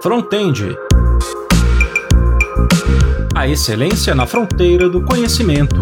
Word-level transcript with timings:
Frontend. 0.00 0.76
A 3.34 3.48
excelência 3.48 4.14
na 4.14 4.28
fronteira 4.28 4.88
do 4.88 5.02
conhecimento. 5.02 5.74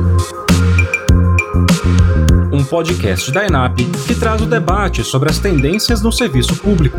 Um 2.50 2.65
podcast 2.65 3.31
da 3.31 3.44
ENAP 3.44 3.76
que 4.07 4.15
traz 4.15 4.41
o 4.41 4.47
debate 4.47 5.05
sobre 5.05 5.29
as 5.29 5.39
tendências 5.39 6.00
no 6.00 6.10
serviço 6.10 6.57
público. 6.57 6.97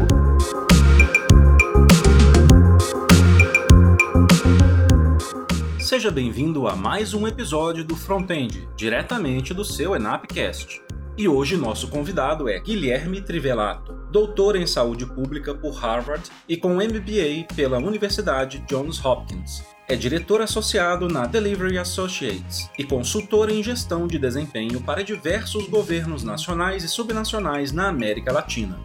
Seja 5.79 6.11
bem-vindo 6.11 6.67
a 6.67 6.75
mais 6.75 7.15
um 7.15 7.27
episódio 7.27 7.83
do 7.83 7.95
Frontend, 7.95 8.69
diretamente 8.75 9.55
do 9.55 9.65
seu 9.65 9.95
ENAPcast. 9.95 10.83
E 11.17 11.27
hoje 11.27 11.57
nosso 11.57 11.87
convidado 11.87 12.47
é 12.47 12.59
Guilherme 12.59 13.21
Trivelato, 13.21 13.97
doutor 14.11 14.55
em 14.55 14.65
saúde 14.65 15.05
pública 15.05 15.53
por 15.53 15.73
Harvard 15.73 16.29
e 16.47 16.55
com 16.57 16.75
MBA 16.75 17.53
pela 17.55 17.77
Universidade 17.77 18.59
Johns 18.67 19.03
Hopkins. 19.03 19.63
É 19.89 19.95
diretor 19.95 20.41
associado 20.41 21.07
na 21.07 21.25
Delivery 21.25 21.77
Associates 21.77 22.69
e 22.77 22.83
consultor 22.83 23.49
em 23.49 23.63
gestão 23.63 24.05
de 24.05 24.19
desempenho 24.19 24.81
para 24.81 25.03
diversos 25.03 25.67
governos 25.67 26.23
nacionais 26.23 26.83
e 26.83 26.89
subnacionais 26.89 27.71
na 27.71 27.87
América 27.87 28.33
Latina. 28.33 28.77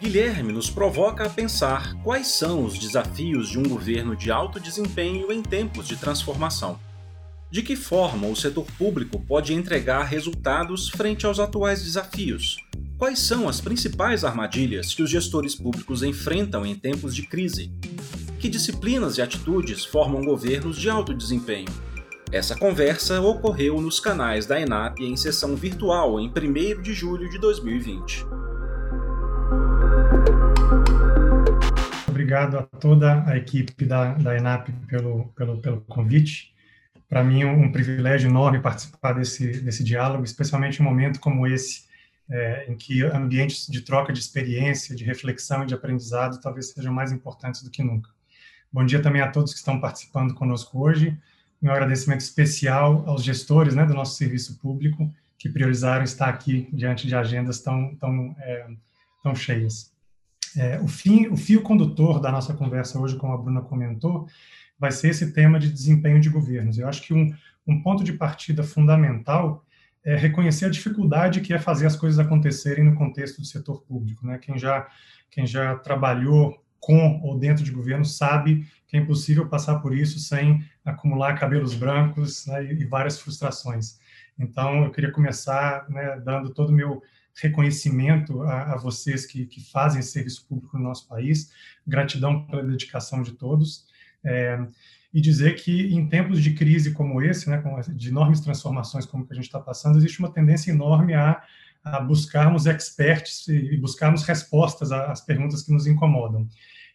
Guilherme 0.00 0.52
nos 0.52 0.68
provoca 0.68 1.24
a 1.24 1.30
pensar 1.30 1.94
quais 2.02 2.26
são 2.26 2.64
os 2.64 2.76
desafios 2.76 3.48
de 3.48 3.58
um 3.60 3.62
governo 3.62 4.16
de 4.16 4.32
alto 4.32 4.58
desempenho 4.58 5.30
em 5.30 5.40
tempos 5.40 5.86
de 5.86 5.96
transformação. 5.96 6.76
De 7.48 7.62
que 7.62 7.76
forma 7.76 8.26
o 8.26 8.34
setor 8.34 8.66
público 8.76 9.20
pode 9.20 9.54
entregar 9.54 10.02
resultados 10.02 10.88
frente 10.88 11.24
aos 11.24 11.38
atuais 11.38 11.84
desafios? 11.84 12.56
Quais 13.02 13.18
são 13.18 13.48
as 13.48 13.60
principais 13.60 14.22
armadilhas 14.22 14.94
que 14.94 15.02
os 15.02 15.10
gestores 15.10 15.56
públicos 15.56 16.04
enfrentam 16.04 16.64
em 16.64 16.76
tempos 16.76 17.12
de 17.16 17.26
crise? 17.26 17.72
Que 18.38 18.48
disciplinas 18.48 19.18
e 19.18 19.22
atitudes 19.22 19.84
formam 19.84 20.22
governos 20.22 20.78
de 20.78 20.88
alto 20.88 21.12
desempenho? 21.12 21.66
Essa 22.30 22.56
conversa 22.56 23.20
ocorreu 23.20 23.80
nos 23.80 23.98
canais 23.98 24.46
da 24.46 24.60
ENAP 24.60 25.00
em 25.00 25.16
sessão 25.16 25.56
virtual 25.56 26.20
em 26.20 26.28
1 26.28 26.80
de 26.80 26.94
julho 26.94 27.28
de 27.28 27.40
2020. 27.40 28.24
Obrigado 32.06 32.56
a 32.56 32.62
toda 32.62 33.24
a 33.28 33.36
equipe 33.36 33.84
da, 33.84 34.14
da 34.14 34.36
ENAP 34.36 34.68
pelo, 34.86 35.24
pelo, 35.34 35.60
pelo 35.60 35.80
convite 35.80 36.52
para 37.08 37.22
mim, 37.22 37.44
um, 37.44 37.64
um 37.64 37.72
privilégio 37.72 38.30
enorme 38.30 38.60
participar 38.60 39.12
desse, 39.12 39.60
desse 39.60 39.84
diálogo, 39.84 40.24
especialmente 40.24 40.80
em 40.80 40.82
um 40.82 40.88
momento 40.88 41.20
como 41.20 41.46
esse, 41.46 41.82
é, 42.30 42.70
em 42.70 42.76
que 42.76 43.02
ambientes 43.02 43.66
de 43.66 43.80
troca 43.82 44.12
de 44.12 44.18
experiência, 44.18 44.94
de 44.94 45.04
reflexão 45.04 45.62
e 45.62 45.66
de 45.66 45.74
aprendizado 45.74 46.40
talvez 46.40 46.70
sejam 46.70 46.92
mais 46.92 47.12
importantes 47.12 47.62
do 47.62 47.70
que 47.70 47.82
nunca. 47.82 48.10
Bom 48.72 48.84
dia 48.84 49.02
também 49.02 49.20
a 49.20 49.30
todos 49.30 49.52
que 49.52 49.58
estão 49.58 49.80
participando 49.80 50.34
conosco 50.34 50.82
hoje. 50.82 51.18
Um 51.62 51.70
agradecimento 51.70 52.20
especial 52.20 53.04
aos 53.06 53.22
gestores 53.22 53.74
né, 53.74 53.84
do 53.84 53.94
nosso 53.94 54.16
serviço 54.16 54.58
público 54.58 55.12
que 55.38 55.48
priorizaram 55.48 56.04
estar 56.04 56.28
aqui 56.28 56.68
diante 56.72 57.06
de 57.06 57.14
agendas 57.14 57.60
tão, 57.60 57.94
tão, 57.96 58.34
é, 58.38 58.66
tão 59.22 59.34
cheias. 59.34 59.92
É, 60.56 60.80
o, 60.80 60.88
fim, 60.88 61.28
o 61.28 61.36
fio 61.36 61.62
condutor 61.62 62.20
da 62.20 62.30
nossa 62.30 62.54
conversa 62.54 62.98
hoje, 62.98 63.16
como 63.16 63.32
a 63.32 63.38
Bruna 63.38 63.60
comentou, 63.60 64.28
vai 64.78 64.90
ser 64.90 65.08
esse 65.08 65.32
tema 65.32 65.58
de 65.58 65.70
desempenho 65.70 66.20
de 66.20 66.28
governos. 66.28 66.78
Eu 66.78 66.88
acho 66.88 67.02
que 67.02 67.14
um, 67.14 67.34
um 67.66 67.82
ponto 67.82 68.04
de 68.04 68.12
partida 68.12 68.62
fundamental 68.62 69.64
é 70.04 70.16
reconhecer 70.16 70.66
a 70.66 70.70
dificuldade 70.70 71.40
que 71.40 71.52
é 71.52 71.58
fazer 71.58 71.86
as 71.86 71.96
coisas 71.96 72.18
acontecerem 72.18 72.84
no 72.84 72.94
contexto 72.94 73.40
do 73.40 73.46
setor 73.46 73.82
público. 73.82 74.26
Né? 74.26 74.38
Quem, 74.38 74.58
já, 74.58 74.88
quem 75.30 75.46
já 75.46 75.76
trabalhou 75.76 76.62
com 76.80 77.20
ou 77.22 77.38
dentro 77.38 77.62
de 77.62 77.70
governo 77.70 78.04
sabe 78.04 78.66
que 78.88 78.96
é 78.96 79.00
impossível 79.00 79.48
passar 79.48 79.78
por 79.78 79.96
isso 79.96 80.18
sem 80.18 80.64
acumular 80.84 81.38
cabelos 81.38 81.74
brancos 81.74 82.46
né, 82.46 82.72
e, 82.72 82.84
várias 82.84 83.20
frustrações. 83.20 84.00
Então, 84.36 84.84
eu 84.84 84.90
queria 84.90 85.12
começar 85.12 85.88
né, 85.88 86.20
dando 86.24 86.52
todo 86.52 86.70
o 86.70 86.72
meu 86.72 87.00
reconhecimento 87.40 88.42
a, 88.42 88.74
a 88.74 88.76
vocês 88.76 89.24
que, 89.24 89.46
que, 89.46 89.60
fazem 89.70 90.02
serviço 90.02 90.44
público 90.46 90.76
no 90.76 90.84
nosso 90.84 91.08
país, 91.08 91.52
gratidão 91.86 92.44
pela 92.44 92.64
dedicação 92.64 93.22
de 93.22 93.32
todos, 93.32 93.86
é, 94.24 94.58
e 95.12 95.20
dizer 95.20 95.54
que 95.56 95.94
em 95.94 96.08
tempos 96.08 96.42
de 96.42 96.54
crise 96.54 96.92
como 96.92 97.20
esse, 97.20 97.50
né, 97.50 97.62
de 97.90 98.08
enormes 98.08 98.40
transformações 98.40 99.04
como 99.04 99.26
que 99.26 99.32
a 99.32 99.36
gente 99.36 99.44
está 99.44 99.60
passando, 99.60 99.98
existe 99.98 100.20
uma 100.20 100.32
tendência 100.32 100.70
enorme 100.70 101.14
a, 101.14 101.42
a 101.84 102.00
buscarmos 102.00 102.66
experts 102.66 103.46
e 103.48 103.76
buscarmos 103.76 104.22
respostas 104.22 104.90
às 104.90 105.20
perguntas 105.20 105.62
que 105.62 105.72
nos 105.72 105.86
incomodam. 105.86 106.48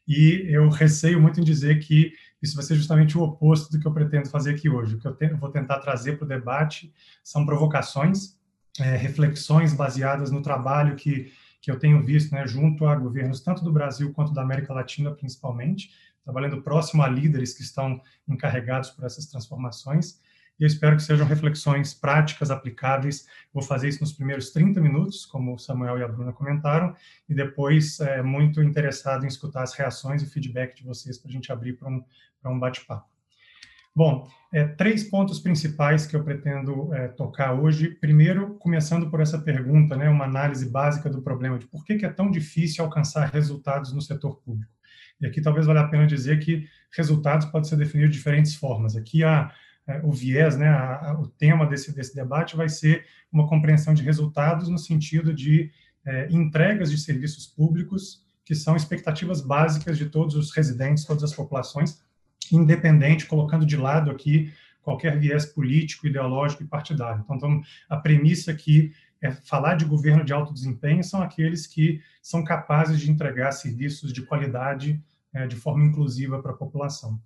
E 0.08 0.46
eu 0.48 0.70
receio 0.70 1.22
muito 1.22 1.42
em 1.42 1.44
dizer 1.44 1.80
que 1.80 2.14
isso 2.42 2.56
vai 2.56 2.64
ser 2.64 2.76
justamente 2.76 3.18
o 3.18 3.22
oposto 3.22 3.72
do 3.72 3.80
que 3.80 3.88
eu 3.88 3.94
pretendo 3.94 4.30
fazer 4.30 4.52
aqui 4.52 4.70
hoje. 4.70 4.96
O 4.96 5.00
que 5.00 5.08
eu, 5.08 5.14
te, 5.14 5.26
eu 5.26 5.38
vou 5.38 5.50
tentar 5.50 5.80
trazer 5.80 6.18
para 6.18 6.26
o 6.26 6.28
debate 6.28 6.94
são 7.24 7.46
provocações, 7.46 8.38
é, 8.80 8.96
reflexões 8.96 9.74
baseadas 9.74 10.32
no 10.32 10.42
trabalho 10.42 10.96
que, 10.96 11.32
que 11.60 11.70
eu 11.70 11.78
tenho 11.78 12.04
visto 12.06 12.32
né, 12.34 12.48
junto 12.48 12.86
a 12.86 12.96
governos 12.96 13.42
tanto 13.42 13.64
do 13.64 13.72
Brasil 13.72 14.14
quanto 14.14 14.34
da 14.34 14.42
América 14.42 14.74
Latina, 14.74 15.12
principalmente, 15.12 15.92
trabalhando 16.28 16.62
próximo 16.62 17.02
a 17.04 17.08
líderes 17.08 17.54
que 17.54 17.62
estão 17.62 18.02
encarregados 18.28 18.90
por 18.90 19.06
essas 19.06 19.28
transformações. 19.28 20.20
E 20.60 20.64
eu 20.64 20.68
espero 20.68 20.98
que 20.98 21.04
sejam 21.04 21.26
reflexões 21.26 21.94
práticas, 21.94 22.52
aplicáveis. 22.52 23.26
Vou 23.54 23.64
fazer 23.64 23.88
isso 23.88 24.02
nos 24.02 24.12
primeiros 24.12 24.50
30 24.50 24.82
minutos, 24.82 25.26
como 25.26 25.54
o 25.54 25.58
Samuel 25.58 26.00
e 26.00 26.04
a 26.04 26.08
Bruna 26.08 26.34
comentaram, 26.34 26.94
e 27.30 27.34
depois 27.34 28.02
é, 28.02 28.22
muito 28.22 28.62
interessado 28.62 29.24
em 29.24 29.28
escutar 29.28 29.64
as 29.64 29.74
reações 29.74 30.22
e 30.22 30.26
feedback 30.26 30.76
de 30.76 30.84
vocês 30.84 31.18
para 31.18 31.30
a 31.30 31.32
gente 31.32 31.50
abrir 31.50 31.74
para 31.74 31.88
um, 31.88 32.04
um 32.44 32.60
bate-papo. 32.60 33.08
Bom, 33.96 34.28
é, 34.54 34.66
três 34.66 35.06
pontos 35.06 35.40
principais 35.40 36.06
que 36.06 36.16
eu 36.16 36.24
pretendo 36.24 36.94
é, 36.94 37.08
tocar 37.08 37.54
hoje. 37.54 37.92
Primeiro, 37.96 38.56
começando 38.56 39.10
por 39.10 39.22
essa 39.22 39.40
pergunta, 39.40 39.96
né, 39.96 40.10
uma 40.10 40.26
análise 40.26 40.70
básica 40.70 41.10
do 41.10 41.22
problema 41.22 41.58
de 41.58 41.68
por 41.68 41.86
que, 41.86 41.96
que 41.96 42.06
é 42.06 42.10
tão 42.10 42.30
difícil 42.30 42.84
alcançar 42.84 43.30
resultados 43.30 43.94
no 43.94 44.02
setor 44.02 44.36
público. 44.42 44.77
E 45.22 45.26
aqui 45.26 45.42
talvez 45.42 45.66
valha 45.66 45.82
a 45.82 45.88
pena 45.88 46.06
dizer 46.06 46.40
que 46.40 46.68
resultados 46.92 47.48
podem 47.48 47.68
ser 47.68 47.76
definidos 47.76 48.12
de 48.12 48.18
diferentes 48.18 48.56
formas. 48.56 48.96
Aqui 48.96 49.24
a, 49.24 49.52
é, 49.88 50.02
o 50.04 50.12
viés, 50.12 50.58
né, 50.58 50.68
a, 50.68 51.12
a, 51.12 51.20
o 51.20 51.28
tema 51.28 51.66
desse, 51.66 51.94
desse 51.94 52.16
debate 52.16 52.56
vai 52.56 52.70
ser 52.70 53.06
uma 53.32 53.48
compreensão 53.48 53.94
de 53.94 54.04
resultados 54.04 54.70
no 54.70 54.78
sentido 54.78 55.34
de 55.34 55.72
é, 56.06 56.28
entregas 56.30 56.92
de 56.92 56.98
serviços 56.98 57.48
públicos 57.48 58.26
que 58.46 58.56
são 58.56 58.76
expectativas 58.76 59.42
básicas 59.42 59.98
de 59.98 60.06
todos 60.06 60.36
os 60.36 60.52
residentes, 60.52 61.04
todas 61.04 61.24
as 61.24 61.34
populações, 61.34 62.02
independente, 62.52 63.26
colocando 63.26 63.66
de 63.66 63.76
lado 63.76 64.10
aqui 64.10 64.54
qualquer 64.82 65.20
viés 65.20 65.46
político, 65.46 66.08
ideológico 66.08 66.64
e 66.64 66.66
partidário. 66.66 67.22
Então, 67.26 67.36
então 67.36 67.62
a 67.90 67.98
premissa 67.98 68.52
aqui 68.52 68.94
é 69.22 69.32
falar 69.32 69.76
de 69.76 69.86
governo 69.86 70.24
de 70.24 70.34
alto 70.34 70.54
desempenho 70.54 71.04
são 71.04 71.22
aqueles 71.22 71.66
que 71.66 72.02
são 72.22 72.44
capazes 72.44 73.00
de 73.00 73.12
entregar 73.12 73.52
serviços 73.52 74.14
de 74.14 74.22
qualidade 74.22 75.02
é, 75.34 75.48
de 75.48 75.56
forma 75.56 75.84
inclusiva 75.84 76.42
para 76.42 76.52
a 76.52 76.58
população. 76.58 77.20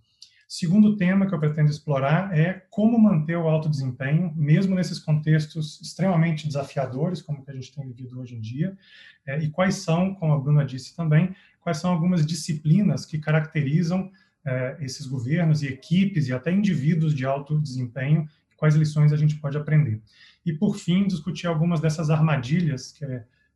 Segundo 0.48 0.98
tema 0.98 1.26
que 1.26 1.34
eu 1.34 1.40
pretendo 1.40 1.72
explorar 1.72 2.38
é 2.38 2.66
como 2.70 3.00
manter 3.00 3.38
o 3.38 3.48
alto 3.48 3.70
desempenho, 3.70 4.34
mesmo 4.36 4.76
nesses 4.76 5.00
contextos 5.00 5.80
extremamente 5.80 6.46
desafiadores, 6.46 7.22
como 7.22 7.42
que 7.42 7.50
a 7.50 7.54
gente 7.54 7.74
tem 7.74 7.88
vivido 7.88 8.20
hoje 8.20 8.36
em 8.36 8.42
dia, 8.42 8.78
é, 9.26 9.40
e 9.40 9.50
quais 9.50 9.76
são, 9.76 10.14
como 10.14 10.34
a 10.34 10.38
Bruna 10.38 10.66
disse 10.66 10.94
também, 10.94 11.34
quais 11.62 11.78
são 11.78 11.90
algumas 11.90 12.26
disciplinas 12.26 13.06
que 13.06 13.18
caracterizam 13.18 14.12
é, 14.44 14.78
esses 14.82 15.06
governos 15.06 15.64
e 15.64 15.68
equipes 15.68 16.28
e 16.28 16.34
até 16.34 16.52
indivíduos 16.52 17.16
de 17.16 17.26
alto 17.26 17.58
desempenho, 17.58 18.28
quais 18.62 18.76
lições 18.76 19.12
a 19.12 19.18
gente 19.18 19.38
pode 19.38 19.58
aprender. 19.58 20.00
E, 20.46 20.54
por 20.54 20.78
fim, 20.78 21.08
discutir 21.08 21.48
algumas 21.48 21.82
dessas 21.82 22.12
armadilhas 22.12 22.92
que, 22.92 23.04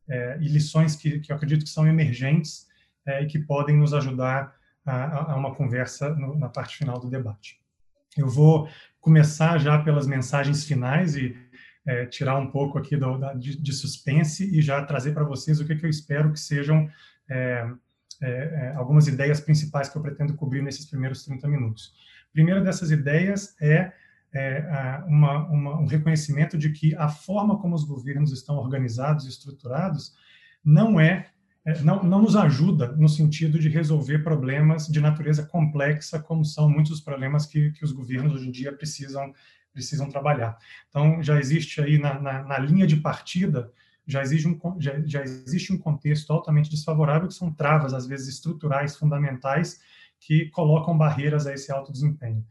é, 0.09 0.38
e 0.41 0.47
lições 0.47 0.95
que, 0.95 1.19
que 1.19 1.31
eu 1.31 1.35
acredito 1.35 1.63
que 1.63 1.69
são 1.69 1.88
emergentes 1.88 2.66
é, 3.05 3.21
e 3.21 3.27
que 3.27 3.38
podem 3.38 3.77
nos 3.77 3.94
ajudar 3.94 4.56
a, 4.83 5.33
a 5.33 5.35
uma 5.35 5.53
conversa 5.53 6.09
no, 6.15 6.35
na 6.35 6.50
parte 6.50 6.75
final 6.75 7.00
do 7.00 7.07
debate. 7.07 7.59
Eu 8.18 8.27
vou 8.27 8.68
começar 9.00 9.59
já 9.59 9.77
pelas 9.77 10.07
mensagens 10.07 10.65
finais 10.65 11.15
e 11.15 11.38
é, 11.85 12.07
tirar 12.07 12.39
um 12.39 12.50
pouco 12.50 12.80
aqui 12.80 12.97
do, 12.97 13.19
da, 13.19 13.35
de, 13.35 13.62
de, 13.62 13.74
suspense 13.74 14.57
e 14.57 14.59
já 14.59 14.83
trazer 14.83 15.12
para 15.12 15.24
vocês 15.24 15.59
o 15.59 15.68
que, 15.68 15.75
que, 15.75 15.85
eu 15.85 15.89
espero 15.89 16.31
que 16.31 16.39
sejam 16.39 16.89
é, 17.30 17.69
é, 18.24 18.30
é, 18.30 18.74
algumas 18.75 19.07
ideias 19.07 19.39
principais 19.39 19.88
que 19.88 19.95
eu 19.95 20.01
pretendo 20.01 20.33
cobrir 20.33 20.63
nesses 20.63 20.88
primeiros 20.88 21.24
30 21.24 21.47
minutos. 21.47 21.94
A 22.27 22.31
primeira 22.33 22.59
dessas 22.59 22.89
ideias 22.89 23.56
é 23.62 23.94
é, 24.39 25.03
uma, 25.07 25.47
uma, 25.47 25.79
um 25.79 25.85
reconhecimento 25.85 26.57
de 26.57 26.71
que 26.71 26.95
a 26.95 27.07
forma 27.07 27.57
como 27.59 27.75
os 27.75 27.83
governos 27.83 28.31
estão 28.31 28.57
organizados 28.57 29.25
e 29.25 29.29
estruturados 29.29 30.13
não 30.63 30.99
é, 30.99 31.27
é 31.63 31.81
não, 31.81 32.03
não 32.03 32.21
nos 32.21 32.35
ajuda 32.35 32.91
no 32.97 33.07
sentido 33.07 33.59
de 33.59 33.69
resolver 33.69 34.19
problemas 34.19 34.87
de 34.87 34.99
natureza 34.99 35.45
complexa, 35.45 36.19
como 36.19 36.43
são 36.43 36.69
muitos 36.69 36.91
dos 36.91 37.01
problemas 37.01 37.45
que, 37.45 37.71
que 37.71 37.85
os 37.85 37.91
governos 37.91 38.33
hoje 38.33 38.47
em 38.47 38.51
dia 38.51 38.73
precisam, 38.73 39.33
precisam 39.71 40.09
trabalhar. 40.09 40.57
Então, 40.89 41.23
já 41.23 41.39
existe 41.39 41.81
aí 41.81 41.97
na, 41.97 42.19
na, 42.19 42.43
na 42.43 42.57
linha 42.57 42.85
de 42.85 42.97
partida 42.97 43.71
já 44.07 44.21
existe, 44.21 44.47
um, 44.47 44.59
já, 44.79 45.01
já 45.05 45.23
existe 45.23 45.73
um 45.73 45.77
contexto 45.77 46.31
altamente 46.31 46.69
desfavorável, 46.69 47.27
que 47.27 47.33
são 47.33 47.51
travas, 47.51 47.93
às 47.93 48.05
vezes 48.05 48.27
estruturais, 48.27 48.95
fundamentais, 48.95 49.81
que 50.19 50.49
colocam 50.49 50.97
barreiras 50.97 51.47
a 51.47 51.53
esse 51.53 51.71
alto 51.71 51.91
desempenho. 51.91 52.45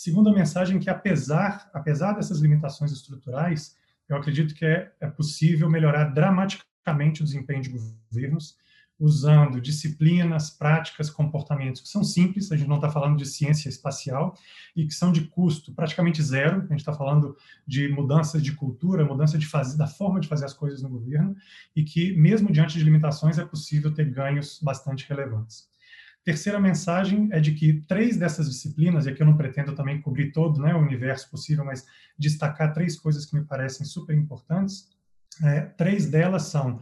Segunda 0.00 0.32
mensagem 0.32 0.78
que, 0.78 0.88
apesar, 0.88 1.68
apesar 1.74 2.12
dessas 2.12 2.38
limitações 2.38 2.92
estruturais, 2.92 3.76
eu 4.08 4.16
acredito 4.16 4.54
que 4.54 4.64
é, 4.64 4.92
é 5.00 5.08
possível 5.08 5.68
melhorar 5.68 6.04
dramaticamente 6.14 7.20
o 7.20 7.24
desempenho 7.24 7.60
de 7.60 7.70
governos, 7.70 8.56
usando 8.96 9.60
disciplinas, 9.60 10.50
práticas, 10.50 11.10
comportamentos 11.10 11.80
que 11.80 11.88
são 11.88 12.04
simples, 12.04 12.52
a 12.52 12.56
gente 12.56 12.68
não 12.68 12.76
está 12.76 12.88
falando 12.88 13.16
de 13.16 13.26
ciência 13.26 13.68
espacial, 13.68 14.38
e 14.76 14.86
que 14.86 14.94
são 14.94 15.10
de 15.10 15.22
custo 15.22 15.74
praticamente 15.74 16.22
zero, 16.22 16.58
a 16.58 16.66
gente 16.68 16.78
está 16.78 16.92
falando 16.92 17.36
de 17.66 17.88
mudança 17.88 18.40
de 18.40 18.52
cultura, 18.52 19.04
mudança 19.04 19.36
de 19.36 19.46
fazer, 19.46 19.76
da 19.76 19.88
forma 19.88 20.20
de 20.20 20.28
fazer 20.28 20.44
as 20.44 20.54
coisas 20.54 20.80
no 20.80 20.90
governo, 20.90 21.34
e 21.74 21.82
que, 21.82 22.16
mesmo 22.16 22.52
diante 22.52 22.78
de 22.78 22.84
limitações, 22.84 23.36
é 23.36 23.44
possível 23.44 23.92
ter 23.92 24.08
ganhos 24.08 24.60
bastante 24.62 25.08
relevantes. 25.08 25.68
Terceira 26.28 26.60
mensagem 26.60 27.30
é 27.32 27.40
de 27.40 27.52
que 27.52 27.80
três 27.88 28.18
dessas 28.18 28.50
disciplinas, 28.50 29.06
e 29.06 29.08
aqui 29.08 29.22
eu 29.22 29.26
não 29.26 29.34
pretendo 29.34 29.74
também 29.74 29.98
cobrir 29.98 30.30
todo 30.30 30.60
né, 30.60 30.74
o 30.74 30.78
universo 30.78 31.30
possível, 31.30 31.64
mas 31.64 31.86
destacar 32.18 32.74
três 32.74 33.00
coisas 33.00 33.24
que 33.24 33.34
me 33.34 33.46
parecem 33.46 33.86
super 33.86 34.14
importantes, 34.14 34.90
é, 35.42 35.62
três 35.62 36.10
delas 36.10 36.42
são 36.42 36.80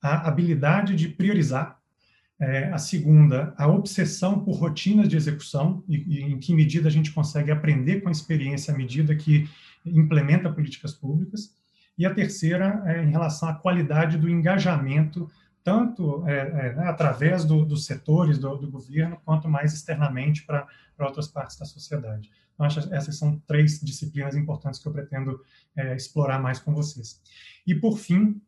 a 0.00 0.26
habilidade 0.26 0.96
de 0.96 1.10
priorizar, 1.10 1.78
é, 2.40 2.70
a 2.70 2.78
segunda, 2.78 3.52
a 3.58 3.68
obsessão 3.68 4.42
por 4.42 4.54
rotinas 4.54 5.10
de 5.10 5.16
execução, 5.18 5.84
e, 5.86 5.96
e, 5.96 6.22
em 6.22 6.38
que 6.38 6.54
medida 6.54 6.88
a 6.88 6.90
gente 6.90 7.12
consegue 7.12 7.50
aprender 7.50 8.00
com 8.00 8.08
a 8.08 8.12
experiência 8.12 8.72
à 8.72 8.76
medida 8.78 9.14
que 9.14 9.46
implementa 9.84 10.50
políticas 10.50 10.94
públicas, 10.94 11.54
e 11.98 12.06
a 12.06 12.14
terceira 12.14 12.82
é 12.86 13.04
em 13.04 13.10
relação 13.10 13.46
à 13.46 13.52
qualidade 13.52 14.16
do 14.16 14.26
engajamento, 14.26 15.30
tanto 15.66 16.24
é, 16.28 16.38
é, 16.38 16.74
né, 16.76 16.84
através 16.86 17.44
do, 17.44 17.64
dos 17.64 17.86
setores 17.86 18.38
do, 18.38 18.56
do, 18.56 18.70
governo, 18.70 19.20
quanto 19.24 19.48
mais 19.48 19.74
externamente 19.74 20.46
para 20.46 20.64
outras 20.96 21.26
partes 21.26 21.58
da 21.58 21.64
sociedade. 21.64 22.30
Então, 22.54 22.64
acho 22.64 22.78
essas 22.94 23.18
são 23.18 23.36
três 23.48 23.80
disciplinas 23.80 24.36
importantes 24.36 24.78
que 24.78 24.86
eu 24.86 24.92
pretendo 24.92 25.40
é, 25.76 25.96
explorar 25.96 26.40
mais 26.40 26.60
com 26.60 26.72
vocês. 26.72 27.20
E, 27.66 27.74
por 27.74 27.98
fim, 27.98 28.40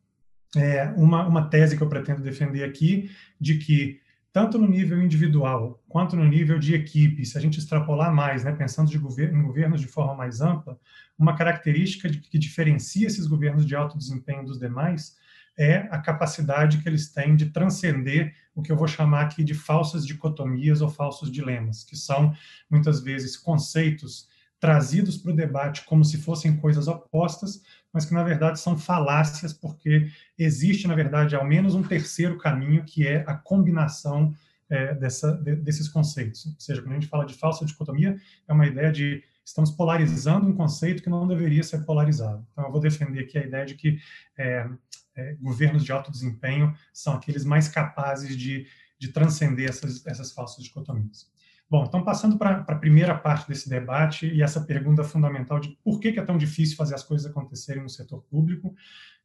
é, 0.55 0.85
uma, 0.97 1.26
uma 1.26 1.49
tese 1.49 1.76
que 1.76 1.82
eu 1.82 1.88
pretendo 1.88 2.23
defender 2.23 2.62
aqui, 2.62 3.11
de 3.41 3.59
que 3.59 4.00
tanto 4.32 4.56
no 4.56 4.69
nível 4.69 5.03
individual 5.03 5.82
quanto 5.88 6.15
no 6.15 6.25
nível 6.25 6.56
de 6.56 6.73
equipe, 6.73 7.26
se 7.26 7.37
a 7.37 7.41
gente 7.41 7.59
extrapolar 7.59 8.15
mais, 8.15 8.44
né, 8.44 8.53
pensando 8.53 8.88
de 8.88 8.97
governo, 8.97 9.41
em 9.41 9.43
governos 9.43 9.81
de 9.81 9.88
forma 9.88 10.15
mais 10.15 10.41
ampla, 10.41 10.79
uma 11.19 11.35
característica 11.35 12.09
de, 12.09 12.20
que 12.20 12.38
diferencia 12.38 13.09
esses 13.09 13.26
governos 13.26 13.67
de 13.67 13.75
alto 13.75 13.99
desempenho 13.99 14.47
dos 14.47 14.56
demais 14.56 15.17
é 15.58 15.88
a 15.90 15.99
capacidade 15.99 16.78
que 16.78 16.88
eles 16.88 17.10
têm 17.10 17.34
de 17.34 17.46
transcender 17.46 18.34
o 18.55 18.62
que 18.62 18.70
eu 18.70 18.76
vou 18.76 18.87
chamar 18.87 19.22
aqui 19.22 19.43
de 19.43 19.55
falsas 19.55 20.06
dicotomias 20.06 20.81
ou 20.81 20.88
falsos 20.88 21.31
dilemas, 21.31 21.82
que 21.82 21.96
são 21.96 22.32
muitas 22.70 23.00
vezes 23.00 23.37
conceitos 23.37 24.28
trazidos 24.60 25.16
para 25.16 25.32
o 25.32 25.37
debate 25.37 25.84
como 25.84 26.05
se 26.05 26.19
fossem 26.19 26.56
coisas 26.56 26.88
opostas, 26.88 27.62
mas 27.93 28.05
que 28.05 28.14
na 28.14 28.22
verdade 28.22 28.60
são 28.60 28.76
falácias, 28.76 29.52
porque 29.52 30.10
existe, 30.38 30.87
na 30.87 30.94
verdade, 30.94 31.34
ao 31.34 31.44
menos 31.44 31.75
um 31.75 31.82
terceiro 31.82 32.38
caminho, 32.38 32.84
que 32.84 33.06
é 33.06 33.25
a 33.26 33.34
combinação 33.34 34.34
é, 34.69 34.94
dessa, 34.94 35.32
de, 35.32 35.56
desses 35.56 35.88
conceitos. 35.88 36.46
Ou 36.46 36.55
seja, 36.58 36.82
quando 36.82 36.93
a 36.93 37.00
gente 37.00 37.08
fala 37.08 37.25
de 37.25 37.34
falsa 37.34 37.64
dicotomia, 37.64 38.16
é 38.46 38.52
uma 38.52 38.66
ideia 38.66 38.93
de 38.93 39.22
estamos 39.49 39.71
polarizando 39.71 40.47
um 40.47 40.55
conceito 40.55 41.03
que 41.03 41.09
não 41.09 41.27
deveria 41.27 41.62
ser 41.62 41.85
polarizado. 41.85 42.47
Então, 42.53 42.65
eu 42.67 42.71
vou 42.71 42.81
defender 42.81 43.21
aqui 43.21 43.39
a 43.39 43.45
ideia 43.45 43.65
de 43.65 43.75
que 43.75 43.99
é, 44.37 44.69
é, 45.17 45.35
governos 45.41 45.85
de 45.85 45.91
alto 45.91 46.11
desempenho 46.11 46.75
são 46.93 47.15
aqueles 47.15 47.45
mais 47.45 47.67
capazes 47.67 48.37
de, 48.37 48.67
de 48.99 49.09
transcender 49.09 49.69
essas, 49.69 50.06
essas 50.06 50.33
falsas 50.33 50.62
dicotomias. 50.62 51.31
Bom, 51.71 51.85
então 51.87 52.03
passando 52.03 52.39
para 52.39 52.65
a 52.67 52.75
primeira 52.75 53.15
parte 53.17 53.49
desse 53.49 53.69
debate 53.69 54.27
e 54.27 54.43
essa 54.43 54.61
pergunta 54.61 55.05
fundamental 55.05 55.61
de 55.61 55.77
por 55.83 55.99
que, 55.99 56.12
que, 56.12 56.21
é 56.21 56.25
tão 56.25 56.39
difícil 56.39 56.77
fazer 56.77 56.94
as 56.94 57.03
coisas 57.03 57.31
acontecerem 57.31 57.83
no 57.83 57.91
setor 57.91 58.23
público, 58.23 58.75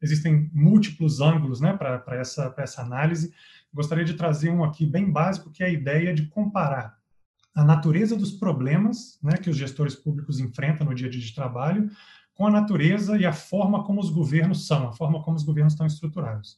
existem 0.02 0.50
múltiplos 0.54 1.22
ângulos 1.22 1.62
né, 1.62 1.74
para 1.74 2.04
essa, 2.18 2.54
essa 2.58 2.81
análise. 2.81 3.34
Gostaria 3.74 4.04
de 4.04 4.14
trazer 4.14 4.50
um 4.50 4.64
aqui 4.64 4.86
bem 4.86 5.10
básico, 5.10 5.52
que 5.52 5.64
é 5.64 5.68
a 5.68 5.69
ideia 5.69 6.14
de 6.14 6.28
comparar 6.28 6.98
a 7.56 7.64
natureza 7.64 8.16
dos 8.16 8.32
problemas 8.32 9.20
né, 9.22 9.38
que 9.38 9.50
os 9.50 9.58
gestores 9.58 9.96
públicos 9.96 10.40
enfrentam 10.40 10.88
no 10.88 10.96
dia 10.96 11.08
a 11.08 11.10
dia 11.10 11.22
de 11.22 11.36
trabalho 11.36 11.90
com 12.34 12.48
a 12.48 12.52
natureza 12.52 13.18
e 13.18 13.26
a 13.26 13.34
forma 13.34 13.84
como 13.84 14.02
os 14.02 14.10
governos 14.10 14.66
são, 14.66 14.88
a 14.88 14.92
forma 14.92 15.22
como 15.22 15.38
os 15.38 15.44
governos 15.44 15.74
estão 15.74 15.86
estruturados. 15.86 16.58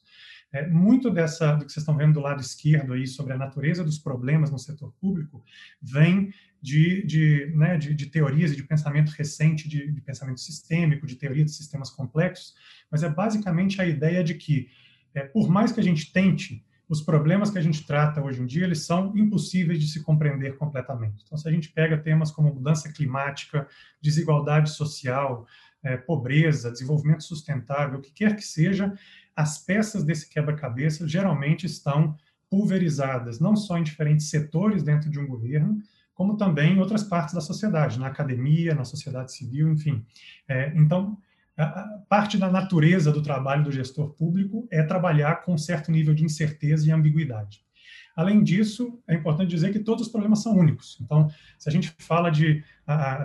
É, 0.52 0.66
muito 0.66 1.10
dessa 1.10 1.54
do 1.54 1.66
que 1.66 1.72
vocês 1.72 1.82
estão 1.82 1.96
vendo 1.96 2.14
do 2.14 2.20
lado 2.20 2.40
esquerdo 2.40 2.94
aí 2.94 3.06
sobre 3.06 3.32
a 3.32 3.36
natureza 3.36 3.84
dos 3.84 3.98
problemas 3.98 4.50
no 4.50 4.58
setor 4.58 4.92
público 5.00 5.44
vem 5.82 6.32
de, 6.62 7.04
de, 7.04 7.52
né, 7.54 7.76
de, 7.76 7.92
de 7.94 8.06
teorias 8.06 8.52
e 8.52 8.56
de 8.56 8.62
pensamento 8.62 9.10
recente, 9.10 9.68
de, 9.68 9.92
de, 9.92 10.00
pensamento 10.00 10.40
sistêmico, 10.40 11.06
de 11.06 11.16
teoria 11.16 11.44
de 11.44 11.50
sistemas 11.50 11.90
complexos, 11.90 12.54
mas 12.90 13.02
é 13.02 13.08
basicamente 13.08 13.82
a 13.82 13.86
ideia 13.86 14.24
de 14.24 14.34
que, 14.34 14.68
é, 15.14 15.24
por 15.24 15.48
mais 15.48 15.72
que 15.72 15.80
a 15.80 15.82
gente 15.82 16.12
tente, 16.12 16.64
os 16.88 17.00
problemas 17.00 17.50
que 17.50 17.58
a 17.58 17.62
gente 17.62 17.84
trata 17.84 18.22
hoje 18.22 18.40
em 18.40 18.46
dia, 18.46 18.64
eles 18.64 18.84
são 18.84 19.16
impossíveis 19.16 19.80
de 19.80 19.88
se 19.88 20.02
compreender 20.02 20.56
completamente. 20.56 21.22
Então, 21.24 21.36
se 21.36 21.48
a 21.48 21.52
gente 21.52 21.70
pega 21.70 21.98
temas 21.98 22.30
como 22.30 22.54
mudança 22.54 22.92
climática, 22.92 23.66
desigualdade 24.00 24.70
social, 24.70 25.46
é, 25.82 25.96
pobreza, 25.96 26.70
desenvolvimento 26.70 27.24
sustentável, 27.24 27.98
o 27.98 28.02
que 28.02 28.12
quer 28.12 28.36
que 28.36 28.44
seja, 28.44 28.92
as 29.34 29.58
peças 29.58 30.04
desse 30.04 30.28
quebra-cabeça 30.28 31.06
geralmente 31.08 31.66
estão 31.66 32.16
pulverizadas, 32.48 33.40
não 33.40 33.56
só 33.56 33.76
em 33.76 33.82
diferentes 33.82 34.30
setores 34.30 34.82
dentro 34.82 35.10
de 35.10 35.18
um 35.18 35.26
governo, 35.26 35.78
como 36.14 36.36
também 36.36 36.74
em 36.74 36.78
outras 36.78 37.02
partes 37.02 37.34
da 37.34 37.40
sociedade, 37.40 37.98
na 37.98 38.06
academia, 38.06 38.74
na 38.74 38.84
sociedade 38.84 39.32
civil, 39.32 39.70
enfim. 39.70 40.04
É, 40.48 40.72
então, 40.74 41.18
parte 42.08 42.36
da 42.36 42.50
natureza 42.50 43.10
do 43.10 43.22
trabalho 43.22 43.64
do 43.64 43.72
gestor 43.72 44.10
público 44.10 44.68
é 44.70 44.82
trabalhar 44.82 45.42
com 45.42 45.54
um 45.54 45.58
certo 45.58 45.90
nível 45.90 46.14
de 46.14 46.24
incerteza 46.24 46.88
e 46.88 46.92
ambiguidade. 46.92 47.64
Além 48.14 48.42
disso, 48.42 48.98
é 49.06 49.14
importante 49.14 49.50
dizer 49.50 49.72
que 49.72 49.78
todos 49.78 50.06
os 50.06 50.12
problemas 50.12 50.42
são 50.42 50.56
únicos. 50.56 50.98
Então, 51.02 51.28
se 51.58 51.68
a 51.68 51.72
gente 51.72 51.94
fala 51.98 52.30
de 52.30 52.62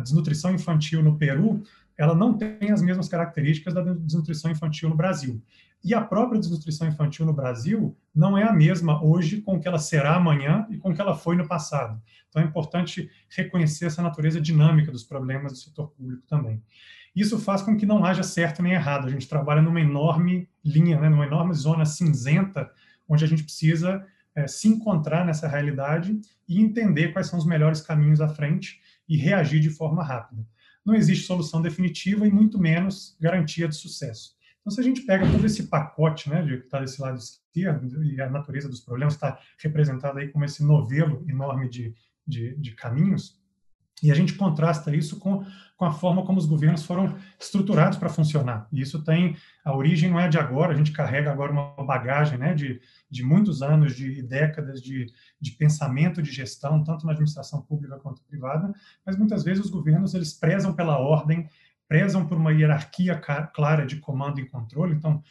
desnutrição 0.02 0.54
infantil 0.54 1.02
no 1.02 1.18
Peru, 1.18 1.64
ela 1.98 2.16
não 2.16 2.38
tem 2.38 2.72
as 2.72 2.82
mesmas 2.82 3.08
características 3.08 3.74
da 3.74 3.82
desnutrição 3.82 4.50
infantil 4.50 4.90
no 4.90 4.96
Brasil. 4.96 5.42
E 5.84 5.94
a 5.94 6.02
própria 6.02 6.40
desnutrição 6.40 6.88
infantil 6.88 7.26
no 7.26 7.34
Brasil 7.34 7.98
não 8.14 8.38
é 8.38 8.44
a 8.44 8.54
mesma 8.54 9.04
hoje 9.04 9.42
com 9.42 9.60
que 9.60 9.68
ela 9.68 9.80
será 9.80 10.16
amanhã 10.16 10.68
e 10.70 10.78
com 10.78 10.94
que 10.94 11.02
ela 11.02 11.16
foi 11.16 11.36
no 11.36 11.48
passado. 11.48 12.02
Então 12.30 12.42
é 12.42 12.46
importante 12.46 13.10
reconhecer 13.30 13.86
essa 13.86 14.02
natureza 14.02 14.40
dinâmica 14.40 14.92
dos 14.92 15.04
problemas 15.04 15.54
do 15.54 15.58
setor 15.58 15.90
público 15.90 16.24
também. 16.28 16.62
Isso 17.16 17.38
faz 17.40 17.62
com 17.62 17.76
que 17.76 17.86
não 17.86 18.06
haja 18.06 18.24
certo 18.24 18.64
nem 18.64 18.74
errado. 18.74 19.08
A 19.08 19.10
gente 19.10 19.28
trabalha 19.28 19.62
numa 19.62 19.82
enorme 19.82 20.48
linha, 20.64 21.00
né, 21.00 21.10
numa 21.10 21.26
enorme 21.26 21.54
zona 21.54 21.86
cinzenta, 21.86 22.72
onde 23.08 23.26
a 23.26 23.28
gente 23.28 23.44
precisa 23.44 24.06
é, 24.34 24.48
se 24.48 24.68
encontrar 24.70 25.26
nessa 25.26 25.48
realidade 25.48 26.20
e 26.48 26.62
entender 26.62 27.10
quais 27.10 27.28
são 27.28 27.38
os 27.38 27.46
melhores 27.46 27.82
caminhos 27.82 28.22
à 28.22 28.30
frente 28.30 28.80
e 29.08 29.18
reagir 29.18 29.60
de 29.60 29.70
forma 29.70 30.04
rápida. 30.04 30.46
Não 30.86 30.96
existe 30.96 31.26
solução 31.26 31.62
definitiva 31.62 32.26
e 32.26 32.32
muito 32.32 32.58
menos 32.58 33.16
garantia 33.20 33.68
de 33.68 33.76
sucesso. 33.76 34.36
Então, 34.62 34.72
se 34.72 34.80
a 34.80 34.84
gente 34.84 35.02
pega 35.02 35.30
todo 35.30 35.46
esse 35.46 35.64
pacote, 35.64 36.30
né, 36.30 36.46
que 36.46 36.54
está 36.54 36.80
desse 36.80 37.02
lado 37.02 37.18
esquerdo, 37.18 38.04
e 38.04 38.22
a 38.22 38.30
natureza 38.30 38.70
dos 38.70 38.80
problemas 38.80 39.16
está 39.16 39.38
representada 39.58 40.20
aí 40.20 40.30
como 40.30 40.46
esse 40.46 40.64
novelo 40.64 41.26
enorme 41.28 41.68
de, 41.68 41.94
de, 42.26 42.56
de 42.56 42.72
caminhos, 42.72 43.41
e 44.02 44.12
a 44.12 44.16
gente 44.16 44.34
contrasta 44.34 44.96
isso 44.96 45.20
com, 45.20 45.46
com 45.78 45.86
a 45.86 45.92
forma 45.92 46.26
como 46.26 46.40
os 46.40 46.46
governos 46.46 46.84
foram 46.84 47.16
estruturados 47.40 47.98
para 47.98 48.10
funcionar. 48.10 48.68
E 48.72 48.82
isso 48.82 49.04
tem, 49.04 49.38
a 49.64 49.76
origem 49.76 50.10
não 50.10 50.20
é 50.20 50.28
de 50.28 50.38
agora, 50.38 50.74
a 50.74 50.76
gente 50.76 50.92
carrega 50.92 51.32
agora 51.32 51.52
uma 51.52 51.86
bagagem 51.86 52.38
né, 52.38 52.54
de, 52.54 52.82
de 53.10 53.24
muitos 53.24 53.62
anos, 53.62 53.96
de 53.96 54.24
décadas 54.24 54.82
de, 54.82 55.06
de 55.40 55.52
pensamento 55.52 56.22
de 56.22 56.32
gestão, 56.32 56.84
tanto 56.84 57.06
na 57.06 57.12
administração 57.12 57.62
pública 57.62 57.98
quanto 58.00 58.24
privada, 58.24 58.74
mas 59.06 59.16
muitas 59.16 59.44
vezes 59.44 59.66
os 59.66 59.72
governos 59.72 60.14
eles 60.14 60.34
prezam 60.34 60.74
pela 60.74 60.98
ordem 60.98 61.48
prezam 61.92 62.26
por 62.26 62.38
uma 62.38 62.54
hierarquia 62.54 63.22
clara 63.54 63.86
de 63.86 63.98
comando 63.98 64.40
e 64.40 64.48
controle, 64.48 64.96
então, 64.96 65.22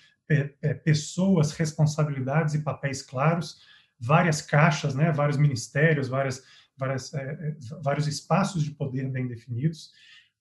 pessoas, 0.85 1.53
responsabilidades 1.53 2.53
e 2.53 2.63
papéis 2.63 3.01
claros, 3.01 3.63
várias 3.99 4.43
caixas, 4.43 4.95
né, 4.95 5.11
vários 5.11 5.39
ministérios, 5.39 6.07
várias, 6.09 6.45
várias, 6.81 7.15
é, 7.15 7.21
é 7.21 7.57
vários 7.83 8.09
espaços 8.09 8.65
de 8.65 8.73
poder 8.73 9.09
bem 9.11 9.29
definidos. 9.29 9.93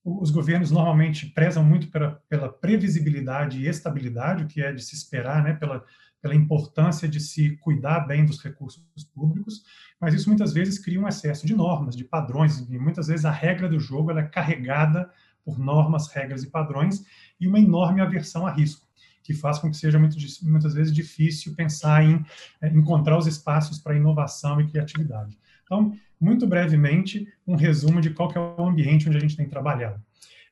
Os 0.04 0.32
governos 0.32 0.72
normalmente 0.72 1.28
prezam 1.28 1.64
muito 1.64 1.90
pela, 1.90 2.12
pela 2.28 2.50
previsibilidade 2.52 3.60
e 3.60 3.68
estabilidade, 3.68 4.46
o 4.46 4.48
que 4.48 4.62
é 4.62 4.72
de 4.72 4.82
se 4.82 4.96
esperar, 4.96 5.44
né, 5.44 5.54
pela, 5.54 5.86
pela 6.22 6.36
importância 6.36 7.08
de 7.08 7.20
se 7.20 7.58
cuidar 7.58 8.02
bem 8.02 8.26
dos 8.26 8.42
recursos 8.42 8.84
públicos, 9.14 9.64
mas 10.00 10.14
isso 10.14 10.30
muitas 10.30 10.54
vezes 10.54 10.80
cria 10.80 11.00
um 11.00 11.08
excesso 11.08 11.46
de 11.46 11.56
normas, 11.56 11.96
de 11.96 12.04
padrões, 12.04 12.60
e 12.70 12.78
muitas 12.78 13.08
vezes 13.08 13.26
a 13.26 13.32
regra 13.32 13.70
do 13.70 13.80
jogo 13.80 14.12
é 14.12 14.24
carregada 14.24 15.10
por 15.44 15.58
normas, 15.58 16.08
regras 16.10 16.44
e 16.44 16.50
padrões, 16.50 17.06
e 17.40 17.48
uma 17.48 17.60
enorme 17.60 18.02
aversão 18.02 18.46
a 18.46 18.52
risco. 18.52 18.88
Que 19.24 19.34
faz 19.34 19.60
com 19.60 19.70
que 19.70 19.78
seja 19.78 20.00
muito, 20.00 20.18
muitas 20.44 20.74
vezes 20.74 20.94
difícil 20.94 21.54
pensar 21.56 22.04
em 22.04 22.26
é, 22.62 22.68
encontrar 22.70 23.18
os 23.18 23.28
espaços 23.28 23.78
para 23.78 23.96
inovação 23.96 24.60
e 24.60 24.68
criatividade. 24.68 25.38
Então, 25.64 25.94
muito 26.20 26.46
brevemente, 26.46 27.28
um 27.48 27.56
resumo 27.56 28.02
de 28.02 28.10
qual 28.10 28.32
é 28.34 28.40
o 28.40 28.66
ambiente 28.66 29.08
onde 29.08 29.18
a 29.18 29.22
gente 29.22 29.38
tem 29.38 29.48
trabalhado. 29.48 30.02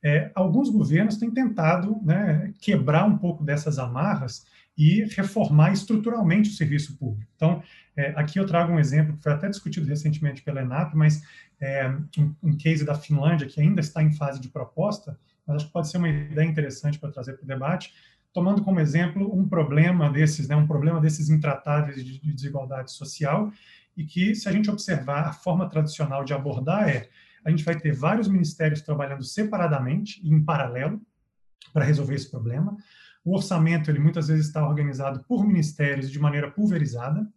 É, 0.03 0.31
alguns 0.36 0.69
governos 0.69 1.17
têm 1.17 1.31
tentado 1.31 2.00
né, 2.03 2.53
quebrar 2.62 3.05
um 3.05 3.17
pouco 3.17 3.43
dessas 3.43 3.79
amarras 3.79 4.45
e 4.77 5.03
reformar 5.15 5.74
estruturalmente 5.74 6.50
o 6.50 6.53
serviço 6.53 6.95
público. 6.97 7.31
Então, 7.36 7.63
é, 7.95 8.13
aqui 8.15 8.39
eu 8.39 8.45
trago 8.45 8.71
um 8.71 8.79
exemplo 8.79 9.17
que 9.17 9.24
foi 9.24 9.33
até 9.33 9.50
discutido 9.50 9.88
recentemente 9.88 10.43
pela 10.43 10.62
ENAP, 10.62 10.93
mas 10.93 11.24
é, 11.59 11.89
um, 12.17 12.36
um 12.43 12.57
case 12.57 12.86
da 12.86 12.93
Finlândia 12.93 13.47
que 13.47 13.59
ainda 13.59 13.81
está 13.81 14.03
em 14.03 14.12
fase 14.12 14.39
de 14.39 14.50
proposta, 14.50 15.19
mas 15.45 15.57
acho 15.57 15.65
que 15.65 15.74
pode 15.74 15.89
ser 15.89 15.97
uma 15.97 16.09
ideia 16.09 16.47
interessante 16.47 17.00
para 17.00 17.12
trazer 17.12 17.33
para 17.33 17.43
o 17.43 17.47
debate, 17.47 17.91
tomando 18.31 18.62
como 18.62 18.79
exemplo 18.79 19.36
um 19.36 19.47
problema 19.47 20.12
desses, 20.12 20.47
né, 20.47 20.55
um 20.55 20.67
problema 20.67 21.01
desses 21.01 21.27
intratáveis 21.29 22.05
de, 22.05 22.19
de 22.19 22.31
desigualdade 22.31 22.91
social, 22.91 23.51
e 23.98 24.06
que, 24.06 24.36
se 24.36 24.48
a 24.48 24.51
gente 24.51 24.70
observar 24.70 25.27
a 25.27 25.34
forma 25.34 25.68
tradicional 25.68 26.24
de 26.24 26.34
abordar 26.34 26.88
é, 26.88 27.10
a 27.44 27.50
gente 27.50 27.63
vai 27.63 27.77
ter 27.80 27.94
vários 27.94 28.27
ministérios 28.27 28.82
trabalhando 28.82 29.24
separadamente 29.24 30.22
e 30.24 30.30
em 30.30 30.44
paralelo 30.44 31.01
para 31.74 31.86
resolver 31.86 32.16
esse 32.16 32.30
problema. 32.30 32.77
O 33.24 33.36
orçamento, 33.36 33.89
ele 33.89 34.00
muitas 34.00 34.27
vezes 34.27 34.48
está 34.48 34.68
organizado 34.68 35.24
por 35.27 35.46
ministérios 35.46 36.12
de 36.12 36.20
maneira 36.20 36.51
pulverizada, 36.51 37.27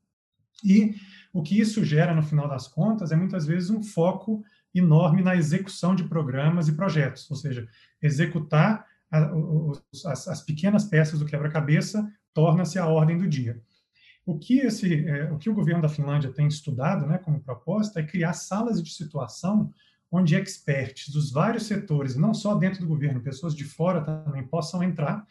e 0.64 0.95
o 1.33 1.43
que 1.43 1.59
isso 1.59 1.85
gera, 1.85 2.14
no 2.14 2.23
final 2.23 2.49
das 2.49 2.69
contas, 2.69 3.12
é 3.12 3.17
muitas 3.17 3.47
vezes 3.47 3.71
um 3.71 3.83
foco 3.83 4.45
enorme 4.75 5.23
na 5.23 5.37
execução 5.37 5.95
de 5.95 6.05
programas 6.05 6.69
e 6.69 6.73
projetos, 6.73 7.29
ou 7.31 7.37
seja, 7.37 7.67
executar 8.02 8.87
a, 9.11 9.31
as, 10.07 10.29
as, 10.29 10.43
pequenas 10.43 10.85
peças 10.85 11.19
do 11.19 11.26
quebra-cabeça 11.26 12.09
torna-se 12.33 12.79
a 12.79 12.87
ordem 12.87 13.19
do 13.19 13.26
dia. 13.26 13.61
O 14.25 14.39
que, 14.39 14.59
esse, 14.61 15.07
é, 15.07 15.31
o 15.33 15.39
que 15.39 15.50
o 15.50 15.55
governo 15.55 15.83
da 15.83 15.89
Finlândia 15.89 16.31
tem 16.31 16.47
estudado 16.47 17.07
né, 17.07 17.19
como 17.19 17.41
proposta 17.41 18.00
é 18.00 18.07
criar 18.07 18.33
salas 18.33 18.83
de 18.83 18.93
situação 18.93 19.73
onde 20.12 20.35
experts 20.35 21.09
dos 21.09 21.31
vários 21.31 21.67
setores, 21.67 22.17
não 22.17 22.35
só 22.35 22.55
dentro 22.55 22.81
do 22.81 22.89
governo, 22.89 23.21
pessoas 23.21 23.55
de 23.55 23.65
fora 23.65 24.03
também 24.03 24.47
possam 24.47 24.83
entrar 24.83 25.25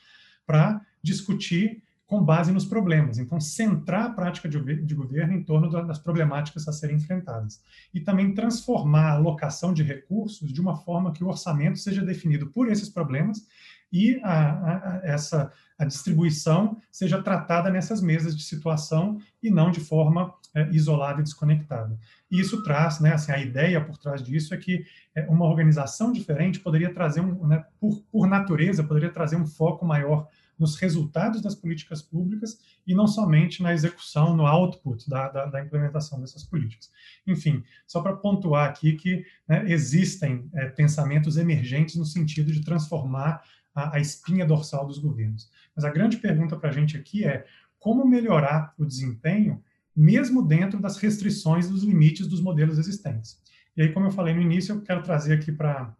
para 0.45 0.81
discutir 1.03 1.83
com 2.09 2.23
base 2.23 2.51
nos 2.51 2.65
problemas. 2.65 3.19
Então, 3.19 3.39
centrar 3.39 4.07
a 4.07 4.09
prática 4.09 4.49
de, 4.49 4.81
de 4.83 4.95
governo 4.95 5.33
em 5.33 5.43
torno 5.43 5.69
das 5.69 5.99
problemáticas 5.99 6.67
a 6.67 6.71
serem 6.71 6.95
enfrentadas. 6.95 7.61
E 7.93 7.99
também 7.99 8.33
transformar 8.33 9.11
a 9.11 9.13
alocação 9.13 9.71
de 9.71 9.83
recursos 9.83 10.51
de 10.51 10.59
uma 10.59 10.75
forma 10.75 11.11
que 11.11 11.23
o 11.23 11.27
orçamento 11.27 11.77
seja 11.77 12.03
definido 12.03 12.47
por 12.47 12.67
esses 12.67 12.89
problemas 12.89 13.45
e 13.91 14.19
a, 14.23 14.97
a, 14.97 15.01
essa 15.03 15.51
a 15.79 15.85
distribuição 15.85 16.77
seja 16.91 17.23
tratada 17.23 17.69
nessas 17.69 18.01
mesas 18.01 18.35
de 18.35 18.43
situação 18.43 19.17
e 19.41 19.49
não 19.49 19.71
de 19.71 19.79
forma 19.79 20.33
é, 20.53 20.69
isolada 20.71 21.21
e 21.21 21.23
desconectada. 21.23 21.97
E 22.29 22.37
isso 22.37 22.61
traz, 22.63 22.99
né, 22.99 23.13
assim, 23.13 23.31
a 23.31 23.39
ideia 23.39 23.79
por 23.79 23.97
trás 23.97 24.21
disso 24.21 24.53
é 24.53 24.57
que 24.57 24.85
é, 25.15 25.25
uma 25.29 25.45
organização 25.45 26.11
diferente 26.11 26.59
poderia 26.59 26.93
trazer, 26.93 27.21
um, 27.21 27.47
né, 27.47 27.63
por, 27.79 28.01
por 28.11 28.27
natureza, 28.27 28.83
poderia 28.83 29.09
trazer 29.09 29.37
um 29.37 29.45
foco 29.45 29.85
maior 29.85 30.27
nos 30.59 30.75
resultados 30.75 31.41
das 31.41 31.55
políticas 31.55 32.01
públicas 32.01 32.59
e 32.85 32.93
não 32.93 33.07
somente 33.07 33.63
na 33.63 33.73
execução, 33.73 34.35
no 34.35 34.45
output 34.45 35.09
da, 35.09 35.29
da, 35.29 35.45
da 35.45 35.61
implementação 35.61 36.19
dessas 36.19 36.43
políticas. 36.43 36.91
Enfim, 37.25 37.63
só 37.87 38.01
para 38.01 38.17
pontuar 38.17 38.69
aqui 38.69 38.93
que 38.93 39.25
né, 39.47 39.63
existem 39.71 40.49
é, 40.53 40.65
pensamentos 40.65 41.37
emergentes 41.37 41.95
no 41.95 42.03
sentido 42.03 42.51
de 42.51 42.61
transformar 42.61 43.41
a, 43.73 43.95
a 43.97 43.99
espinha 43.99 44.45
dorsal 44.45 44.85
dos 44.85 44.99
governos. 44.99 45.49
Mas 45.75 45.85
a 45.85 45.89
grande 45.89 46.17
pergunta 46.17 46.57
para 46.57 46.69
a 46.69 46.73
gente 46.73 46.97
aqui 46.97 47.25
é 47.25 47.45
como 47.79 48.05
melhorar 48.05 48.73
o 48.77 48.85
desempenho 48.85 49.63
mesmo 49.95 50.41
dentro 50.41 50.79
das 50.79 50.97
restrições 50.97 51.69
dos 51.69 51.83
limites 51.83 52.27
dos 52.27 52.41
modelos 52.41 52.77
existentes. 52.77 53.41
E 53.75 53.81
aí, 53.81 53.93
como 53.93 54.07
eu 54.07 54.11
falei 54.11 54.33
no 54.33 54.41
início, 54.41 54.75
eu 54.75 54.81
quero 54.81 55.03
trazer 55.03 55.33
aqui 55.33 55.51
para 55.51 55.95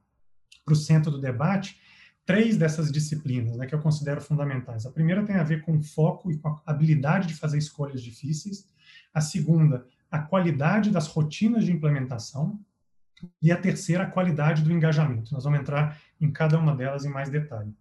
o 0.67 0.75
centro 0.75 1.11
do 1.11 1.19
debate 1.19 1.79
três 2.25 2.57
dessas 2.57 2.91
disciplinas 2.91 3.57
né, 3.57 3.65
que 3.65 3.73
eu 3.73 3.79
considero 3.79 4.21
fundamentais. 4.21 4.85
A 4.85 4.91
primeira 4.91 5.25
tem 5.25 5.35
a 5.35 5.43
ver 5.43 5.61
com 5.61 5.81
foco 5.81 6.31
e 6.31 6.37
com 6.37 6.49
a 6.49 6.61
habilidade 6.65 7.27
de 7.27 7.33
fazer 7.33 7.57
escolhas 7.57 8.03
difíceis. 8.03 8.67
A 9.13 9.19
segunda, 9.19 9.85
a 10.11 10.19
qualidade 10.19 10.91
das 10.91 11.07
rotinas 11.07 11.65
de 11.65 11.71
implementação. 11.71 12.59
E 13.41 13.51
a 13.51 13.57
terceira, 13.57 14.03
a 14.03 14.09
qualidade 14.09 14.63
do 14.63 14.71
engajamento. 14.71 15.33
Nós 15.33 15.43
vamos 15.43 15.59
entrar 15.59 15.99
em 16.19 16.31
cada 16.31 16.57
uma 16.57 16.75
delas 16.75 17.05
em 17.05 17.09
mais 17.09 17.29
detalhe. 17.29 17.73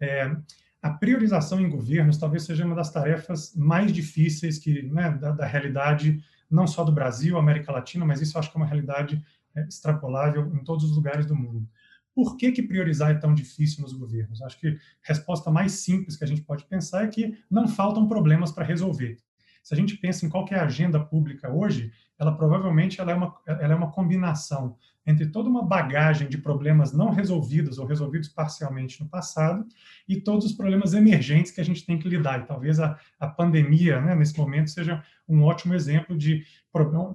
É, 0.00 0.36
a 0.82 0.90
priorização 0.90 1.60
em 1.60 1.68
governos 1.68 2.18
talvez 2.18 2.44
seja 2.44 2.64
uma 2.64 2.74
das 2.74 2.92
tarefas 2.92 3.54
mais 3.56 3.92
difíceis 3.92 4.58
que 4.58 4.82
né, 4.82 5.10
da, 5.10 5.32
da, 5.32 5.46
realidade 5.46 6.22
não 6.50 6.66
só 6.66 6.84
do 6.84 6.92
Brasil, 6.92 7.36
América 7.36 7.72
Latina, 7.72 8.04
mas 8.04 8.20
isso 8.20 8.36
eu 8.36 8.40
acho 8.40 8.50
que 8.50 8.56
é 8.56 8.60
uma 8.60 8.66
realidade 8.66 9.24
é, 9.54 9.64
extrapolável 9.64 10.52
em 10.54 10.62
todos 10.62 10.84
os 10.84 10.94
lugares 10.94 11.26
do 11.26 11.34
mundo. 11.34 11.68
Por 12.14 12.36
que, 12.36 12.52
que 12.52 12.62
priorizar 12.62 13.10
é 13.10 13.14
tão 13.14 13.34
difícil 13.34 13.82
nos 13.82 13.92
governos? 13.92 14.40
Acho 14.42 14.58
que 14.58 14.68
a 14.68 14.78
resposta 15.02 15.50
mais 15.50 15.72
simples 15.72 16.16
que 16.16 16.24
a 16.24 16.26
gente 16.26 16.42
pode 16.42 16.64
pensar 16.64 17.04
é 17.04 17.08
que 17.08 17.36
não 17.50 17.68
faltam 17.68 18.08
problemas 18.08 18.52
para 18.52 18.64
resolver. 18.64 19.18
Se 19.66 19.74
a 19.74 19.76
gente 19.76 19.96
pensa 19.96 20.24
em 20.24 20.28
qual 20.28 20.46
é 20.52 20.54
a 20.54 20.64
agenda 20.64 21.00
pública 21.00 21.50
hoje, 21.50 21.90
ela 22.16 22.30
provavelmente 22.30 23.00
ela 23.00 23.10
é, 23.10 23.14
uma, 23.16 23.34
ela 23.48 23.72
é 23.72 23.74
uma 23.74 23.90
combinação 23.90 24.76
entre 25.04 25.26
toda 25.26 25.48
uma 25.48 25.60
bagagem 25.60 26.28
de 26.28 26.38
problemas 26.38 26.92
não 26.92 27.10
resolvidos 27.10 27.76
ou 27.76 27.84
resolvidos 27.84 28.28
parcialmente 28.28 29.02
no 29.02 29.08
passado 29.08 29.66
e 30.08 30.20
todos 30.20 30.46
os 30.46 30.52
problemas 30.52 30.94
emergentes 30.94 31.50
que 31.50 31.60
a 31.60 31.64
gente 31.64 31.84
tem 31.84 31.98
que 31.98 32.08
lidar. 32.08 32.42
E 32.42 32.46
talvez 32.46 32.78
a, 32.78 32.96
a 33.18 33.26
pandemia, 33.26 34.00
né, 34.00 34.14
nesse 34.14 34.38
momento, 34.38 34.70
seja 34.70 35.02
um 35.28 35.42
ótimo 35.42 35.74
exemplo 35.74 36.16
de 36.16 36.46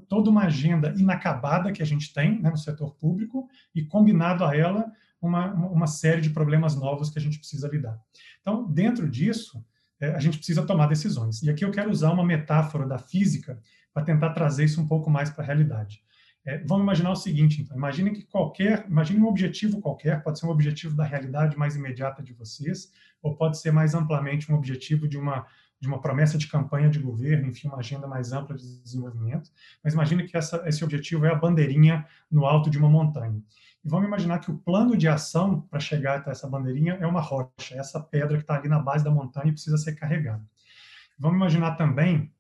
toda 0.10 0.30
uma 0.30 0.44
agenda 0.44 0.94
inacabada 0.98 1.72
que 1.72 1.82
a 1.82 1.86
gente 1.86 2.14
tem 2.14 2.42
né, 2.42 2.50
no 2.50 2.58
setor 2.58 2.96
público 2.96 3.48
e 3.74 3.82
combinado 3.82 4.44
a 4.44 4.54
ela 4.54 4.92
uma, 5.22 5.54
uma 5.54 5.88
série 5.88 6.20
de 6.20 6.32
problemas 6.32 6.76
novos 6.76 7.10
que 7.10 7.18
a 7.18 7.22
gente 7.22 7.38
precisa 7.38 7.70
lidar. 7.70 7.98
Então, 8.42 8.70
dentro 8.70 9.10
disso, 9.10 9.64
a 10.08 10.20
gente 10.20 10.38
precisa 10.38 10.66
tomar 10.66 10.88
decisões. 10.88 11.42
E 11.44 11.50
aqui 11.50 11.64
eu 11.64 11.72
quero 11.72 11.92
usar 11.92 12.12
uma 12.12 12.26
metáfora 12.26 12.88
da 12.88 12.98
física 12.98 13.60
para 13.94 14.04
tentar 14.04 14.32
trazer 14.32 14.66
isso 14.66 14.82
um 14.82 14.88
pouco 14.88 15.10
mais 15.10 15.30
para 15.30 15.44
a 15.44 15.48
realidade. 15.48 16.02
É, 16.44 16.58
vamos 16.66 16.84
imaginar 16.84 17.12
o 17.12 17.16
seguinte, 17.16 17.62
então, 17.62 17.78
imagine 17.78 18.12
que 18.12 18.24
qualquer, 18.24 18.86
imagine 18.88 19.20
um 19.20 19.28
objetivo 19.28 19.80
qualquer, 19.80 20.24
pode 20.24 20.40
ser 20.40 20.48
um 20.48 20.50
objetivo 20.50 20.96
da 20.96 21.04
realidade 21.04 21.56
mais 21.56 21.76
imediata 21.76 22.24
de 22.24 22.34
vocês, 22.34 22.92
ou 23.22 23.36
pode 23.36 23.60
ser 23.60 23.72
mais 23.72 23.94
amplamente 23.94 24.52
um 24.52 24.56
objetivo 24.56 25.08
de 25.08 25.18
uma 25.18 25.46
de 25.82 25.88
uma 25.88 26.00
promessa 26.00 26.38
de 26.38 26.48
campanha 26.48 26.90
de 26.90 27.00
governo, 27.00 27.48
enfim, 27.48 27.68
uma 27.68 27.80
agenda 27.80 28.08
mais 28.08 28.32
ampla 28.32 28.56
de 28.56 28.82
desenvolvimento. 28.84 29.50
Mas 29.84 29.94
imagine 29.94 30.24
que 30.26 30.38
essa, 30.38 30.62
esse 30.68 30.84
objetivo 30.84 31.26
é 31.26 31.32
a 31.32 31.36
bandeirinha 31.36 32.06
no 32.30 32.46
alto 32.46 32.70
de 32.70 32.78
uma 32.78 32.88
montanha. 32.88 33.42
E 33.84 33.90
vamos 33.90 34.08
imaginar 34.08 34.38
que 34.38 34.52
o 34.52 34.58
plano 34.60 34.96
de 34.96 35.08
ação 35.08 35.62
para 35.62 35.80
chegar 35.80 36.20
até 36.20 36.30
essa 36.30 36.48
bandeirinha 36.48 37.00
é 37.02 37.08
uma 37.08 37.20
rocha, 37.20 37.74
essa 37.74 38.00
pedra 38.00 38.38
que 38.38 38.44
está 38.44 38.56
ali 38.56 38.70
na 38.70 38.78
base 38.78 39.04
da 39.04 39.10
montanha 39.10 39.50
e 39.50 39.54
precisa 39.54 39.76
ser 39.76 39.96
carregada. 39.96 40.46
Vamos 41.18 41.38
imaginar 41.38 41.72
também 41.72 42.32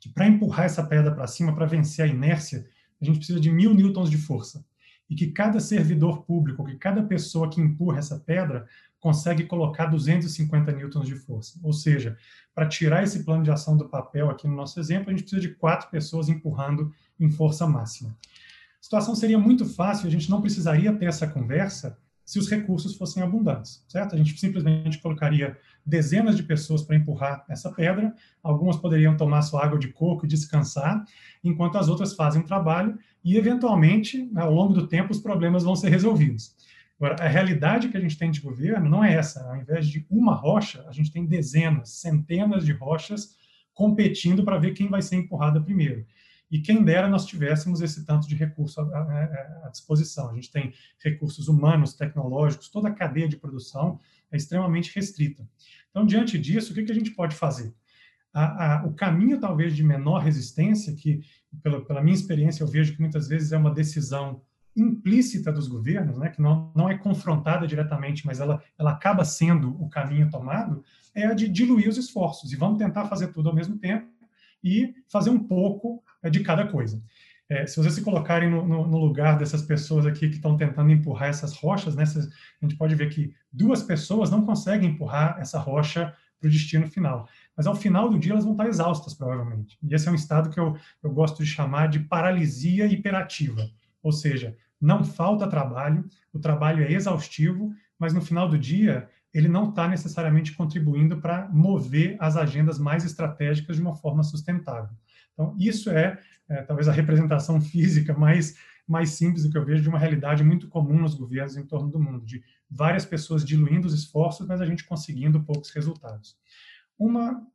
que 0.00 0.08
para 0.08 0.26
empurrar 0.26 0.66
essa 0.66 0.82
pedra 0.82 1.14
para 1.14 1.28
cima, 1.28 1.54
para 1.54 1.66
vencer 1.66 2.04
a 2.04 2.08
inércia, 2.08 2.66
a 3.00 3.04
gente 3.04 3.18
precisa 3.18 3.38
de 3.38 3.52
mil 3.52 3.72
newtons 3.72 4.10
de 4.10 4.18
força. 4.18 4.64
E 5.08 5.14
que 5.14 5.28
cada 5.28 5.60
servidor 5.60 6.24
público, 6.24 6.64
que 6.64 6.76
cada 6.76 7.02
pessoa 7.02 7.48
que 7.48 7.60
empurra 7.60 7.98
essa 7.98 8.18
pedra, 8.18 8.66
consegue 9.00 9.44
colocar 9.44 9.86
250 9.86 10.70
newtons 10.72 11.06
de 11.06 11.14
força. 11.14 11.58
Ou 11.62 11.72
seja, 11.72 12.16
para 12.54 12.68
tirar 12.68 13.02
esse 13.02 13.24
plano 13.24 13.42
de 13.42 13.50
ação 13.50 13.76
do 13.76 13.88
papel 13.88 14.30
aqui 14.30 14.46
no 14.46 14.54
nosso 14.54 14.78
exemplo, 14.78 15.08
a 15.08 15.12
gente 15.12 15.22
precisa 15.22 15.40
de 15.40 15.54
quatro 15.54 15.90
pessoas 15.90 16.28
empurrando 16.28 16.92
em 17.18 17.30
força 17.30 17.66
máxima. 17.66 18.10
A 18.10 18.82
situação 18.82 19.14
seria 19.14 19.38
muito 19.38 19.64
fácil, 19.64 20.06
a 20.06 20.10
gente 20.10 20.30
não 20.30 20.40
precisaria 20.40 20.92
ter 20.92 21.06
essa 21.06 21.26
conversa 21.26 21.98
se 22.30 22.38
os 22.38 22.48
recursos 22.48 22.94
fossem 22.94 23.22
abundantes, 23.22 23.84
certo? 23.88 24.14
A 24.14 24.18
gente 24.18 24.38
simplesmente 24.38 25.00
colocaria 25.00 25.58
dezenas 25.84 26.36
de 26.36 26.44
pessoas 26.44 26.80
para 26.80 26.94
empurrar 26.94 27.44
essa 27.48 27.72
pedra, 27.72 28.14
algumas 28.40 28.76
poderiam 28.76 29.16
tomar 29.16 29.42
sua 29.42 29.64
água 29.64 29.76
de 29.76 29.88
coco 29.88 30.24
e 30.24 30.28
descansar, 30.28 31.04
enquanto 31.42 31.76
as 31.76 31.88
outras 31.88 32.14
fazem 32.14 32.40
o 32.40 32.46
trabalho 32.46 32.96
e, 33.24 33.36
eventualmente, 33.36 34.30
ao 34.36 34.52
longo 34.52 34.72
do 34.72 34.86
tempo, 34.86 35.10
os 35.10 35.18
problemas 35.18 35.64
vão 35.64 35.74
ser 35.74 35.88
resolvidos. 35.88 36.54
Agora, 37.00 37.16
a 37.24 37.28
realidade 37.28 37.88
que 37.88 37.96
a 37.96 38.00
gente 38.00 38.18
tem 38.18 38.30
de 38.30 38.42
governo 38.42 38.86
não 38.86 39.02
é 39.02 39.14
essa. 39.14 39.42
Ao 39.48 39.56
invés 39.56 39.88
de 39.88 40.06
uma 40.10 40.34
rocha, 40.34 40.84
a 40.86 40.92
gente 40.92 41.10
tem 41.10 41.24
dezenas, 41.24 41.92
centenas 41.92 42.66
de 42.66 42.72
rochas 42.72 43.34
competindo 43.72 44.44
para 44.44 44.58
ver 44.58 44.74
quem 44.74 44.86
vai 44.86 45.00
ser 45.00 45.16
empurrada 45.16 45.62
primeiro. 45.62 46.04
E 46.50 46.60
quem 46.60 46.84
dera 46.84 47.08
nós 47.08 47.24
tivéssemos 47.24 47.80
esse 47.80 48.04
tanto 48.04 48.28
de 48.28 48.34
recurso 48.34 48.82
à, 48.82 48.84
à, 48.84 49.66
à, 49.66 49.68
disposição. 49.70 50.28
A 50.28 50.34
gente 50.34 50.52
tem 50.52 50.74
recursos 51.02 51.48
humanos, 51.48 51.94
tecnológicos, 51.94 52.68
toda 52.68 52.88
a 52.88 52.94
cadeia 52.94 53.26
de 53.26 53.36
produção 53.36 53.98
é 54.30 54.36
extremamente 54.36 54.94
restrita. 54.94 55.48
Então, 55.88 56.04
diante 56.04 56.38
disso, 56.38 56.72
o 56.72 56.74
que, 56.74 56.82
que 56.82 56.92
a 56.92 56.94
gente 56.94 57.12
pode 57.12 57.34
fazer? 57.34 57.72
A, 58.30 58.84
o 58.86 58.92
caminho, 58.92 59.40
talvez, 59.40 59.74
de 59.74 59.82
menor 59.82 60.18
resistência, 60.18 60.94
que, 60.94 61.22
pela, 61.62 61.82
pela 61.82 62.02
minha 62.02 62.14
experiência, 62.14 62.62
eu 62.62 62.68
vejo 62.68 62.92
que 62.94 63.00
muitas 63.00 63.26
vezes 63.26 63.52
é 63.52 63.56
uma 63.56 63.72
decisão 63.72 64.42
implícita 64.76 65.52
dos 65.52 65.68
governos, 65.68 66.16
né, 66.18 66.28
que 66.28 66.40
não, 66.40 66.72
não 66.74 66.88
é 66.88 66.96
confrontada 66.96 67.66
diretamente, 67.66 68.24
mas 68.26 68.40
ela, 68.40 68.62
ela 68.78 68.92
acaba 68.92 69.24
sendo 69.24 69.80
o 69.82 69.88
caminho 69.88 70.30
tomado, 70.30 70.84
é 71.14 71.26
a 71.26 71.34
de 71.34 71.48
diluir 71.48 71.88
os 71.88 71.96
esforços. 71.96 72.52
E 72.52 72.56
vamos 72.56 72.78
tentar 72.78 73.06
fazer 73.06 73.28
tudo 73.28 73.48
ao 73.48 73.54
mesmo 73.54 73.76
tempo 73.78 74.06
e 74.62 74.94
fazer 75.08 75.30
um 75.30 75.38
pouco 75.38 76.02
é, 76.22 76.30
de 76.30 76.40
cada 76.40 76.66
coisa. 76.66 77.02
É, 77.48 77.66
se 77.66 77.76
vocês 77.76 77.94
se 77.94 78.02
colocarem 78.02 78.48
no, 78.48 78.66
no, 78.66 78.86
no, 78.86 78.98
lugar 78.98 79.36
dessas 79.36 79.62
pessoas 79.62 80.06
aqui 80.06 80.28
que 80.28 80.36
estão 80.36 80.56
tentando 80.56 80.92
empurrar 80.92 81.30
essas 81.30 81.52
rochas, 81.54 81.96
né, 81.96 82.04
a 82.04 82.64
gente 82.64 82.76
pode 82.76 82.94
ver 82.94 83.10
que 83.10 83.34
duas 83.52 83.82
pessoas 83.82 84.30
não 84.30 84.46
conseguem 84.46 84.90
empurrar 84.90 85.36
essa 85.40 85.58
rocha 85.58 86.14
para 86.38 86.46
o 86.46 86.50
destino 86.50 86.86
final. 86.86 87.28
Mas 87.56 87.66
ao 87.66 87.74
final 87.74 88.08
do 88.08 88.20
dia 88.20 88.32
elas 88.32 88.44
vão 88.44 88.52
estar 88.52 88.68
exaustas, 88.68 89.14
provavelmente. 89.14 89.76
E 89.82 89.92
esse 89.92 90.06
é 90.08 90.12
um 90.12 90.14
estado 90.14 90.48
que 90.48 90.60
eu, 90.60 90.76
eu 91.02 91.10
gosto 91.10 91.42
de 91.42 91.50
chamar 91.50 91.88
de 91.88 91.98
paralisia 91.98 92.86
hiperativa. 92.86 93.68
Ou 94.02 94.12
seja, 94.12 94.56
não 94.80 95.04
falta 95.04 95.46
trabalho, 95.46 96.08
o 96.32 96.38
trabalho 96.38 96.84
é 96.84 96.92
exaustivo, 96.92 97.72
mas 97.98 98.14
no 98.14 98.20
final 98.20 98.48
do 98.48 98.58
dia 98.58 99.08
ele 99.32 99.48
não 99.48 99.68
está 99.70 99.86
necessariamente 99.86 100.52
contribuindo 100.54 101.20
para 101.20 101.48
mover 101.48 102.16
as 102.18 102.36
agendas 102.36 102.78
mais 102.78 103.04
estratégicas 103.04 103.76
de 103.76 103.82
uma 103.82 103.94
forma 103.94 104.22
sustentável. 104.22 104.96
Então, 105.32 105.54
isso 105.58 105.90
é, 105.90 106.18
é, 106.48 106.62
talvez 106.62 106.88
a 106.88 106.92
representação 106.92 107.60
física 107.62 108.12
mais, 108.12 108.56
mais 108.86 109.10
simples 109.10 109.44
do 109.44 109.50
que 109.50 109.58
eu 109.58 109.64
vejo 109.64 109.82
de 109.82 109.88
uma 109.88 109.98
realidade 109.98 110.42
muito 110.42 110.68
comum 110.68 110.98
nos 110.98 111.14
governos 111.14 111.56
em 111.56 111.64
torno 111.64 111.90
do 111.90 112.00
mundo, 112.00 112.26
de 112.26 112.42
várias 112.68 113.04
pessoas 113.04 113.44
diluindo 113.44 113.86
os 113.86 113.94
esforços, 113.94 114.46
mas 114.46 114.60
a 114.60 114.66
gente 114.66 114.84
conseguindo 114.84 115.42
poucos 115.44 115.70
resultados. 115.70 116.36
Uma 116.98 117.46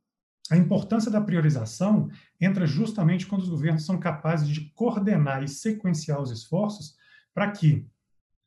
a 0.50 0.58
importância 0.58 1.10
da 1.10 1.22
priorização 1.22 2.10
entra 2.40 2.66
justamente 2.68 3.25
quando 3.25 3.42
os 3.42 3.50
governos 3.50 3.86
são 3.86 3.98
capazes 3.98 4.48
de 4.48 4.72
coordenar 4.75 5.44
e 5.44 5.48
sequenciar 5.48 6.22
os 6.22 6.32
esforços 6.32 6.96
para 7.34 7.50
que 7.52 7.88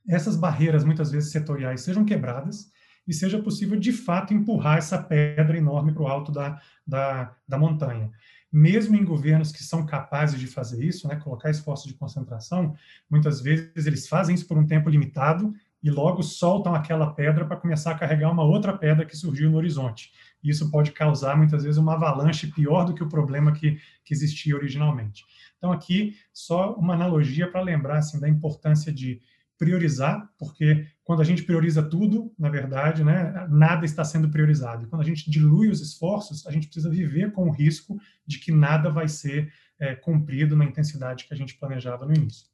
essas 0.08 0.36
barreiras, 0.36 0.84
muitas 0.84 1.10
vezes 1.10 1.32
setoriais, 1.32 1.82
sejam 1.82 2.04
quebradas 2.04 2.70
e 3.06 3.12
seja 3.12 3.42
possível, 3.42 3.78
de 3.78 3.92
fato, 3.92 4.32
empurrar 4.32 4.78
essa 4.78 5.02
pedra 5.02 5.58
enorme 5.58 5.92
para 5.92 6.02
o 6.02 6.06
alto 6.06 6.30
da, 6.30 6.60
da, 6.86 7.34
da 7.46 7.58
montanha. 7.58 8.10
Mesmo 8.50 8.96
em 8.96 9.04
governos 9.04 9.50
que 9.50 9.62
são 9.62 9.84
capazes 9.84 10.38
de 10.38 10.46
fazer 10.46 10.82
isso, 10.82 11.08
né, 11.08 11.16
colocar 11.16 11.50
esforços 11.50 11.86
de 11.86 11.94
concentração, 11.94 12.74
muitas 13.10 13.40
vezes 13.40 13.86
eles 13.86 14.08
fazem 14.08 14.34
isso 14.34 14.46
por 14.46 14.56
um 14.56 14.66
tempo 14.66 14.88
limitado 14.88 15.52
e 15.82 15.90
logo 15.90 16.22
soltam 16.22 16.74
aquela 16.74 17.12
pedra 17.12 17.44
para 17.44 17.56
começar 17.56 17.92
a 17.92 17.98
carregar 17.98 18.30
uma 18.30 18.42
outra 18.42 18.76
pedra 18.76 19.04
que 19.04 19.16
surgiu 19.16 19.50
no 19.50 19.56
horizonte. 19.56 20.12
Isso 20.42 20.70
pode 20.70 20.92
causar, 20.92 21.36
muitas 21.36 21.62
vezes, 21.62 21.78
uma 21.78 21.94
avalanche 21.94 22.48
pior 22.48 22.84
do 22.84 22.94
que 22.94 23.02
o 23.02 23.08
problema 23.08 23.52
que, 23.52 23.80
que 24.04 24.12
existia 24.12 24.56
originalmente. 24.56 25.24
Então, 25.56 25.72
aqui, 25.72 26.16
só 26.32 26.74
uma 26.74 26.94
analogia 26.94 27.50
para 27.50 27.60
lembrar 27.60 27.98
assim, 27.98 28.20
da 28.20 28.28
importância 28.28 28.92
de 28.92 29.20
priorizar, 29.58 30.30
porque 30.38 30.86
quando 31.02 31.20
a 31.20 31.24
gente 31.24 31.42
prioriza 31.42 31.82
tudo, 31.82 32.32
na 32.38 32.48
verdade, 32.48 33.02
né, 33.02 33.46
nada 33.50 33.84
está 33.84 34.04
sendo 34.04 34.28
priorizado. 34.28 34.84
E 34.84 34.86
quando 34.86 35.02
a 35.02 35.04
gente 35.04 35.28
dilui 35.28 35.68
os 35.68 35.80
esforços, 35.80 36.46
a 36.46 36.52
gente 36.52 36.68
precisa 36.68 36.88
viver 36.88 37.32
com 37.32 37.48
o 37.48 37.50
risco 37.50 38.00
de 38.24 38.38
que 38.38 38.52
nada 38.52 38.88
vai 38.88 39.08
ser 39.08 39.52
é, 39.80 39.96
cumprido 39.96 40.56
na 40.56 40.64
intensidade 40.64 41.24
que 41.24 41.34
a 41.34 41.36
gente 41.36 41.58
planejava 41.58 42.06
no 42.06 42.14
início. 42.14 42.46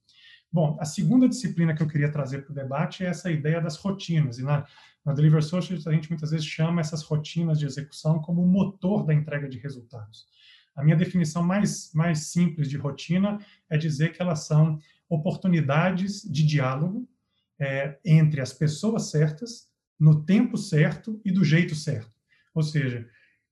Bom, 0.55 0.77
a 0.79 0.85
segunda 0.85 1.29
disciplina 1.29 1.75
que 1.75 1.83
eu 1.83 1.89
queria 1.89 2.13
trazer 2.13 2.43
para 2.43 2.53
o 2.53 2.55
debate 2.55 3.05
é 3.05 3.09
essa 3.09 3.29
ideia 3.29 3.61
das 3.61 3.75
rotinas. 3.75 4.39
E 4.39 4.45
na, 4.45 4.65
na 5.05 5.13
Deliver 5.13 5.43
Socialist, 5.43 5.85
a 5.85 5.91
gente 5.91 6.09
muitas 6.09 6.31
vezes 6.31 6.47
chama 6.47 6.81
essas 6.81 7.03
rotinas 7.03 7.59
de 7.59 7.67
execução 7.67 8.21
como 8.21 8.41
o 8.41 8.47
motor 8.47 9.05
da 9.05 9.13
entrega 9.13 9.49
de 9.49 9.59
resultados. 9.59 10.29
A 10.77 10.85
minha 10.85 10.97
definição 10.97 11.43
mais, 11.43 11.93
mais 11.93 12.29
simples 12.29 12.71
de 12.71 12.77
rotina 12.77 13.45
é 13.69 13.77
dizer 13.77 14.13
que 14.13 14.23
elas 14.23 14.47
são 14.47 14.79
oportunidades 15.09 16.23
de 16.23 16.47
diálogo 16.47 17.05
é, 17.59 17.99
entre 18.05 18.41
as 18.41 18.53
pessoas 18.53 19.11
certas, 19.11 19.69
no 19.99 20.25
tempo 20.25 20.57
certo 20.57 21.21
e 21.25 21.33
do 21.33 21.45
jeito 21.45 21.75
certo. 21.75 22.15
Ou 22.55 22.63
seja, 22.63 23.05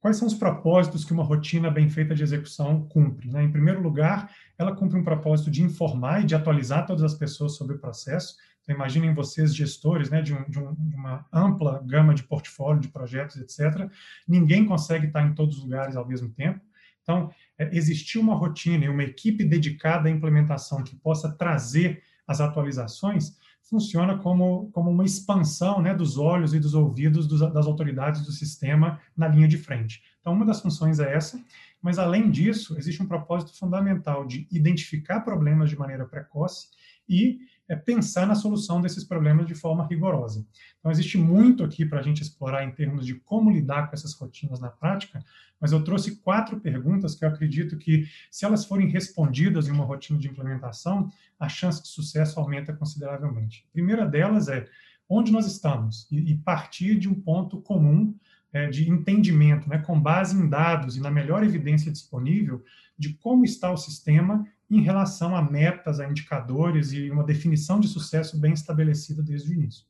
quais 0.03 0.17
são 0.17 0.27
os 0.27 0.35
propósitos 0.35 1.05
que 1.05 1.13
uma 1.13 1.23
rotina 1.23 1.71
bem 1.71 1.89
feita 1.89 2.13
de 2.13 2.25
execução 2.25 2.87
cumpre? 2.89 3.31
Né? 3.31 3.45
Em 3.45 3.53
primeiro 3.53 3.81
lugar, 3.81 4.35
ela 4.59 4.75
cumpre 4.75 4.99
um 4.99 5.05
propósito 5.05 5.49
de 5.49 5.63
informar 5.63 6.23
e 6.23 6.27
de 6.27 6.35
atualizar 6.35 6.85
todas 6.85 7.05
as 7.05 7.15
pessoas 7.15 7.57
sobre 7.57 7.77
o 7.77 7.79
processo. 7.79 8.35
Então, 8.61 8.75
imaginem 8.75 9.15
vocês, 9.15 9.55
gestores 9.55 10.11
né, 10.11 10.21
de, 10.21 10.35
um, 10.35 10.43
de, 10.51 10.59
um, 10.59 10.75
de 10.75 10.97
uma 10.97 11.25
ampla 11.33 11.81
gama 11.87 12.15
de 12.15 12.25
portfólio, 12.25 12.81
de 12.81 12.89
projetos, 12.89 13.37
etc. 13.37 13.89
Ninguém 14.27 14.67
consegue 14.67 15.07
estar 15.07 15.23
em 15.23 15.35
todos 15.35 15.59
os 15.59 15.63
lugares 15.63 15.95
ao 15.95 16.07
mesmo 16.07 16.29
tempo. 16.31 16.61
Então, 17.03 17.31
é, 17.57 17.71
existir 17.73 18.19
uma 18.19 18.35
rotina 18.35 18.85
e 18.85 18.89
uma 18.89 19.05
equipe 19.05 19.45
dedicada 19.45 20.09
à 20.09 20.11
implementação 20.11 20.83
que 20.83 20.97
possa 20.97 21.31
trazer 21.31 22.03
as 22.27 22.41
atualizações 22.41 23.37
funciona 23.73 24.19
como, 24.19 24.71
como 24.71 24.91
uma 24.91 25.03
expansão 25.03 25.81
né, 25.81 25.95
dos 25.95 26.19
olhos 26.19 26.53
e 26.53 26.61
dos 26.61 26.75
ouvidos 26.75 27.27
dos, 27.27 27.41
das 27.41 27.67
autoridades 27.67 28.21
do 28.21 28.31
sistema 28.31 29.01
na 29.17 29.27
linha 29.27 29.49
de 29.49 29.57
frente. 29.57 30.03
Então, 30.21 30.35
uma 30.35 30.45
das 30.45 30.61
funções 30.61 31.01
é 31.01 31.15
essa, 31.15 31.43
mas 31.81 31.99
além 31.99 32.31
disso, 32.31 32.77
existe 32.77 33.03
um 33.03 33.09
propósito 33.09 33.59
fundamental 33.59 34.27
de 34.27 34.47
identificar 34.53 35.21
problemas 35.21 35.71
de 35.71 35.79
maneira 35.79 36.05
precoce 36.05 36.69
e 37.09 37.39
é 37.73 37.77
pensar 37.77 38.27
na 38.27 38.35
solução 38.35 38.83
desses 38.83 39.03
problemas 39.03 39.47
de 39.47 39.55
forma 39.55 39.87
rigorosa. 39.87 40.47
Então, 40.79 40.91
existe 40.91 41.17
muito 41.17 41.65
aqui 41.65 41.87
para 41.87 42.01
a 42.01 42.03
gente 42.03 42.21
explorar 42.21 42.65
em 42.65 42.71
termos 42.71 43.07
de 43.07 43.15
como 43.15 43.51
lidar 43.51 43.89
com 43.89 43.95
essas 43.95 44.13
rotinas 44.13 44.61
na 44.61 44.69
prática, 44.69 45.25
mas 45.59 45.73
eu 45.73 45.83
trouxe 45.83 46.17
quatro 46.17 46.61
perguntas 46.61 47.15
que 47.15 47.25
eu 47.25 47.29
acredito 47.29 47.79
que, 47.79 48.07
se 48.31 48.45
elas 48.45 48.67
forem 48.67 48.89
respondidas 48.89 49.69
em 49.69 49.71
uma 49.71 49.85
rotina 49.85 50.19
de 50.19 50.29
implementação, 50.29 51.11
a 51.41 51.49
chance 51.49 51.83
de 51.83 51.89
sucesso 51.89 52.39
aumenta 52.39 52.75
consideravelmente. 52.75 53.65
A 53.71 53.73
primeira 53.73 54.07
delas 54.07 54.49
é 54.49 54.67
onde 55.09 55.33
nós 55.33 55.47
estamos 55.47 56.07
e, 56.11 56.35
partir 56.35 56.99
de 56.99 57.09
um 57.09 57.15
ponto 57.15 57.61
comum 57.61 58.15
de 58.71 58.91
entendimento, 58.91 59.69
né, 59.69 59.79
com 59.79 59.99
base 59.99 60.37
em 60.37 60.49
dados 60.49 60.97
e 60.97 61.01
na 61.01 61.11
melhor 61.11 61.43
evidência 61.43 61.91
disponível 61.91 62.63
de 62.99 63.15
como 63.15 63.45
está 63.45 63.71
o 63.71 63.77
sistema 63.77 64.47
em 64.71 64.81
relação 64.81 65.35
a 65.35 65.43
metas, 65.43 66.01
a 66.01 66.09
indicadores 66.09 66.93
e 66.93 67.11
uma 67.11 67.25
definição 67.25 67.81
de 67.81 67.89
sucesso 67.89 68.39
bem 68.39 68.53
estabelecida 68.53 69.23
desde 69.23 69.51
o 69.51 69.55
início. 69.55 69.85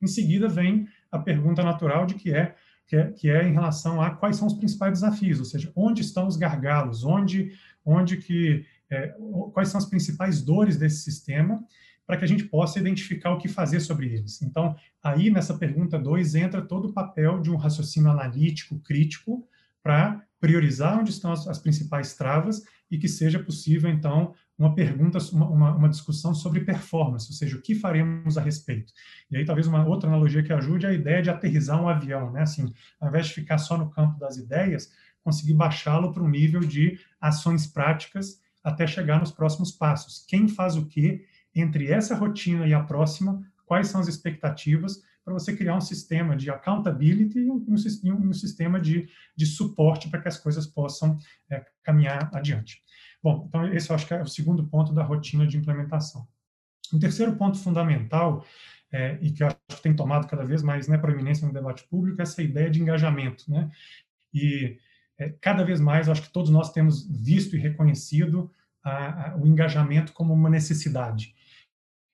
Em 0.00 0.06
seguida, 0.06 0.48
vem 0.48 0.86
a 1.10 1.18
pergunta 1.18 1.62
natural 1.62 2.06
de 2.06 2.14
que 2.14 2.34
é, 2.34 2.54
que 2.86 2.96
é, 2.96 3.10
que 3.12 3.30
é 3.30 3.46
em 3.46 3.52
relação 3.52 4.00
a 4.00 4.10
quais 4.10 4.36
são 4.36 4.46
os 4.46 4.54
principais 4.54 4.92
desafios, 4.92 5.38
ou 5.38 5.44
seja, 5.44 5.72
onde 5.74 6.02
estão 6.02 6.26
os 6.26 6.36
gargalos, 6.36 7.04
onde, 7.04 7.52
onde 7.84 8.16
que, 8.16 8.64
é, 8.90 9.14
quais 9.52 9.68
são 9.68 9.78
as 9.78 9.86
principais 9.86 10.42
dores 10.42 10.76
desse 10.76 11.02
sistema, 11.02 11.62
para 12.06 12.16
que 12.16 12.24
a 12.24 12.28
gente 12.28 12.44
possa 12.44 12.78
identificar 12.78 13.30
o 13.32 13.38
que 13.38 13.48
fazer 13.48 13.80
sobre 13.80 14.06
eles. 14.12 14.42
Então, 14.42 14.74
aí 15.02 15.30
nessa 15.30 15.56
pergunta 15.56 15.98
2 15.98 16.34
entra 16.34 16.60
todo 16.60 16.88
o 16.88 16.92
papel 16.92 17.40
de 17.40 17.50
um 17.50 17.56
raciocínio 17.56 18.10
analítico, 18.10 18.78
crítico, 18.80 19.46
para 19.82 20.22
priorizar 20.40 20.98
onde 20.98 21.10
estão 21.10 21.32
as, 21.32 21.46
as, 21.46 21.58
principais 21.58 22.14
travas 22.14 22.62
e 22.90 22.98
que 22.98 23.08
seja 23.08 23.38
possível, 23.38 23.90
então, 23.90 24.34
uma 24.58 24.74
pergunta, 24.74 25.18
uma, 25.32 25.74
uma, 25.74 25.88
discussão 25.88 26.34
sobre 26.34 26.60
performance, 26.60 27.28
ou 27.28 27.34
seja, 27.34 27.56
o 27.56 27.62
que 27.62 27.74
faremos 27.74 28.36
a 28.36 28.40
respeito. 28.40 28.92
E 29.30 29.36
aí, 29.36 29.44
talvez 29.44 29.66
uma 29.66 29.84
outra 29.86 30.08
analogia 30.08 30.42
que 30.42 30.52
ajude 30.52 30.86
é 30.86 30.90
a 30.90 30.92
ideia 30.92 31.22
de 31.22 31.30
aterrizar 31.30 31.80
um 31.80 31.88
avião, 31.88 32.30
né? 32.32 32.42
Assim, 32.42 32.72
ao 33.00 33.08
invés 33.08 33.26
de 33.26 33.34
ficar 33.34 33.58
só 33.58 33.78
no 33.78 33.90
campo 33.90 34.18
das 34.18 34.36
ideias, 34.36 34.90
conseguir 35.22 35.54
baixá-lo 35.54 36.12
para 36.12 36.22
um 36.22 36.28
nível 36.28 36.60
de 36.60 36.98
ações 37.20 37.66
práticas 37.66 38.40
até 38.62 38.86
chegar 38.86 39.18
nos 39.18 39.32
próximos 39.32 39.72
passos. 39.72 40.24
Quem 40.26 40.48
faz 40.48 40.76
o 40.76 40.86
quê 40.86 41.24
entre 41.54 41.90
essa 41.90 42.14
rotina 42.14 42.66
e 42.66 42.74
a 42.74 42.82
próxima, 42.82 43.42
quais 43.66 43.88
são 43.88 44.00
as 44.00 44.08
expectativas, 44.08 45.02
para 45.24 45.34
você 45.34 45.56
criar 45.56 45.76
um 45.76 45.80
sistema 45.80 46.36
de 46.36 46.50
accountability 46.50 47.38
e 47.38 47.50
um, 47.50 47.64
um, 47.68 48.28
um 48.28 48.32
sistema 48.32 48.80
de, 48.80 49.08
de 49.36 49.46
suporte 49.46 50.08
para 50.08 50.20
que 50.20 50.28
as 50.28 50.38
coisas 50.38 50.66
possam 50.66 51.16
é, 51.48 51.64
caminhar 51.82 52.28
adiante. 52.34 52.82
Bom, 53.22 53.46
então 53.48 53.72
esse 53.72 53.90
eu 53.90 53.94
acho 53.94 54.06
que 54.06 54.14
é 54.14 54.20
o 54.20 54.26
segundo 54.26 54.66
ponto 54.66 54.92
da 54.92 55.04
rotina 55.04 55.46
de 55.46 55.56
implementação. 55.56 56.26
Um 56.92 56.98
terceiro 56.98 57.36
ponto 57.36 57.56
fundamental, 57.58 58.44
é, 58.90 59.16
e 59.22 59.30
que 59.30 59.42
eu 59.42 59.46
acho 59.46 59.56
que 59.68 59.82
tem 59.82 59.94
tomado 59.94 60.26
cada 60.26 60.44
vez 60.44 60.62
mais 60.62 60.86
né, 60.86 60.98
proeminência 60.98 61.46
no 61.46 61.52
debate 61.52 61.84
público, 61.88 62.20
é 62.20 62.24
essa 62.24 62.42
ideia 62.42 62.68
de 62.68 62.80
engajamento. 62.80 63.50
Né? 63.50 63.70
E 64.34 64.76
é, 65.18 65.30
cada 65.40 65.64
vez 65.64 65.80
mais, 65.80 66.06
eu 66.06 66.12
acho 66.12 66.22
que 66.22 66.32
todos 66.32 66.50
nós 66.50 66.72
temos 66.72 67.08
visto 67.08 67.56
e 67.56 67.58
reconhecido 67.58 68.50
a, 68.84 69.30
a, 69.30 69.36
o 69.36 69.46
engajamento 69.46 70.12
como 70.12 70.34
uma 70.34 70.50
necessidade. 70.50 71.34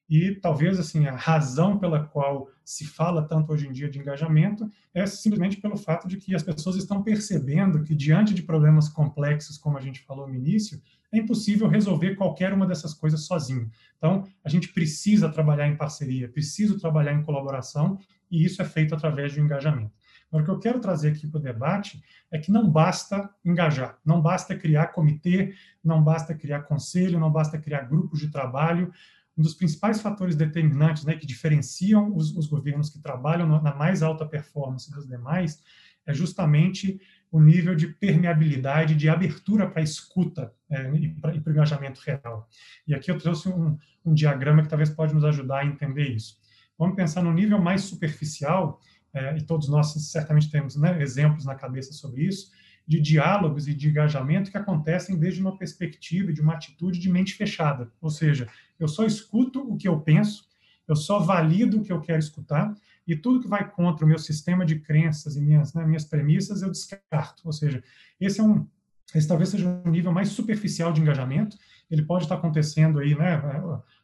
E 0.08 0.34
talvez 0.34 0.78
assim 0.78 1.06
a 1.06 1.14
razão 1.14 1.78
pela 1.78 2.04
qual 2.04 2.48
se 2.64 2.86
fala 2.86 3.22
tanto 3.22 3.52
hoje 3.52 3.68
em 3.68 3.72
dia 3.72 3.90
de 3.90 3.98
engajamento 3.98 4.70
é 4.94 5.06
simplesmente 5.06 5.58
pelo 5.58 5.76
fato 5.76 6.08
de 6.08 6.16
que 6.16 6.34
as 6.34 6.42
pessoas 6.42 6.76
estão 6.76 7.02
percebendo 7.02 7.82
que 7.82 7.94
diante 7.94 8.32
de 8.32 8.42
problemas 8.42 8.88
complexos, 8.88 9.58
como 9.58 9.76
a 9.76 9.80
gente 9.80 10.00
falou 10.00 10.26
no 10.26 10.34
início, 10.34 10.80
é 11.12 11.18
impossível 11.18 11.68
resolver 11.68 12.14
qualquer 12.14 12.52
uma 12.52 12.66
dessas 12.66 12.94
coisas 12.94 13.24
sozinho. 13.24 13.70
Então, 13.96 14.24
a 14.44 14.48
gente 14.48 14.68
precisa 14.68 15.28
trabalhar 15.28 15.68
em 15.68 15.76
parceria, 15.76 16.28
precisa 16.28 16.78
trabalhar 16.78 17.12
em 17.12 17.22
colaboração, 17.22 17.98
e 18.30 18.44
isso 18.44 18.60
é 18.60 18.64
feito 18.64 18.94
através 18.94 19.36
um 19.36 19.44
engajamento. 19.44 19.92
Agora, 20.30 20.42
o 20.42 20.44
que 20.44 20.50
eu 20.50 20.58
quero 20.58 20.80
trazer 20.80 21.08
aqui 21.08 21.26
para 21.26 21.38
o 21.38 21.42
debate 21.42 22.02
é 22.30 22.38
que 22.38 22.52
não 22.52 22.68
basta 22.68 23.30
engajar, 23.42 23.98
não 24.04 24.20
basta 24.20 24.54
criar 24.54 24.88
comitê, 24.88 25.54
não 25.82 26.04
basta 26.04 26.34
criar 26.34 26.62
conselho, 26.62 27.18
não 27.18 27.32
basta 27.32 27.58
criar 27.58 27.88
grupos 27.88 28.20
de 28.20 28.28
trabalho, 28.28 28.92
um 29.38 29.42
dos 29.42 29.54
principais 29.54 30.00
fatores 30.00 30.34
determinantes, 30.34 31.04
né, 31.04 31.14
que 31.14 31.24
diferenciam 31.24 32.14
os, 32.14 32.36
os 32.36 32.48
governos 32.48 32.90
que 32.90 32.98
trabalham 32.98 33.46
na 33.62 33.74
mais 33.74 34.02
alta 34.02 34.26
performance 34.26 34.90
dos 34.90 35.06
demais, 35.06 35.62
é 36.04 36.12
justamente 36.12 37.00
o 37.30 37.40
nível 37.40 37.76
de 37.76 37.86
permeabilidade, 37.86 38.96
de 38.96 39.08
abertura 39.08 39.68
para 39.68 39.82
escuta 39.82 40.52
é, 40.68 40.90
e 40.94 41.10
para 41.20 41.34
o 41.34 41.50
engajamento 41.50 42.00
real. 42.00 42.48
E 42.86 42.94
aqui 42.94 43.10
eu 43.10 43.18
trouxe 43.18 43.48
um, 43.48 43.78
um, 44.04 44.14
diagrama 44.14 44.62
que 44.62 44.68
talvez 44.68 44.90
pode 44.90 45.14
nos 45.14 45.24
ajudar 45.24 45.60
a 45.60 45.66
entender 45.66 46.08
isso. 46.08 46.38
Vamos 46.78 46.96
pensar 46.96 47.22
no 47.22 47.32
nível 47.32 47.60
mais 47.60 47.82
superficial, 47.82 48.80
é, 49.12 49.36
e 49.36 49.42
todos 49.42 49.68
nós 49.68 49.92
certamente 50.10 50.50
temos 50.50 50.74
né, 50.76 51.00
exemplos 51.02 51.44
na 51.44 51.54
cabeça 51.54 51.92
sobre 51.92 52.22
isso, 52.24 52.50
de 52.86 53.00
diálogos 53.00 53.68
e 53.68 53.74
de 53.74 53.88
engajamento 53.88 54.50
que 54.50 54.56
acontecem 54.56 55.18
desde 55.18 55.42
uma 55.42 55.58
perspectiva, 55.58 56.32
de 56.32 56.40
uma 56.40 56.54
atitude 56.54 56.98
de 56.98 57.10
mente 57.10 57.34
fechada. 57.34 57.92
Ou 58.00 58.08
seja, 58.08 58.48
eu 58.78 58.88
só 58.88 59.04
escuto 59.04 59.60
o 59.60 59.76
que 59.76 59.88
eu 59.88 60.00
penso, 60.00 60.46
eu 60.86 60.96
só 60.96 61.18
valido 61.18 61.78
o 61.78 61.82
que 61.82 61.92
eu 61.92 62.00
quero 62.00 62.18
escutar, 62.18 62.74
e 63.06 63.16
tudo 63.16 63.40
que 63.40 63.48
vai 63.48 63.68
contra 63.70 64.04
o 64.04 64.08
meu 64.08 64.18
sistema 64.18 64.66
de 64.66 64.80
crenças 64.80 65.36
e 65.36 65.40
minhas, 65.40 65.72
né, 65.72 65.84
minhas 65.84 66.04
premissas 66.04 66.60
eu 66.60 66.70
descarto. 66.70 67.42
Ou 67.44 67.52
seja, 67.52 67.82
esse 68.20 68.40
é 68.40 68.42
um, 68.42 68.66
esse 69.14 69.26
talvez 69.26 69.48
seja 69.48 69.66
um 69.66 69.90
nível 69.90 70.12
mais 70.12 70.28
superficial 70.28 70.92
de 70.92 71.00
engajamento. 71.00 71.56
Ele 71.90 72.02
pode 72.02 72.24
estar 72.24 72.34
acontecendo 72.34 72.98
aí, 72.98 73.14
né, 73.14 73.40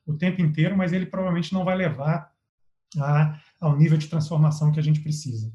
o 0.06 0.14
tempo 0.14 0.40
inteiro, 0.40 0.76
mas 0.76 0.92
ele 0.92 1.04
provavelmente 1.04 1.52
não 1.52 1.64
vai 1.64 1.76
levar 1.76 2.32
a, 2.98 3.38
ao 3.60 3.76
nível 3.76 3.98
de 3.98 4.08
transformação 4.08 4.72
que 4.72 4.80
a 4.80 4.82
gente 4.82 5.00
precisa. 5.00 5.52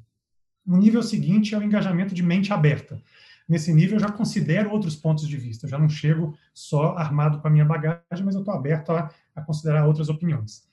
O 0.66 0.78
nível 0.78 1.02
seguinte 1.02 1.56
é 1.56 1.58
o 1.58 1.64
engajamento 1.64 2.14
de 2.14 2.22
mente 2.22 2.54
aberta. 2.54 3.02
Nesse 3.50 3.74
nível, 3.74 3.96
eu 3.96 4.02
já 4.02 4.12
considero 4.12 4.70
outros 4.70 4.96
pontos 4.96 5.28
de 5.28 5.36
vista. 5.36 5.66
Eu 5.66 5.72
já 5.72 5.80
não 5.80 5.90
chego 5.90 6.38
só 6.54 6.96
armado 6.96 7.40
com 7.40 7.48
a 7.48 7.52
minha 7.52 7.66
bagagem, 7.66 8.24
mas 8.24 8.36
eu 8.36 8.42
estou 8.42 8.54
aberto 8.54 8.92
a, 8.92 9.12
a 9.36 9.42
considerar 9.42 9.88
outras 9.88 10.08
opiniões. 10.08 10.70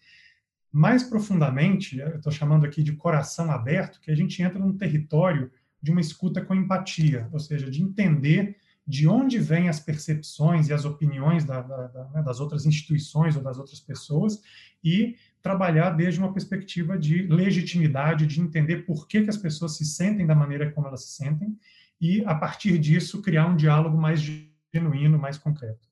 Mais 0.71 1.03
profundamente, 1.03 1.99
eu 1.99 2.17
estou 2.17 2.31
chamando 2.31 2.67
aqui 2.67 2.83
de 2.83 2.93
coração 2.93 3.51
aberto, 3.51 3.99
que 3.99 4.11
a 4.11 4.15
gente 4.15 4.43
entra 4.43 4.59
num 4.59 4.77
território 4.77 5.51
de 5.81 5.91
uma 5.91 6.03
escuta 6.03 6.45
com 6.45 6.55
empatia, 6.55 7.31
ou 7.33 7.39
seja, 7.39 7.71
de 7.71 7.83
entender 7.83 8.57
de 8.87 9.09
onde 9.09 9.39
vêm 9.39 9.71
as 9.71 9.81
percepções 9.81 10.69
e 10.69 10.75
as 10.75 10.85
opiniões 10.85 11.45
da, 11.45 11.63
da, 11.63 11.87
da, 11.87 12.05
né, 12.11 12.23
das 12.23 12.41
outras 12.41 12.67
instituições 12.67 13.37
ou 13.37 13.43
das 13.43 13.59
outras 13.59 13.81
pessoas 13.81 14.43
e 14.85 15.17
trabalhar 15.43 15.91
desde 15.91 16.21
uma 16.21 16.33
perspectiva 16.33 16.99
de 16.99 17.23
legitimidade, 17.23 18.27
de 18.27 18.41
entender 18.41 18.85
por 18.85 19.09
que, 19.09 19.23
que 19.23 19.31
as 19.31 19.37
pessoas 19.37 19.77
se 19.77 19.85
sentem 19.85 20.27
da 20.27 20.35
maneira 20.35 20.71
como 20.71 20.87
elas 20.87 21.05
se 21.05 21.17
sentem 21.17 21.57
e, 22.01 22.25
a 22.25 22.35
partir 22.35 22.79
disso, 22.79 23.23
criar 23.23 23.47
um 23.47 23.57
diálogo 23.57 23.97
mais 23.97 24.21
genuíno, 24.73 25.19
mais 25.19 25.39
concreto. 25.39 25.87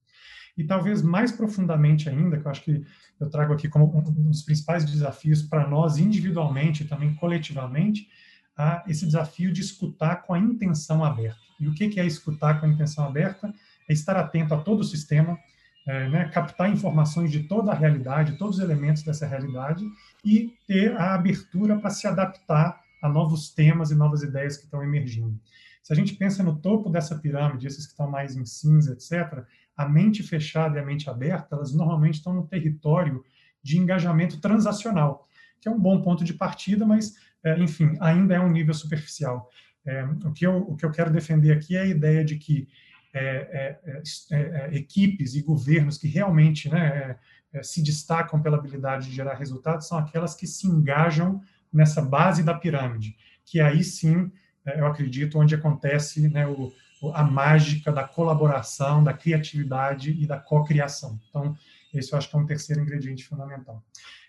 E 0.56 0.64
talvez 0.64 1.02
mais 1.02 1.32
profundamente 1.32 2.08
ainda, 2.08 2.38
que 2.38 2.46
eu 2.46 2.50
acho 2.50 2.62
que 2.62 2.84
eu 3.18 3.28
trago 3.28 3.52
aqui 3.52 3.68
como 3.68 3.96
um 3.96 4.30
dos 4.30 4.42
principais 4.42 4.84
desafios 4.84 5.42
para 5.42 5.66
nós 5.68 5.98
individualmente 5.98 6.84
e 6.84 6.86
também 6.86 7.14
coletivamente, 7.14 8.08
a 8.56 8.84
esse 8.86 9.04
desafio 9.04 9.52
de 9.52 9.60
escutar 9.60 10.22
com 10.22 10.32
a 10.32 10.38
intenção 10.38 11.04
aberta. 11.04 11.40
E 11.58 11.66
o 11.66 11.74
que 11.74 11.98
é 11.98 12.06
escutar 12.06 12.60
com 12.60 12.66
a 12.66 12.68
intenção 12.68 13.04
aberta? 13.04 13.52
É 13.88 13.92
estar 13.92 14.16
atento 14.16 14.54
a 14.54 14.58
todo 14.58 14.80
o 14.80 14.84
sistema, 14.84 15.38
é, 15.86 16.08
né, 16.08 16.28
captar 16.28 16.70
informações 16.70 17.30
de 17.30 17.44
toda 17.44 17.72
a 17.72 17.74
realidade, 17.74 18.38
todos 18.38 18.58
os 18.58 18.64
elementos 18.64 19.02
dessa 19.02 19.26
realidade 19.26 19.84
e 20.24 20.54
ter 20.66 20.96
a 20.96 21.14
abertura 21.14 21.78
para 21.78 21.90
se 21.90 22.06
adaptar 22.06 22.80
a 23.02 23.08
novos 23.08 23.50
temas 23.50 23.90
e 23.90 23.94
novas 23.94 24.22
ideias 24.22 24.56
que 24.56 24.64
estão 24.64 24.82
emergindo. 24.82 25.38
Se 25.85 25.92
a 25.92 25.97
gente 25.97 26.14
pensa 26.14 26.42
no 26.42 26.57
topo 26.57 26.88
dessa 26.88 27.18
pirâmide, 27.18 27.66
esses 27.66 27.85
que 27.85 27.92
estão 27.92 28.11
mais 28.11 28.35
em 28.35 28.47
cinza, 28.47 28.94
etc., 28.94 29.44
a 29.77 29.87
mente 29.87 30.23
fechada 30.23 30.79
e 30.79 30.81
a 30.81 30.85
mente 30.85 31.11
aberta, 31.11 31.55
elas 31.55 31.75
normalmente 31.75 32.14
estão 32.14 32.33
no 32.33 32.47
território 32.47 33.23
de 33.62 33.77
engajamento 33.77 34.40
transacional, 34.40 35.29
que 35.61 35.68
é 35.68 35.70
um 35.70 35.79
bom 35.79 36.01
ponto 36.01 36.25
de 36.25 36.33
partida, 36.33 36.87
mas, 36.87 37.14
é, 37.44 37.59
enfim, 37.59 37.97
ainda 38.01 38.35
é 38.35 38.40
um 38.40 38.51
nível 38.51 38.73
superficial. 38.73 39.51
É, 39.85 40.03
o, 40.25 40.33
que 40.33 40.47
eu, 40.47 40.57
o 40.57 40.75
que 40.75 40.87
eu 40.87 40.90
quero 40.90 41.12
defender 41.12 41.53
aqui 41.53 41.77
é 41.77 41.83
a 41.83 41.87
ideia 41.87 42.25
de 42.25 42.37
que 42.37 42.66
é 43.12 43.79
é, 43.85 44.03
é, 44.33 44.37
é, 44.37 44.77
equipes 44.77 45.35
e 45.35 45.42
governos 45.42 45.99
que 45.99 46.09
realmente 46.09 46.68
né, 46.68 47.16
se 47.62 47.83
destacam 47.83 48.40
pela 48.42 48.57
habilidade 48.57 49.09
de 49.09 49.14
gerar 49.14 49.35
resultados 49.35 49.87
são 49.87 49.99
aquelas 49.99 50.35
que 50.35 50.47
se 50.47 50.66
engajam 50.66 51.42
nessa 51.70 52.01
base 52.01 52.42
da 52.42 52.55
pirâmide, 52.55 53.14
que 53.44 53.61
aí 53.61 53.85
sim, 53.85 54.33
eu 54.66 54.87
acredito, 54.87 55.38
onde 55.38 55.55
acontece 55.55 56.29
né, 56.29 56.46
o, 56.46 56.72
a 57.12 57.22
mágica 57.22 57.92
da 57.92 58.05
colaboração, 58.05 59.05
da 59.05 59.12
criatividade 59.12 60.11
e 60.11 60.27
da 60.27 60.38
cocriação. 60.38 61.18
Então, 61.29 61.57
esse 61.92 62.12
eu 62.12 62.18
acho 62.18 62.29
que 62.29 62.37
é 62.37 62.38
um 62.38 62.46
terceiro 62.46 62.83
ingrediente 62.83 63.24
fundamental. 63.24 63.83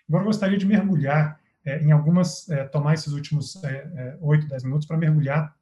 Agora, 0.08 0.22
eu 0.22 0.26
gostaria 0.26 0.58
de 0.58 0.66
mergulhar 0.66 1.40
é, 1.64 1.82
em 1.82 1.90
algumas, 1.90 2.48
é, 2.48 2.64
tomar 2.64 2.94
esses 2.94 3.12
últimos 3.12 3.60
oito, 4.20 4.46
dez 4.46 4.62
minutos 4.62 4.86
para 4.86 4.96
mergulhar 4.96 5.54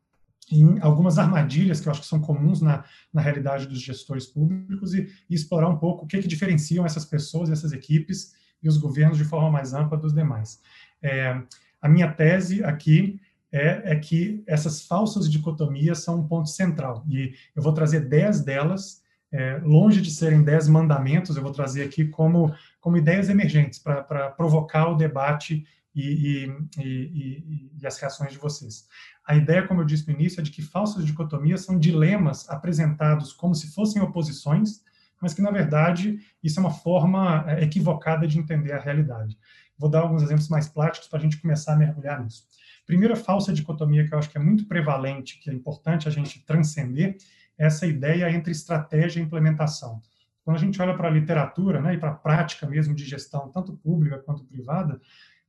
em 0.51 0.79
algumas 0.81 1.19
armadilhas 1.19 1.81
que 1.81 1.89
eu 1.89 1.91
acho 1.91 2.03
que 2.03 2.07
são 2.07 2.21
comuns 2.21 2.61
na, 2.61 2.85
na 3.13 3.23
realidade 3.23 3.67
dos 3.67 3.81
gestores 3.81 4.27
públicos 4.27 4.95
e, 4.95 5.11
e 5.29 5.35
explorar 5.35 5.69
um 5.69 5.79
pouco 5.79 6.05
o 6.05 6.07
que, 6.07 6.21
que 6.21 6.29
diferenciam 6.29 6.85
essas 6.85 7.05
pessoas, 7.05 7.51
essas 7.51 7.73
equipes 7.73 8.35
e 8.63 8.69
os 8.69 8.77
governos 8.77 9.17
de 9.17 9.25
forma 9.25 9.51
mais 9.51 9.73
ampla 9.73 9.97
dos 9.97 10.13
demais. 10.13 10.61
É, 11.03 11.41
a 11.81 11.89
minha 11.89 12.11
tese 12.11 12.65
aqui 12.65 13.21
é, 13.55 13.93
é, 13.93 13.95
que 13.95 14.43
essas 14.49 14.83
falsas 14.83 15.31
dicotomias 15.31 16.01
são 16.03 16.19
um 16.19 16.27
ponto 16.27 16.49
central 16.49 17.05
e 17.09 17.35
eu 17.55 17.63
vou 17.63 17.73
trazer 17.73 18.01
dez 18.01 18.41
delas, 18.41 19.01
é, 19.31 19.59
longe 19.63 20.01
de 20.01 20.11
serem 20.11 20.43
dez 20.43 20.67
mandamentos, 20.67 21.37
eu 21.37 21.43
vou 21.43 21.53
trazer 21.53 21.85
aqui 21.85 22.05
como, 22.05 22.53
como 22.81 22.97
ideias 22.97 23.29
emergentes 23.29 23.79
para 23.79 24.29
provocar 24.33 24.89
o 24.89 24.97
debate 24.97 25.65
e, 25.95 26.49
e, 26.81 26.83
e, 26.83 27.71
e, 27.81 27.87
as 27.87 27.97
reações 27.97 28.33
de 28.33 28.39
vocês. 28.39 28.89
A 29.25 29.37
ideia, 29.37 29.65
como 29.65 29.83
eu 29.83 29.85
disse 29.85 30.09
no 30.09 30.15
início, 30.15 30.41
é 30.41 30.43
de 30.43 30.51
que 30.51 30.61
falsas 30.61 31.07
dicotomias 31.07 31.61
são 31.61 31.79
dilemas 31.79 32.51
apresentados 32.51 33.33
como 33.33 33.55
se 33.55 33.73
fossem 33.73 34.03
oposições, 34.03 34.83
mas 35.23 35.33
que, 35.33 35.41
na 35.41 35.53
verdade, 35.53 36.19
isso 36.43 36.59
é 36.59 36.61
uma 36.61 36.73
forma 36.73 37.45
é, 37.47 37.63
equivocada 37.63 38.27
de 38.27 38.37
entender 38.37 38.73
a 38.73 38.81
realidade. 38.81 39.39
Vou 39.79 39.89
dar 39.89 40.01
alguns 40.01 40.25
exemplos 40.25 40.49
mais 40.49 40.67
práticos 40.67 41.09
para 41.09 41.21
a 41.21 41.23
gente 41.23 41.41
começar 41.41 41.75
a 41.75 41.77
mergulhar 41.77 42.21
nisso. 42.21 42.49
Primeira 42.87 43.17
falsa 43.17 43.53
dicotomia 43.53 44.07
que 44.07 44.15
eu 44.15 44.19
acho 44.19 44.31
que 44.31 44.39
é 44.39 44.41
muito 44.41 44.67
prevalente, 44.67 45.39
que 45.39 45.51
é 45.51 45.53
importante 45.53 46.07
a 46.07 46.11
gente 46.11 46.45
transcender, 46.45 47.17
é 47.59 47.67
essa 47.67 47.87
ideia 47.87 48.31
entre 48.31 48.53
estratégia 48.53 49.21
e 49.21 49.23
implementação. 49.23 50.01
Quando 50.45 50.57
a 50.57 50.61
gente 50.61 50.81
olha 50.81 50.95
para 50.95 51.09
a 51.09 51.11
literatura 51.11 51.81
né, 51.81 51.95
e 51.95 51.99
para 51.99 52.11
a 52.11 52.15
prática 52.15 52.67
mesmo 52.67 52.95
de 52.95 53.05
gestão, 53.05 53.51
tanto 53.51 53.73
pública 53.73 54.19
quanto 54.19 54.45
privada, 54.45 55.01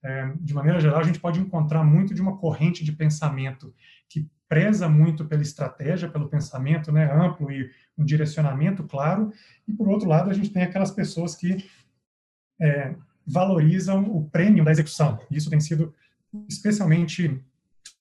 é, 0.01 0.31
de 0.39 0.53
maneira 0.53 0.79
geral, 0.79 0.99
a 0.99 1.03
gente 1.03 1.19
pode 1.19 1.39
encontrar 1.39 1.83
muito 1.83 2.13
de 2.13 2.21
uma 2.21 2.37
corrente 2.37 2.83
de 2.83 2.91
pensamento 2.91 3.73
que 4.07 4.29
preza 4.47 4.87
muito 4.87 5.25
pela 5.25 5.41
estratégia, 5.41 6.07
pelo 6.07 6.29
pensamento 6.29 6.91
né, 6.91 7.11
amplo 7.11 7.51
e 7.51 7.69
um 7.97 8.05
direcionamento 8.05 8.83
claro, 8.83 9.33
e 9.67 9.73
por 9.73 9.89
outro 9.89 10.07
lado, 10.07 10.29
a 10.29 10.33
gente 10.33 10.51
tem 10.51 10.63
aquelas 10.63 10.91
pessoas 10.91 11.35
que 11.35 11.65
é, 12.61 12.95
valorizam 13.25 14.03
o 14.03 14.29
prêmio 14.29 14.63
da 14.63 14.71
execução. 14.71 15.19
Isso 15.31 15.49
tem 15.49 15.59
sido 15.59 15.93
especialmente 16.49 17.43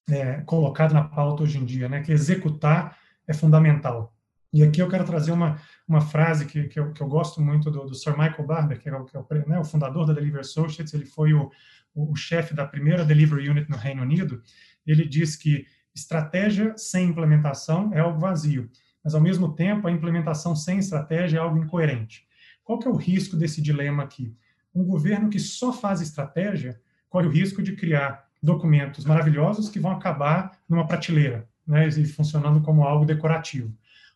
é, 0.08 0.40
colocado 0.42 0.92
na 0.92 1.04
pauta 1.04 1.42
hoje 1.42 1.58
em 1.58 1.64
dia, 1.64 1.88
né, 1.88 2.02
que 2.02 2.12
executar 2.12 2.98
é 3.26 3.32
fundamental. 3.32 4.14
E 4.52 4.62
aqui 4.62 4.80
eu 4.80 4.88
quero 4.88 5.04
trazer 5.04 5.32
uma, 5.32 5.60
uma 5.88 6.00
frase 6.00 6.46
que, 6.46 6.68
que, 6.68 6.78
eu, 6.78 6.92
que 6.92 7.00
eu 7.00 7.08
gosto 7.08 7.40
muito 7.40 7.70
do, 7.70 7.86
do 7.86 7.94
Sir 7.94 8.12
Michael 8.12 8.46
Barber, 8.46 8.80
que 8.80 8.88
é, 8.88 8.94
o, 8.94 9.04
que 9.04 9.16
é 9.16 9.20
o, 9.20 9.26
né, 9.48 9.58
o 9.58 9.64
fundador 9.64 10.06
da 10.06 10.12
Delivery 10.12 10.40
Associates, 10.40 10.94
ele 10.94 11.06
foi 11.06 11.32
o, 11.32 11.50
o, 11.94 12.12
o 12.12 12.16
chefe 12.16 12.54
da 12.54 12.64
primeira 12.66 13.04
delivery 13.04 13.48
unit 13.48 13.68
no 13.68 13.76
Reino 13.76 14.02
Unido, 14.02 14.42
ele 14.86 15.08
diz 15.08 15.34
que 15.34 15.66
estratégia 15.94 16.76
sem 16.76 17.08
implementação 17.08 17.92
é 17.92 18.00
algo 18.00 18.20
vazio, 18.20 18.70
mas 19.02 19.14
ao 19.14 19.20
mesmo 19.20 19.54
tempo 19.54 19.86
a 19.88 19.92
implementação 19.92 20.54
sem 20.54 20.78
estratégia 20.78 21.38
é 21.38 21.40
algo 21.40 21.58
incoerente. 21.58 22.26
Qual 22.62 22.78
que 22.78 22.86
é 22.86 22.90
o 22.90 22.96
risco 22.96 23.36
desse 23.36 23.60
dilema 23.60 24.02
aqui? 24.02 24.34
Um 24.74 24.84
governo 24.84 25.28
que 25.28 25.38
só 25.38 25.72
faz 25.72 26.00
estratégia 26.00 26.80
corre 27.08 27.26
o 27.26 27.30
risco 27.30 27.62
de 27.62 27.76
criar 27.76 28.23
documentos 28.44 29.04
maravilhosos 29.04 29.68
que 29.68 29.80
vão 29.80 29.90
acabar 29.90 30.52
numa 30.68 30.86
prateleira, 30.86 31.48
né, 31.66 31.88
e 31.88 32.06
funcionando 32.06 32.60
como 32.60 32.84
algo 32.84 33.06
decorativo. 33.06 33.74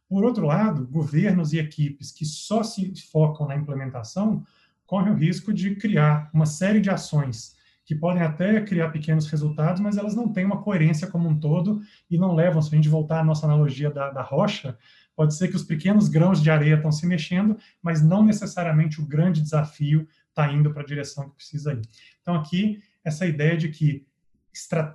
Por 0.08 0.24
outro 0.24 0.46
lado, 0.46 0.86
governos 0.86 1.52
e 1.52 1.58
equipes 1.58 2.12
que 2.12 2.24
só 2.24 2.62
se 2.62 2.92
focam 3.10 3.46
na 3.46 3.56
implementação 3.56 4.44
correm 4.86 5.12
o 5.12 5.16
risco 5.16 5.52
de 5.52 5.74
criar 5.76 6.30
uma 6.32 6.46
série 6.46 6.80
de 6.80 6.90
ações 6.90 7.56
que 7.84 7.94
podem 7.94 8.22
até 8.22 8.60
criar 8.60 8.90
pequenos 8.90 9.26
resultados, 9.30 9.80
mas 9.80 9.96
elas 9.96 10.14
não 10.14 10.30
têm 10.30 10.44
uma 10.44 10.62
coerência 10.62 11.06
como 11.06 11.26
um 11.26 11.38
todo 11.38 11.80
e 12.10 12.18
não 12.18 12.34
levam, 12.34 12.60
se 12.60 12.68
a 12.68 12.76
gente 12.76 12.88
voltar 12.88 13.20
à 13.20 13.24
nossa 13.24 13.46
analogia 13.46 13.90
da, 13.90 14.10
da 14.10 14.20
rocha, 14.20 14.76
pode 15.16 15.34
ser 15.34 15.48
que 15.48 15.56
os 15.56 15.64
pequenos 15.64 16.08
grãos 16.08 16.42
de 16.42 16.50
areia 16.50 16.74
estão 16.74 16.92
se 16.92 17.06
mexendo, 17.06 17.56
mas 17.82 18.02
não 18.02 18.22
necessariamente 18.22 19.00
o 19.00 19.06
grande 19.06 19.40
desafio 19.40 20.06
está 20.28 20.52
indo 20.52 20.70
para 20.70 20.82
a 20.82 20.86
direção 20.86 21.30
que 21.30 21.36
precisa 21.36 21.72
ir. 21.72 21.80
Então, 22.20 22.34
aqui, 22.34 22.82
essa 23.02 23.26
ideia 23.26 23.56
de 23.56 23.68
que 23.70 24.06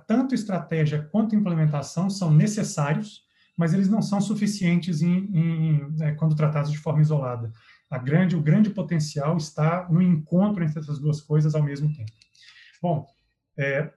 tanto 0.06 0.34
estratégia 0.34 1.08
quanto 1.10 1.34
implementação 1.34 2.10
são 2.10 2.30
necessários, 2.30 3.22
mas 3.56 3.72
eles 3.72 3.88
não 3.88 4.02
são 4.02 4.20
suficientes 4.20 5.00
em, 5.00 5.30
em, 5.32 5.90
né, 5.96 6.12
quando 6.12 6.34
tratados 6.34 6.70
de 6.70 6.78
forma 6.78 7.00
isolada. 7.00 7.52
grande, 7.98 8.36
o 8.36 8.42
grande 8.42 8.70
potencial 8.70 9.36
está 9.36 9.88
no 9.88 10.02
encontro 10.02 10.64
entre 10.64 10.80
essas 10.80 10.98
duas 10.98 11.20
coisas 11.20 11.54
ao 11.54 11.62
mesmo 11.62 11.92
tempo. 11.94 12.12
Bom, 12.82 13.06
é, 13.56 13.88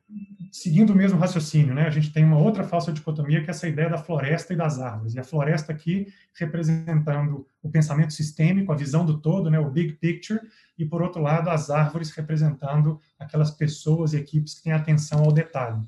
seguindo 0.51 0.91
o 0.91 0.95
mesmo 0.95 1.17
raciocínio, 1.17 1.73
né, 1.73 1.87
a 1.87 1.89
gente 1.89 2.13
tem 2.13 2.23
uma 2.23 2.37
outra 2.37 2.63
falsa 2.63 2.93
dicotomia, 2.93 3.41
que 3.41 3.47
é 3.47 3.51
essa 3.51 3.67
ideia 3.67 3.89
da 3.89 3.97
floresta 3.97 4.53
e 4.53 4.55
das 4.55 4.79
árvores. 4.79 5.15
E 5.15 5.19
a 5.19 5.23
floresta 5.23 5.71
aqui 5.71 6.07
representando 6.35 7.47
o 7.61 7.69
pensamento 7.69 8.13
sistêmico, 8.13 8.71
a 8.71 8.75
visão 8.75 9.03
do 9.03 9.19
todo, 9.19 9.49
né, 9.49 9.59
o 9.59 9.71
big 9.71 9.93
picture, 9.93 10.39
e, 10.77 10.85
por 10.85 11.01
outro 11.01 11.21
lado, 11.21 11.49
as 11.49 11.69
árvores 11.71 12.11
representando 12.11 13.01
aquelas 13.17 13.49
pessoas 13.49 14.13
e 14.13 14.17
equipes 14.17 14.53
que 14.53 14.63
têm 14.63 14.73
atenção 14.73 15.23
ao 15.23 15.31
detalhe. 15.31 15.81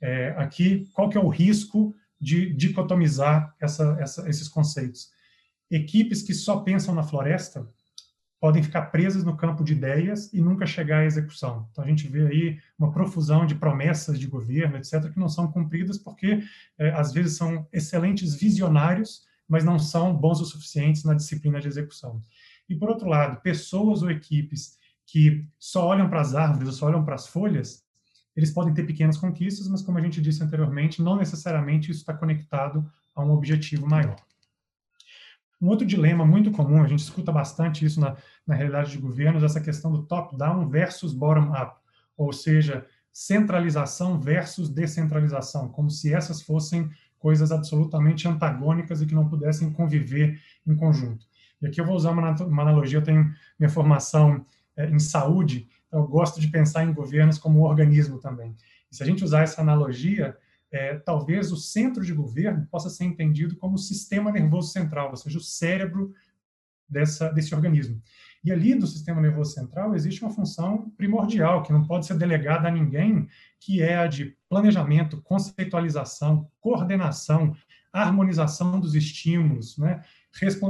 É, 0.00 0.28
aqui, 0.38 0.88
qual 0.92 1.08
que 1.08 1.18
é 1.18 1.20
o 1.20 1.28
risco 1.28 1.94
de 2.20 2.52
dicotomizar 2.54 3.52
essa, 3.60 3.96
essa, 4.00 4.28
esses 4.28 4.48
conceitos? 4.48 5.10
Equipes 5.68 6.22
que 6.22 6.32
só 6.32 6.60
pensam 6.60 6.94
na 6.94 7.02
floresta 7.02 7.68
podem 8.40 8.62
ficar 8.62 8.82
presas 8.82 9.24
no 9.24 9.36
campo 9.36 9.64
de 9.64 9.72
ideias 9.72 10.32
e 10.32 10.40
nunca 10.40 10.64
chegar 10.66 11.00
à 11.00 11.04
execução. 11.04 11.68
Então, 11.70 11.84
a 11.84 11.86
gente 11.86 12.06
vê 12.06 12.26
aí 12.26 12.58
uma 12.78 12.92
profusão 12.92 13.44
de 13.44 13.54
promessas 13.54 14.18
de 14.18 14.26
governo, 14.26 14.76
etc., 14.76 15.10
que 15.12 15.18
não 15.18 15.28
são 15.28 15.50
cumpridas 15.50 15.98
porque, 15.98 16.42
é, 16.78 16.90
às 16.90 17.12
vezes, 17.12 17.36
são 17.36 17.66
excelentes 17.72 18.34
visionários, 18.34 19.26
mas 19.48 19.64
não 19.64 19.78
são 19.78 20.14
bons 20.14 20.40
o 20.40 20.44
suficientes 20.44 21.04
na 21.04 21.14
disciplina 21.14 21.60
de 21.60 21.66
execução. 21.66 22.22
E, 22.68 22.76
por 22.76 22.88
outro 22.88 23.08
lado, 23.08 23.40
pessoas 23.40 24.02
ou 24.02 24.10
equipes 24.10 24.76
que 25.06 25.48
só 25.58 25.86
olham 25.86 26.08
para 26.08 26.20
as 26.20 26.34
árvores 26.34 26.68
ou 26.68 26.74
só 26.74 26.86
olham 26.86 27.04
para 27.04 27.14
as 27.14 27.26
folhas, 27.26 27.82
eles 28.36 28.52
podem 28.52 28.72
ter 28.72 28.84
pequenas 28.84 29.16
conquistas, 29.16 29.66
mas, 29.66 29.82
como 29.82 29.98
a 29.98 30.00
gente 30.00 30.20
disse 30.20 30.44
anteriormente, 30.44 31.02
não 31.02 31.16
necessariamente 31.16 31.90
isso 31.90 32.00
está 32.00 32.14
conectado 32.14 32.88
a 33.16 33.24
um 33.24 33.32
objetivo 33.32 33.88
maior. 33.88 34.14
Um 35.60 35.68
outro 35.68 35.86
dilema 35.86 36.24
muito 36.24 36.50
comum, 36.50 36.82
a 36.82 36.86
gente 36.86 37.00
escuta 37.00 37.32
bastante 37.32 37.84
isso 37.84 38.00
na, 38.00 38.16
na 38.46 38.54
realidade 38.54 38.92
de 38.92 38.98
governos, 38.98 39.42
essa 39.42 39.60
questão 39.60 39.90
do 39.90 40.04
top-down 40.04 40.68
versus 40.68 41.12
bottom-up, 41.12 41.76
ou 42.16 42.32
seja, 42.32 42.86
centralização 43.12 44.20
versus 44.20 44.68
descentralização, 44.68 45.68
como 45.68 45.90
se 45.90 46.14
essas 46.14 46.40
fossem 46.40 46.88
coisas 47.18 47.50
absolutamente 47.50 48.28
antagônicas 48.28 49.02
e 49.02 49.06
que 49.06 49.14
não 49.14 49.28
pudessem 49.28 49.72
conviver 49.72 50.40
em 50.64 50.76
conjunto. 50.76 51.26
E 51.60 51.66
aqui 51.66 51.80
eu 51.80 51.84
vou 51.84 51.96
usar 51.96 52.12
uma, 52.12 52.30
uma 52.30 52.62
analogia, 52.62 52.98
eu 52.98 53.02
tenho 53.02 53.32
minha 53.58 53.68
formação 53.68 54.44
é, 54.76 54.88
em 54.88 55.00
saúde, 55.00 55.68
então 55.88 56.00
eu 56.00 56.06
gosto 56.06 56.40
de 56.40 56.46
pensar 56.48 56.84
em 56.84 56.92
governos 56.92 57.38
como 57.38 57.58
um 57.58 57.62
organismo 57.64 58.18
também. 58.18 58.54
E 58.90 58.96
se 58.96 59.02
a 59.02 59.06
gente 59.06 59.24
usar 59.24 59.42
essa 59.42 59.60
analogia, 59.60 60.36
é, 60.70 60.96
talvez 60.96 61.50
o 61.50 61.56
centro 61.56 62.04
de 62.04 62.12
governo 62.12 62.66
possa 62.70 62.90
ser 62.90 63.04
entendido 63.04 63.56
como 63.56 63.74
o 63.74 63.78
sistema 63.78 64.30
nervoso 64.30 64.70
central, 64.70 65.10
ou 65.10 65.16
seja, 65.16 65.38
o 65.38 65.42
cérebro 65.42 66.12
dessa, 66.88 67.30
desse 67.30 67.54
organismo. 67.54 68.00
E 68.44 68.52
ali 68.52 68.74
do 68.74 68.86
sistema 68.86 69.20
nervoso 69.20 69.52
central 69.52 69.94
existe 69.94 70.22
uma 70.22 70.32
função 70.32 70.90
primordial, 70.96 71.62
que 71.62 71.72
não 71.72 71.86
pode 71.86 72.06
ser 72.06 72.16
delegada 72.16 72.68
a 72.68 72.70
ninguém, 72.70 73.28
que 73.60 73.82
é 73.82 73.96
a 73.96 74.06
de 74.06 74.36
planejamento, 74.48 75.20
conceitualização, 75.22 76.50
coordenação, 76.60 77.54
harmonização 77.92 78.78
dos 78.78 78.94
estímulos, 78.94 79.76
né? 79.78 80.02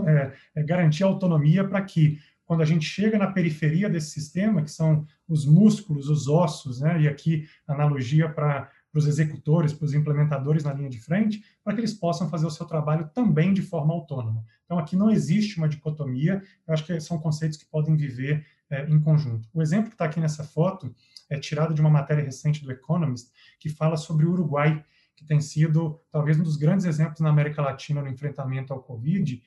É, 0.07 0.33
é, 0.55 0.63
garantir 0.63 1.03
autonomia 1.03 1.67
para 1.67 1.83
que, 1.83 2.19
quando 2.47 2.63
a 2.63 2.65
gente 2.65 2.87
chega 2.87 3.19
na 3.19 3.27
periferia 3.27 3.91
desse 3.91 4.13
sistema, 4.13 4.63
que 4.63 4.71
são 4.71 5.07
os 5.29 5.45
músculos, 5.45 6.09
os 6.09 6.27
ossos, 6.27 6.81
né? 6.81 7.03
e 7.03 7.09
aqui 7.09 7.47
analogia 7.67 8.29
para 8.31 8.71
para 8.91 8.99
os 8.99 9.07
executores, 9.07 9.73
para 9.73 9.85
os 9.85 9.95
implementadores 9.95 10.65
na 10.65 10.73
linha 10.73 10.89
de 10.89 11.01
frente, 11.01 11.45
para 11.63 11.75
que 11.75 11.81
eles 11.81 11.93
possam 11.93 12.29
fazer 12.29 12.47
o 12.47 12.51
seu 12.51 12.67
trabalho 12.67 13.11
também 13.15 13.53
de 13.53 13.63
forma 13.63 13.93
autônoma. 13.93 14.45
Então, 14.65 14.79
aqui 14.79 14.97
não 14.97 15.11
existe 15.11 15.59
uma 15.59 15.69
dicotomia, 15.69 16.43
eu 16.67 16.75
acho 16.75 16.85
que 16.85 16.99
são 17.01 17.19
conceitos 17.19 17.59
que 17.59 17.67
podem 17.67 17.97
viver 17.97 18.47
é, 18.71 18.89
em 18.89 19.01
conjunto. 19.01 19.49
O 19.53 19.63
exemplo 19.63 19.89
que 19.89 19.95
está 19.95 20.05
aqui 20.05 20.21
nessa 20.21 20.45
foto 20.45 20.95
é 21.31 21.39
tirado 21.39 21.75
de 21.75 21.81
uma 21.81 21.91
matéria 21.91 22.25
recente 22.25 22.63
do 22.63 22.71
Economist, 22.71 23.31
que 23.59 23.69
fala 23.69 23.97
sobre 23.97 24.27
o 24.27 24.33
Uruguai, 24.33 24.85
que 25.17 25.25
tem 25.25 25.41
sido 25.41 26.01
talvez 26.13 26.39
um 26.39 26.43
dos 26.43 26.57
grandes 26.57 26.87
exemplos 26.87 27.21
na 27.21 27.31
América 27.31 27.61
Latina 27.61 28.01
no 28.01 28.09
enfrentamento 28.09 28.73
ao 28.73 28.83
Covid, 28.83 29.43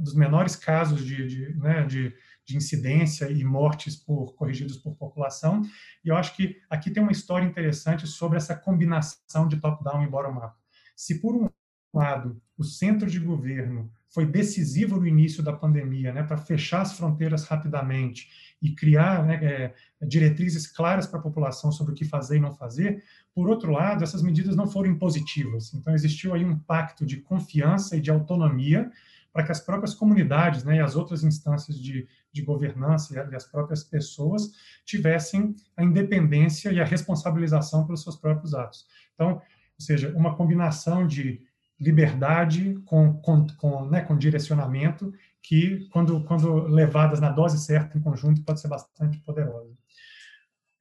dos 0.00 0.14
menores 0.14 0.56
casos 0.56 1.04
de, 1.04 1.26
de, 1.26 1.54
né, 1.56 1.84
de 1.84 2.14
de 2.48 2.56
incidência 2.56 3.30
e 3.30 3.44
mortes 3.44 3.94
por 3.94 4.34
corrigidos 4.34 4.78
por 4.78 4.96
população. 4.96 5.60
E 6.02 6.08
eu 6.08 6.16
acho 6.16 6.34
que 6.34 6.56
aqui 6.70 6.90
tem 6.90 7.02
uma 7.02 7.12
história 7.12 7.44
interessante 7.44 8.06
sobre 8.06 8.38
essa 8.38 8.56
combinação 8.56 9.46
de 9.46 9.58
top-down 9.58 10.02
e 10.02 10.08
bottom-up. 10.08 10.56
Se 10.96 11.20
por 11.20 11.36
um 11.36 11.50
lado 11.92 12.40
o 12.56 12.64
centro 12.64 13.08
de 13.08 13.20
governo 13.20 13.92
foi 14.08 14.24
decisivo 14.24 14.98
no 14.98 15.06
início 15.06 15.42
da 15.42 15.52
pandemia, 15.52 16.10
né, 16.10 16.22
para 16.22 16.38
fechar 16.38 16.80
as 16.80 16.94
fronteiras 16.94 17.44
rapidamente 17.44 18.30
e 18.62 18.74
criar 18.74 19.26
né, 19.26 19.34
é, 19.44 19.74
diretrizes 20.06 20.66
claras 20.66 21.06
para 21.06 21.18
a 21.18 21.22
população 21.22 21.70
sobre 21.70 21.92
o 21.92 21.94
que 21.94 22.06
fazer 22.06 22.38
e 22.38 22.40
não 22.40 22.52
fazer. 22.52 23.04
Por 23.34 23.50
outro 23.50 23.70
lado, 23.70 24.02
essas 24.02 24.22
medidas 24.22 24.56
não 24.56 24.66
foram 24.66 24.90
impositivas. 24.90 25.74
Então, 25.74 25.94
existiu 25.94 26.32
aí 26.32 26.44
um 26.46 26.58
pacto 26.58 27.04
de 27.04 27.18
confiança 27.18 27.94
e 27.94 28.00
de 28.00 28.10
autonomia 28.10 28.90
para 29.38 29.46
que 29.46 29.52
as 29.52 29.60
próprias 29.60 29.94
comunidades 29.94 30.64
né, 30.64 30.78
e 30.78 30.80
as 30.80 30.96
outras 30.96 31.22
instâncias 31.22 31.80
de, 31.80 32.08
de 32.32 32.42
governança 32.42 33.24
e 33.30 33.36
as 33.36 33.44
próprias 33.44 33.84
pessoas 33.84 34.50
tivessem 34.84 35.54
a 35.76 35.84
independência 35.84 36.72
e 36.72 36.80
a 36.80 36.84
responsabilização 36.84 37.86
pelos 37.86 38.02
seus 38.02 38.16
próprios 38.16 38.52
atos. 38.52 38.84
Então, 39.14 39.34
ou 39.34 39.40
seja, 39.78 40.12
uma 40.16 40.34
combinação 40.34 41.06
de 41.06 41.40
liberdade 41.78 42.82
com, 42.84 43.12
com, 43.20 43.46
com, 43.46 43.84
né, 43.88 44.00
com 44.00 44.18
direcionamento 44.18 45.14
que, 45.40 45.88
quando, 45.92 46.24
quando 46.24 46.64
levadas 46.64 47.20
na 47.20 47.30
dose 47.30 47.64
certa 47.64 47.96
em 47.96 48.00
conjunto, 48.00 48.42
pode 48.42 48.60
ser 48.60 48.66
bastante 48.66 49.18
poderosa. 49.18 49.72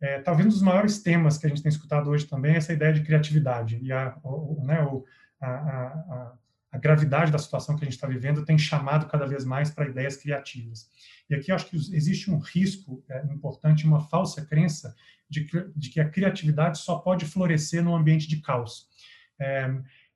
É, 0.02 0.20
talvez 0.22 0.48
um 0.48 0.50
dos 0.50 0.64
maiores 0.64 1.04
temas 1.04 1.38
que 1.38 1.46
a 1.46 1.50
gente 1.50 1.62
tem 1.62 1.70
escutado 1.70 2.10
hoje 2.10 2.26
também 2.26 2.56
é 2.56 2.58
essa 2.58 2.74
ideia 2.74 2.92
de 2.92 3.04
criatividade 3.04 3.78
e 3.84 3.92
a, 3.92 4.18
o, 4.24 4.64
né, 4.66 4.82
o, 4.82 5.06
a, 5.40 5.48
a, 5.48 6.34
a 6.72 6.78
gravidade 6.78 7.32
da 7.32 7.38
situação 7.38 7.76
que 7.76 7.84
a 7.84 7.86
gente 7.86 7.96
está 7.96 8.08
vivendo 8.08 8.44
tem 8.44 8.58
chamado 8.58 9.08
cada 9.08 9.26
vez 9.26 9.46
mais 9.46 9.70
para 9.70 9.88
ideias 9.88 10.18
criativas. 10.18 10.90
E 11.30 11.36
aqui 11.36 11.52
acho 11.52 11.68
que 11.68 11.76
existe 11.76 12.30
um 12.30 12.40
risco 12.40 13.04
é, 13.10 13.24
importante, 13.32 13.86
uma 13.86 14.02
falsa 14.02 14.46
crença 14.46 14.96
de 15.30 15.44
que, 15.46 15.66
de 15.76 15.90
que, 15.90 16.00
a 16.00 16.10
criatividade 16.10 16.80
só 16.80 17.00
pode 17.00 17.26
florescer 17.26 17.84
num 17.84 17.96
ambiente 17.96 18.28
de 18.28 18.42
caos. 18.42 18.88
É, 19.40 19.70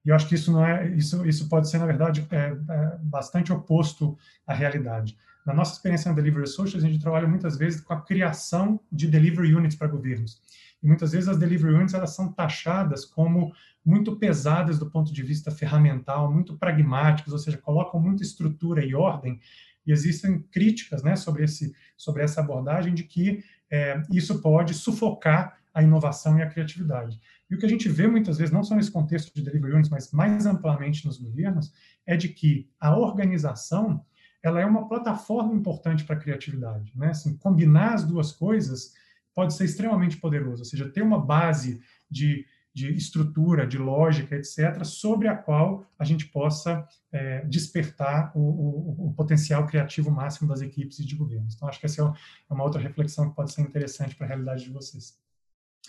e 0.06 0.10
eu 0.10 0.16
acho 0.16 0.28
que 0.28 0.36
isso 0.36 0.52
não 0.52 0.66
é, 0.66 0.88
isso, 0.90 1.26
isso 1.28 1.48
pode 1.48 1.70
ser 1.70 1.78
na 1.78 1.86
verdade 1.86 2.26
é, 2.32 2.38
é, 2.38 2.98
bastante 3.00 3.52
oposto 3.52 4.18
à 4.48 4.54
realidade. 4.54 5.18
Na 5.46 5.54
nossa 5.54 5.74
experiência 5.74 6.10
no 6.10 6.16
Delivery 6.16 6.48
Social, 6.48 6.82
a 6.82 6.88
gente 6.88 7.02
trabalha 7.02 7.28
muitas 7.28 7.58
vezes 7.58 7.82
com 7.82 7.94
a 7.94 8.02
criação 8.02 8.80
de 8.92 9.08
delivery 9.08 9.56
units 9.56 9.76
para 9.76 9.88
governos. 9.88 10.42
E 10.82 10.88
muitas 10.88 11.12
vezes 11.12 11.30
as 11.30 11.38
delivery 11.38 11.74
units 11.74 11.94
elas 11.94 12.16
são 12.16 12.32
taxadas 12.32 13.06
como 13.06 13.54
muito 13.86 14.16
pesadas 14.18 14.80
do 14.80 14.90
ponto 14.90 15.14
de 15.14 15.24
vista 15.24 15.52
ferramental, 15.52 16.32
muito 16.32 16.58
pragmáticas, 16.58 17.34
ou 17.34 17.40
seja, 17.40 17.58
colocam 17.58 18.00
muita 18.00 18.24
estrutura 18.24 18.86
e 18.86 18.96
ordem. 18.96 19.40
E 19.86 19.92
existem 19.92 20.42
críticas 20.52 21.04
né, 21.04 21.16
sobre, 21.16 21.44
esse, 21.44 21.76
sobre 21.98 22.24
essa 22.24 22.42
abordagem 22.42 22.94
de 22.94 23.04
que 23.04 23.44
é, 23.70 24.02
isso 24.12 24.42
pode 24.42 24.74
sufocar 24.74 25.58
a 25.74 25.82
inovação 25.82 26.38
e 26.38 26.42
a 26.42 26.50
criatividade. 26.50 27.20
E 27.50 27.56
o 27.56 27.58
que 27.58 27.66
a 27.66 27.70
gente 27.70 27.90
vê 27.90 28.08
muitas 28.08 28.38
vezes, 28.38 28.54
não 28.54 28.64
só 28.64 28.76
nesse 28.76 28.92
contexto 28.92 29.34
de 29.34 29.42
delivery 29.42 29.74
units, 29.74 29.90
mas 29.90 30.12
mais 30.12 30.46
amplamente 30.46 31.06
nos 31.06 31.18
governos, 31.18 31.74
é 32.06 32.16
de 32.16 32.30
que 32.30 32.70
a 32.80 32.96
organização 32.96 34.06
ela 34.44 34.60
é 34.60 34.66
uma 34.66 34.88
plataforma 34.88 35.54
importante 35.54 36.04
para 36.04 36.16
a 36.16 36.20
criatividade. 36.20 36.92
Né? 36.96 37.10
Assim, 37.10 37.38
combinar 37.38 37.94
as 37.94 38.04
duas 38.04 38.32
coisas 38.32 38.94
pode 39.42 39.56
ser 39.56 39.66
extremamente 39.66 40.18
poderoso, 40.18 40.62
ou 40.62 40.66
seja, 40.66 40.88
ter 40.88 41.02
uma 41.02 41.20
base 41.20 41.82
de, 42.10 42.46
de 42.72 42.94
estrutura, 42.94 43.66
de 43.66 43.76
lógica, 43.76 44.36
etc., 44.36 44.86
sobre 44.86 45.28
a 45.28 45.36
qual 45.36 45.84
a 45.98 46.04
gente 46.04 46.28
possa 46.28 46.88
é, 47.12 47.44
despertar 47.46 48.32
o, 48.36 48.40
o, 48.40 49.08
o, 49.08 49.14
potencial 49.14 49.66
criativo 49.66 50.12
máximo 50.12 50.48
das 50.48 50.62
equipes 50.62 51.00
e 51.00 51.06
de 51.06 51.16
governos. 51.16 51.56
Então, 51.56 51.68
acho 51.68 51.80
que 51.80 51.88
essa 51.88 52.04
é 52.04 52.54
uma 52.54 52.64
outra 52.64 52.80
reflexão 52.80 53.30
que 53.30 53.36
pode 53.36 53.52
ser 53.52 53.62
interessante 53.62 54.16
para 54.16 54.28
a 54.28 54.30
realidade 54.30 54.64
de 54.64 54.70
vocês. 54.70 55.18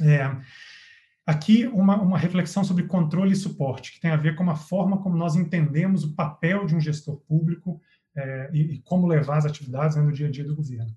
É, 0.01 0.35
aqui, 1.27 1.67
uma, 1.67 2.01
uma 2.01 2.17
reflexão 2.17 2.65
sobre 2.65 2.85
controle 2.85 3.33
e 3.33 3.37
suporte, 3.37 3.93
que 3.93 4.01
tem 4.01 4.13
a 4.13 4.17
ver 4.17 4.35
com 4.35 4.49
a 4.49 4.57
forma 4.57 5.03
como 5.03 5.15
nós 5.15 5.37
entendemos 5.37 6.05
o 6.05 6.15
papel 6.15 6.65
de 6.65 6.75
um 6.75 6.81
gestor 6.81 7.17
público 7.29 7.79
é, 8.17 8.49
e, 8.51 8.61
e, 8.61 8.79
como 8.79 9.07
levar 9.07 9.37
as 9.37 9.45
atividades 9.45 9.95
né, 9.95 10.03
no 10.03 10.11
dia 10.11 10.29
a 10.29 10.31
dia 10.31 10.45
do 10.45 10.57
governo. 10.57 10.97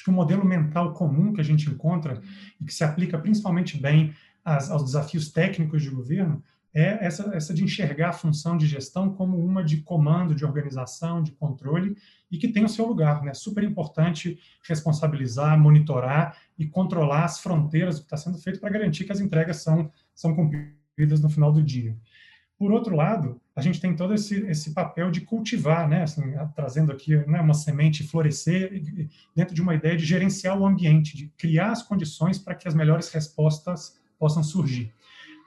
Acho 0.00 0.04
que 0.04 0.10
o 0.10 0.14
modelo 0.14 0.46
mental 0.46 0.94
comum 0.94 1.30
que 1.30 1.42
a 1.42 1.44
gente 1.44 1.68
encontra 1.68 2.22
e 2.58 2.64
que 2.64 2.72
se 2.72 2.82
aplica 2.82 3.18
principalmente 3.18 3.78
bem 3.78 4.14
às, 4.42 4.70
aos 4.70 4.82
desafios 4.82 5.30
técnicos 5.30 5.82
de 5.82 5.90
governo 5.90 6.42
é 6.72 7.04
essa, 7.04 7.36
essa 7.36 7.52
de 7.52 7.62
enxergar 7.62 8.08
a 8.08 8.12
função 8.14 8.56
de 8.56 8.66
gestão 8.66 9.12
como 9.12 9.36
uma 9.36 9.62
de 9.62 9.82
comando, 9.82 10.34
de 10.34 10.42
organização, 10.42 11.22
de 11.22 11.32
controle 11.32 11.94
e 12.30 12.38
que 12.38 12.48
tem 12.48 12.64
o 12.64 12.68
seu 12.68 12.86
lugar. 12.86 13.20
É 13.20 13.26
né? 13.26 13.34
super 13.34 13.62
importante 13.62 14.38
responsabilizar, 14.66 15.60
monitorar 15.60 16.34
e 16.58 16.66
controlar 16.66 17.26
as 17.26 17.38
fronteiras 17.38 17.96
do 17.96 18.00
que 18.00 18.06
está 18.06 18.16
sendo 18.16 18.38
feito 18.38 18.58
para 18.58 18.70
garantir 18.70 19.04
que 19.04 19.12
as 19.12 19.20
entregas 19.20 19.58
são, 19.58 19.92
são 20.14 20.34
cumpridas 20.34 21.20
no 21.20 21.28
final 21.28 21.52
do 21.52 21.62
dia. 21.62 21.94
Por 22.60 22.72
outro 22.72 22.94
lado, 22.94 23.40
a 23.56 23.62
gente 23.62 23.80
tem 23.80 23.96
todo 23.96 24.12
esse, 24.12 24.38
esse 24.42 24.74
papel 24.74 25.10
de 25.10 25.22
cultivar, 25.22 25.88
né, 25.88 26.02
assim, 26.02 26.34
trazendo 26.54 26.92
aqui 26.92 27.16
né, 27.26 27.40
uma 27.40 27.54
semente 27.54 28.06
florescer 28.06 28.70
dentro 29.34 29.54
de 29.54 29.62
uma 29.62 29.74
ideia 29.74 29.96
de 29.96 30.04
gerenciar 30.04 30.58
o 30.58 30.66
ambiente, 30.66 31.16
de 31.16 31.28
criar 31.38 31.72
as 31.72 31.82
condições 31.82 32.38
para 32.38 32.54
que 32.54 32.68
as 32.68 32.74
melhores 32.74 33.08
respostas 33.08 33.98
possam 34.18 34.42
surgir. 34.42 34.92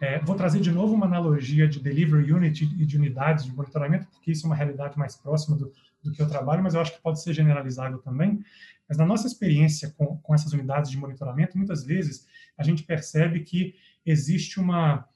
É, 0.01 0.17
vou 0.21 0.35
trazer 0.35 0.59
de 0.59 0.71
novo 0.71 0.95
uma 0.95 1.05
analogia 1.05 1.67
de 1.67 1.79
delivery 1.79 2.33
unit 2.33 2.63
e 2.63 2.83
de 2.83 2.97
unidades 2.97 3.45
de 3.45 3.53
monitoramento, 3.53 4.07
porque 4.07 4.31
isso 4.31 4.47
é 4.47 4.49
uma 4.49 4.55
realidade 4.55 4.97
mais 4.97 5.15
próxima 5.15 5.55
do, 5.55 5.71
do 6.01 6.11
que 6.11 6.19
eu 6.19 6.27
trabalho, 6.27 6.63
mas 6.63 6.73
eu 6.73 6.81
acho 6.81 6.95
que 6.95 7.01
pode 7.01 7.21
ser 7.21 7.31
generalizável 7.31 7.99
também. 7.99 8.43
Mas 8.89 8.97
na 8.97 9.05
nossa 9.05 9.27
experiência 9.27 9.93
com, 9.95 10.17
com 10.17 10.33
essas 10.33 10.51
unidades 10.51 10.89
de 10.89 10.97
monitoramento, 10.97 11.59
muitas 11.59 11.83
vezes 11.83 12.25
a 12.57 12.63
gente 12.63 12.81
percebe 12.81 13.41
que 13.41 13.75
existe 14.03 14.59
uma, 14.59 15.07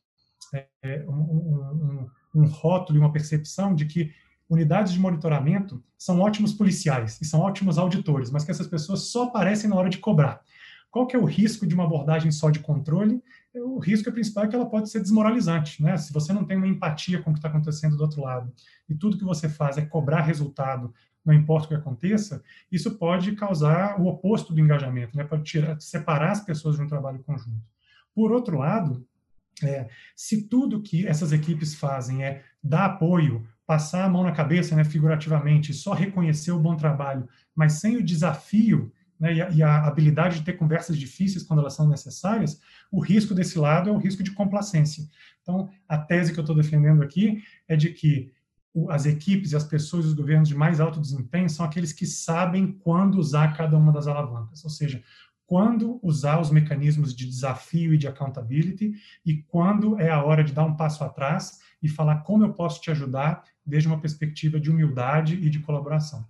é, 0.54 1.06
um, 1.08 1.14
um, 1.14 2.10
um 2.36 2.46
rótulo 2.46 2.98
e 2.98 3.02
uma 3.02 3.12
percepção 3.12 3.74
de 3.74 3.86
que 3.86 4.12
unidades 4.50 4.94
de 4.94 5.00
monitoramento 5.00 5.84
são 5.98 6.20
ótimos 6.20 6.54
policiais 6.54 7.20
e 7.22 7.26
são 7.26 7.42
ótimos 7.42 7.78
auditores, 7.78 8.32
mas 8.32 8.44
que 8.44 8.52
essas 8.52 8.68
pessoas 8.68 9.12
só 9.12 9.26
aparecem 9.26 9.70
na 9.70 9.76
hora 9.76 9.90
de 9.90 9.98
cobrar. 9.98 10.42
Qual 10.90 11.06
que 11.06 11.16
é 11.16 11.20
o 11.20 11.26
risco 11.26 11.68
de 11.68 11.76
uma 11.76 11.84
abordagem 11.84 12.32
só 12.32 12.50
de 12.50 12.60
controle? 12.60 13.22
O 13.54 13.78
risco 13.78 14.12
principal 14.12 14.46
é 14.46 14.48
que 14.48 14.56
ela 14.56 14.70
pode 14.70 14.90
ser 14.90 15.02
desmoralizante, 15.02 15.84
né? 15.84 15.98
Se 15.98 16.14
você 16.14 16.32
não 16.32 16.46
tem 16.46 16.58
uma 16.58 16.68
empatia 16.68 17.22
com 17.22 17.32
o 17.32 17.34
que 17.34 17.40
está 17.40 17.50
acontecendo 17.50 17.98
do 17.98 18.04
outro 18.04 18.22
lado 18.22 18.52
e 18.88 18.96
tudo 18.96 19.18
que 19.18 19.24
você 19.24 19.50
faz 19.50 19.78
é 19.78 19.86
cobrar 19.86 20.22
resultado, 20.22 20.94
não 21.26 21.34
importa 21.34 21.66
o 21.66 21.70
que 21.70 21.76
aconteça, 21.76 22.42
isso 22.72 22.98
pode 22.98 23.34
causar 23.34 24.00
o 24.00 24.08
oposto 24.08 24.54
do 24.54 24.62
engajamento, 24.62 25.18
né? 25.18 25.24
Pode 25.24 25.44
tirar, 25.44 25.80
separar 25.82 26.32
as 26.32 26.42
pessoas 26.42 26.78
de 26.78 26.82
um 26.82 26.88
trabalho 26.88 27.20
conjunto. 27.20 27.62
Por 28.16 28.32
outro 28.32 28.58
lado, 28.58 29.06
é, 29.64 29.88
se 30.16 30.44
tudo 30.44 30.82
que 30.82 31.08
essas 31.08 31.32
equipes 31.32 31.76
fazem 31.76 32.24
é 32.24 32.44
dar 32.64 32.86
apoio, 32.86 33.48
passar 33.66 34.06
a 34.06 34.10
mão 34.10 34.24
na 34.24 34.32
cabeça, 34.32 34.76
né, 34.76 34.84
figurativamente, 34.84 35.74
só 35.74 35.94
reconhecer 35.94 36.52
o 36.52 36.60
bom 36.60 36.76
trabalho, 36.76 37.28
mas 37.56 37.74
sem 37.74 37.98
o 37.98 38.04
desafio 38.04 38.92
né, 39.20 39.34
e, 39.34 39.42
a, 39.42 39.50
e, 39.50 39.64
a, 39.64 39.86
habilidade 39.86 40.40
de 40.40 40.46
ter 40.46 40.54
conversas 40.54 40.98
difíceis 40.98 41.44
quando 41.44 41.60
elas 41.60 41.74
são 41.74 41.88
necessárias, 41.88 42.62
o 42.92 43.00
risco 43.00 43.34
desse 43.34 43.58
lado 43.58 43.90
é 43.90 43.94
o 43.94 43.98
risco 43.98 44.24
de 44.24 44.32
complacência. 44.32 45.04
Então, 45.42 45.70
a 45.88 45.98
tese 45.98 46.34
que 46.34 46.40
eu 46.40 46.44
estou 46.44 46.56
defendendo 46.56 47.02
aqui 47.02 47.42
é 47.68 47.76
de 47.76 47.90
que 47.90 48.32
as 48.90 49.06
equipes 49.06 49.52
e 49.52 49.56
as 49.56 49.64
pessoas 49.64 50.06
e 50.06 50.10
os 50.10 50.14
governos 50.14 50.48
de 50.48 50.56
mais 50.56 50.80
alto 50.80 51.02
desempenho 51.02 51.50
são 51.50 51.66
aqueles 51.66 51.92
que 51.92 52.06
sabem 52.06 52.72
quando 52.84 53.16
usar 53.16 53.56
cada 53.56 53.76
uma 53.76 53.92
das 53.92 54.08
alavancas, 54.08 54.64
ou 54.64 54.70
seja, 54.70 55.02
quando 55.48 55.98
usar 56.04 56.40
os 56.40 56.52
mecanismos 56.52 57.16
de 57.16 57.26
desafio 57.26 57.94
e 57.94 57.98
de 57.98 58.08
accountability 58.08 58.94
e 59.26 59.42
quando 59.44 60.00
é 60.00 60.10
a 60.10 60.22
hora 60.22 60.44
de 60.44 60.52
dar 60.52 60.66
um 60.66 60.76
passo 60.76 61.04
atrás 61.06 61.62
e 61.82 61.88
falar 61.88 62.18
como 62.18 62.44
eu 62.44 62.54
posso 62.54 62.82
te 62.82 62.92
ajudar 62.92 63.44
desde 63.66 63.88
uma 63.88 64.00
perspectiva 64.00 64.60
de 64.60 64.70
humildade 64.70 65.36
e 65.36 65.50
de 65.50 65.60
colaboração. 65.60 66.28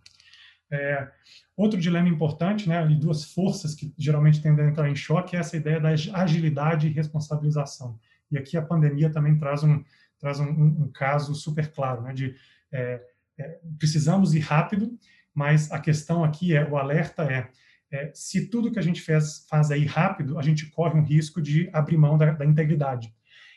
É, 0.70 1.10
outro 1.56 1.80
dilema 1.80 2.08
importante, 2.08 2.70
né, 2.70 2.86
e 2.92 2.96
duas 2.96 3.24
forças 3.24 3.74
que 3.74 3.92
geralmente 3.98 4.42
tendem 4.42 4.66
a 4.66 4.70
entrar 4.70 4.90
em 4.90 4.96
choque, 4.96 5.36
é 5.36 5.40
essa 5.40 5.58
ideia 5.58 5.80
da 5.80 5.90
agilidade 5.90 6.88
e 6.88 6.92
responsabilização. 6.92 8.00
E 8.30 8.38
aqui 8.38 8.56
a 8.56 8.62
pandemia 8.62 9.10
também 9.10 9.36
traz 9.38 9.64
um, 9.64 9.84
traz 10.20 10.40
um, 10.40 10.50
um, 10.50 10.92
caso 10.92 11.34
super 11.34 11.72
claro, 11.72 12.02
né, 12.04 12.14
de 12.14 12.36
é, 12.72 13.02
é, 13.40 13.60
precisamos 13.80 14.36
ir 14.36 14.42
rápido, 14.42 14.96
mas 15.34 15.72
a 15.72 15.80
questão 15.80 16.24
aqui 16.24 16.56
é, 16.56 16.68
o 16.70 16.78
alerta 16.78 17.24
é, 17.24 17.50
é, 17.92 18.12
se 18.14 18.48
tudo 18.48 18.72
que 18.72 18.80
a 18.80 18.82
gente 18.82 19.02
faz, 19.02 19.46
faz 19.50 19.72
aí 19.72 19.86
rápido, 19.86 20.38
a 20.38 20.42
gente 20.42 20.66
corre 20.68 21.00
um 21.00 21.04
risco 21.04 21.42
de 21.42 21.70
abrir 21.74 21.98
mão 21.98 22.18
da, 22.18 22.32
da, 22.32 22.46
integridade. 22.46 23.14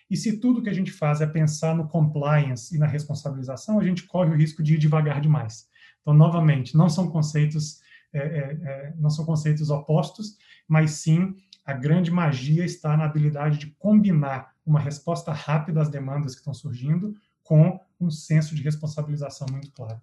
E 0.09 0.16
se 0.16 0.38
tudo 0.38 0.62
que 0.62 0.69
a 0.69 0.75
gente 0.75 0.90
faz 0.90 1.21
é 1.21 1.27
pensar 1.27 1.75
no 1.75 1.88
compliance 1.88 2.75
e 2.75 2.79
na 2.79 2.87
responsabilização, 2.87 3.79
a 3.79 3.85
gente 3.85 4.05
corre 4.05 4.31
o 4.31 4.37
risco 4.37 4.62
de 4.62 4.75
ir 4.75 4.79
devagar 4.79 5.21
demais. 5.21 5.69
Então, 6.01 6.14
novamente, 6.14 6.77
não 6.77 6.88
são 6.88 7.11
conceitos 7.11 7.81
é, 8.12 8.19
é, 8.19 8.59
é 8.62 8.95
não 8.97 9.11
são 9.11 9.25
conceitos 9.25 9.71
opostos, 9.71 10.37
mas 10.66 10.93
sim 10.93 11.35
a 11.64 11.73
grande 11.73 12.11
magia 12.11 12.64
está 12.64 12.97
na 12.97 13.05
habilidade 13.05 13.59
de 13.59 13.69
combinar 13.79 14.53
uma 14.66 14.81
resposta 14.81 15.33
rápida 15.33 15.81
às 15.81 15.88
demandas 15.88 16.35
que 16.35 16.40
estão 16.40 16.55
surgindo 16.55 17.14
com 17.45 17.79
um 18.01 18.11
senso 18.11 18.55
de 18.55 18.62
responsabilização 18.62 19.47
muito 19.51 19.71
claro. 19.73 20.01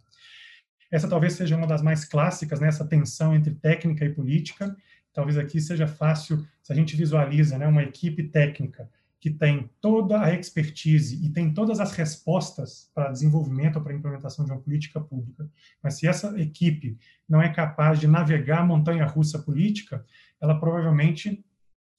Essa 0.92 1.08
talvez 1.08 1.34
seja 1.34 1.56
uma 1.56 1.68
das 1.68 1.82
mais 1.82 2.06
clássicas, 2.06 2.60
né, 2.60 2.68
essa 2.68 2.86
tensão 2.86 3.36
entre 3.36 3.54
técnica 3.56 4.06
e 4.06 4.14
política. 4.14 4.76
Talvez 5.14 5.38
aqui 5.38 5.60
seja 5.60 5.88
fácil, 5.88 6.46
se 6.62 6.72
a 6.72 6.76
gente 6.76 6.96
visualiza 6.96 7.58
né, 7.58 7.68
uma 7.68 7.84
equipe 7.84 8.24
técnica 8.24 8.90
que 9.20 9.32
tem 9.32 9.70
toda 9.82 10.22
a 10.22 10.34
expertise 10.34 11.26
e 11.26 11.30
tem 11.30 11.54
todas 11.54 11.80
as 11.80 11.92
respostas 11.92 12.92
para 12.94 13.12
desenvolvimento 13.12 13.78
ou 13.78 13.82
para 13.82 13.94
implementação 13.94 14.46
de 14.46 14.52
uma 14.52 14.62
política 14.62 15.02
pública. 15.02 15.50
Mas 15.82 15.96
se 15.96 16.08
essa 16.08 16.40
equipe 16.40 16.98
não 17.28 17.42
é 17.42 17.50
capaz 17.50 18.00
de 18.00 18.08
navegar 18.08 18.60
a 18.60 18.66
montanha-russa 18.66 19.40
política, 19.40 20.06
ela 20.40 20.60
provavelmente 20.60 21.44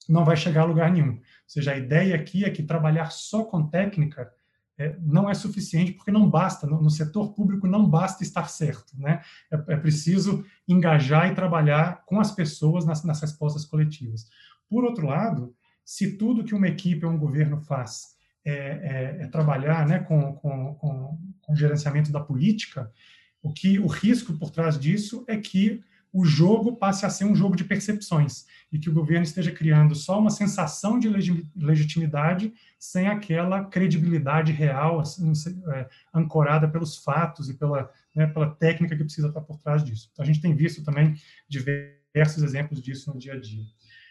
não 0.07 0.23
vai 0.23 0.37
chegar 0.37 0.61
a 0.61 0.65
lugar 0.65 0.91
nenhum. 0.91 1.15
Ou 1.15 1.21
seja, 1.45 1.73
a 1.73 1.77
ideia 1.77 2.15
aqui 2.15 2.45
é 2.45 2.49
que 2.49 2.63
trabalhar 2.63 3.11
só 3.11 3.43
com 3.43 3.67
técnica 3.67 4.31
é, 4.79 4.95
não 5.01 5.29
é 5.29 5.33
suficiente, 5.33 5.91
porque 5.91 6.09
não 6.09 6.29
basta, 6.29 6.65
no, 6.65 6.81
no, 6.81 6.89
setor 6.89 7.33
público 7.33 7.67
não 7.67 7.87
basta 7.87 8.23
estar 8.23 8.49
certo, 8.49 8.97
né? 8.97 9.21
É, 9.51 9.73
é, 9.73 9.75
preciso 9.75 10.45
engajar 10.65 11.29
e 11.29 11.35
trabalhar 11.35 12.05
com 12.05 12.17
as 12.17 12.31
pessoas 12.31 12.85
nas, 12.85 13.03
nas, 13.03 13.19
respostas 13.19 13.65
coletivas. 13.65 14.29
Por 14.69 14.85
outro 14.85 15.05
lado, 15.05 15.53
se 15.83 16.15
tudo 16.15 16.45
que 16.45 16.55
uma 16.55 16.69
equipe 16.69 17.05
ou 17.05 17.11
um 17.11 17.17
governo 17.17 17.59
faz 17.59 18.15
é, 18.45 18.53
é, 18.53 19.23
é 19.23 19.27
trabalhar 19.27 19.85
né, 19.85 19.99
com, 19.99 20.33
com, 20.35 20.75
com, 20.75 21.19
com 21.41 21.53
o 21.53 21.55
gerenciamento 21.57 22.09
da 22.09 22.21
política, 22.21 22.89
o 23.43 23.51
que 23.51 23.79
o 23.79 23.87
risco 23.87 24.33
por 24.37 24.49
trás 24.49 24.79
disso 24.79 25.25
é 25.27 25.35
que 25.35 25.83
o 26.11 26.25
jogo 26.25 26.75
passe 26.75 27.05
a 27.05 27.09
ser 27.09 27.25
um 27.25 27.35
jogo 27.35 27.55
de 27.55 27.63
percepções 27.63 28.45
e 28.71 28.79
que 28.79 28.89
o 28.89 28.93
governo 28.93 29.23
esteja 29.23 29.51
criando 29.51 29.93
só 29.93 30.19
uma 30.19 30.29
sensação 30.29 30.97
de 30.97 31.07
legitimidade 31.55 32.53
sem 32.79 33.07
aquela 33.07 33.65
credibilidade 33.65 34.51
real, 34.51 34.99
assim, 34.99 35.31
é, 35.73 35.87
ancorada 36.13 36.67
pelos 36.67 36.97
fatos 36.97 37.49
e 37.49 37.53
pela, 37.53 37.91
né, 38.15 38.25
pela 38.27 38.49
técnica 38.49 38.95
que 38.95 39.03
precisa 39.03 39.27
estar 39.27 39.41
por 39.41 39.59
trás 39.59 39.83
disso. 39.83 40.09
Então, 40.11 40.23
a 40.23 40.25
gente 40.25 40.41
tem 40.41 40.55
visto 40.55 40.83
também 40.83 41.15
diversos 41.47 42.43
exemplos 42.43 42.81
disso 42.81 43.13
no 43.13 43.19
dia 43.19 43.33
a 43.33 43.39
dia. 43.39 43.63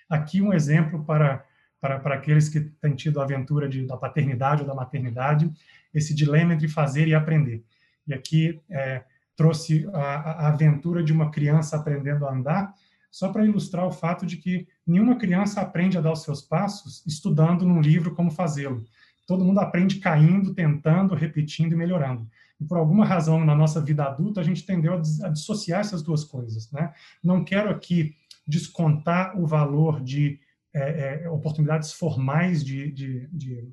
Aqui 0.09 0.41
um 0.41 0.53
exemplo 0.53 1.05
para, 1.05 1.45
para, 1.81 1.99
para 1.99 2.15
aqueles 2.15 2.49
que 2.49 2.61
têm 2.61 2.95
tido 2.95 3.21
a 3.21 3.25
aventura 3.25 3.69
de, 3.69 3.87
da 3.87 3.97
paternidade 3.97 4.63
ou 4.63 4.69
da 4.69 4.75
maternidade, 4.75 5.51
esse 5.93 6.15
dilema 6.15 6.55
entre 6.55 6.69
fazer 6.69 7.09
e 7.09 7.15
aprender. 7.15 7.65
E 8.07 8.15
aqui 8.15 8.61
é, 8.71 9.03
trouxe 9.39 9.89
a, 9.93 10.01
a 10.01 10.49
aventura 10.49 11.01
de 11.01 11.13
uma 11.13 11.31
criança 11.31 11.77
aprendendo 11.77 12.27
a 12.27 12.35
andar, 12.35 12.75
só 13.09 13.29
para 13.29 13.45
ilustrar 13.45 13.87
o 13.87 13.93
fato 13.93 14.27
de 14.27 14.37
que 14.37 14.67
nenhuma 14.85 15.17
criança 15.17 15.61
aprende 15.61 15.97
a 15.97 16.01
dar 16.01 16.13
os 16.13 16.25
seus 16.25 16.43
passos 16.43 17.07
estudando 17.07 17.65
num 17.65 17.81
livro 17.81 18.17
como 18.17 18.33
fazê-lo. 18.33 18.85
Todo 19.29 19.45
mundo 19.45 19.61
aprende 19.61 20.01
caindo, 20.01 20.53
tentando, 20.55 21.15
repetindo 21.15 21.73
e 21.73 21.77
melhorando. 21.77 22.29
E 22.61 22.65
por 22.65 22.79
alguma 22.79 23.07
razão 23.07 23.45
na 23.45 23.55
nossa 23.55 23.81
vida 23.81 24.05
adulta 24.05 24.41
a 24.41 24.45
gente 24.45 24.67
tendeu 24.67 24.95
a 24.95 25.29
dissociar 25.29 25.81
essas 25.81 26.03
duas 26.03 26.25
coisas. 26.25 26.69
Né? 26.73 26.93
Não 27.23 27.45
quero 27.45 27.71
aqui 27.71 28.17
descontar 28.45 29.39
o 29.41 29.47
valor 29.47 30.03
de 30.03 30.41
é, 30.75 31.23
é, 31.23 31.31
oportunidades 31.31 31.93
formais 31.93 32.65
de, 32.65 32.91
de, 32.91 33.29
de, 33.29 33.73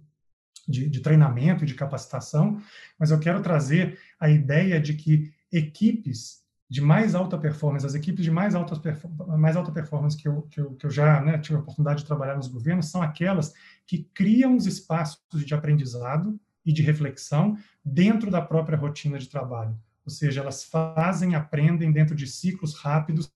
de, 0.68 0.90
de 0.90 1.00
treinamento 1.00 1.64
e 1.64 1.68
de 1.68 1.74
capacitação, 1.74 2.62
mas 3.00 3.10
eu 3.10 3.20
quero 3.20 3.42
trazer 3.42 3.98
a 4.20 4.30
ideia 4.30 4.80
de 4.80 4.94
que 4.94 5.34
equipes 5.56 6.44
de 6.70 6.82
mais 6.82 7.14
alta 7.14 7.38
performance, 7.38 7.86
as 7.86 7.94
equipes 7.94 8.24
de 8.24 8.32
mais 8.32 8.56
alta, 8.56 8.82
mais 9.38 9.56
alta 9.56 9.72
performance 9.72 10.18
que 10.18 10.28
eu, 10.28 10.42
que 10.44 10.60
eu, 10.60 10.74
que 10.74 10.86
eu 10.86 10.90
já 10.90 11.22
né, 11.22 11.38
tive 11.38 11.56
a 11.56 11.60
oportunidade 11.60 12.02
de 12.02 12.06
trabalhar 12.06 12.36
nos 12.36 12.48
governos, 12.48 12.88
são 12.88 13.02
aquelas 13.02 13.54
que 13.86 14.10
criam 14.14 14.56
os 14.56 14.66
espaços 14.66 15.22
de 15.46 15.54
aprendizado 15.54 16.40
e 16.66 16.74
de 16.74 16.82
reflexão 16.82 17.58
dentro 17.84 18.32
da 18.32 18.42
própria 18.42 18.78
rotina 18.78 19.20
de 19.20 19.30
trabalho. 19.30 19.78
Ou 20.04 20.12
seja, 20.12 20.42
elas 20.42 20.64
fazem, 20.64 21.36
aprendem 21.36 21.92
dentro 21.92 22.16
de 22.16 22.28
ciclos 22.28 22.76
rápidos 22.76 23.32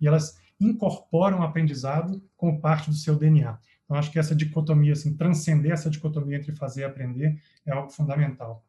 e 0.00 0.06
elas 0.06 0.36
incorporam 0.60 1.40
o 1.40 1.42
aprendizado 1.42 2.22
como 2.36 2.60
parte 2.60 2.90
do 2.90 2.96
seu 2.96 3.16
DNA. 3.16 3.58
Então, 3.84 3.96
acho 3.96 4.10
que 4.10 4.18
essa 4.18 4.34
dicotomia, 4.34 4.92
assim, 4.92 5.16
transcender 5.16 5.72
essa 5.72 5.90
dicotomia 5.90 6.36
entre 6.36 6.52
fazer 6.52 6.82
e 6.82 6.84
aprender 6.84 7.40
é 7.64 7.72
algo 7.72 7.90
fundamental. 7.90 8.64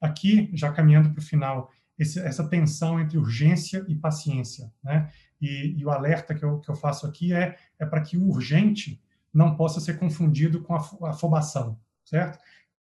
Aqui, 0.00 0.50
já 0.52 0.72
caminhando 0.72 1.10
para 1.10 1.20
o 1.20 1.24
final, 1.24 1.70
esse, 1.98 2.18
essa 2.20 2.46
tensão 2.48 3.00
entre 3.00 3.18
urgência 3.18 3.84
e 3.88 3.94
paciência, 3.94 4.72
né? 4.82 5.10
E, 5.40 5.74
e 5.78 5.84
o 5.84 5.90
alerta 5.90 6.34
que 6.34 6.44
eu, 6.44 6.60
que 6.60 6.70
eu 6.70 6.74
faço 6.74 7.06
aqui 7.06 7.32
é, 7.32 7.56
é 7.78 7.84
para 7.84 8.00
que 8.00 8.16
o 8.16 8.26
urgente 8.28 9.02
não 9.32 9.54
possa 9.54 9.80
ser 9.80 9.98
confundido 9.98 10.62
com 10.62 10.74
a 10.74 11.10
afobação, 11.10 11.78
certo? 12.04 12.38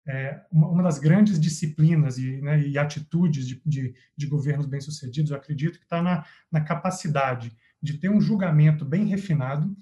É, 0.08 0.42
uma, 0.50 0.70
uma, 0.70 0.84
das 0.84 0.98
grandes 0.98 1.38
disciplinas 1.38 2.18
e, 2.18 2.42
né, 2.42 2.66
e 2.66 2.78
atitudes 2.78 3.46
de, 3.46 3.62
de, 3.66 3.94
de, 4.16 4.28
governos 4.28 4.66
bem-sucedidos, 4.66 5.32
eu 5.32 5.38
acredito 5.38 5.78
que 5.78 5.84
está 5.84 6.02
na, 6.02 6.26
na 6.50 6.62
capacidade 6.62 7.52
de 7.82 7.98
ter 7.98 8.10
um 8.10 8.22
julgamento 8.22 8.86
bem 8.86 9.04
refinado 9.06 9.76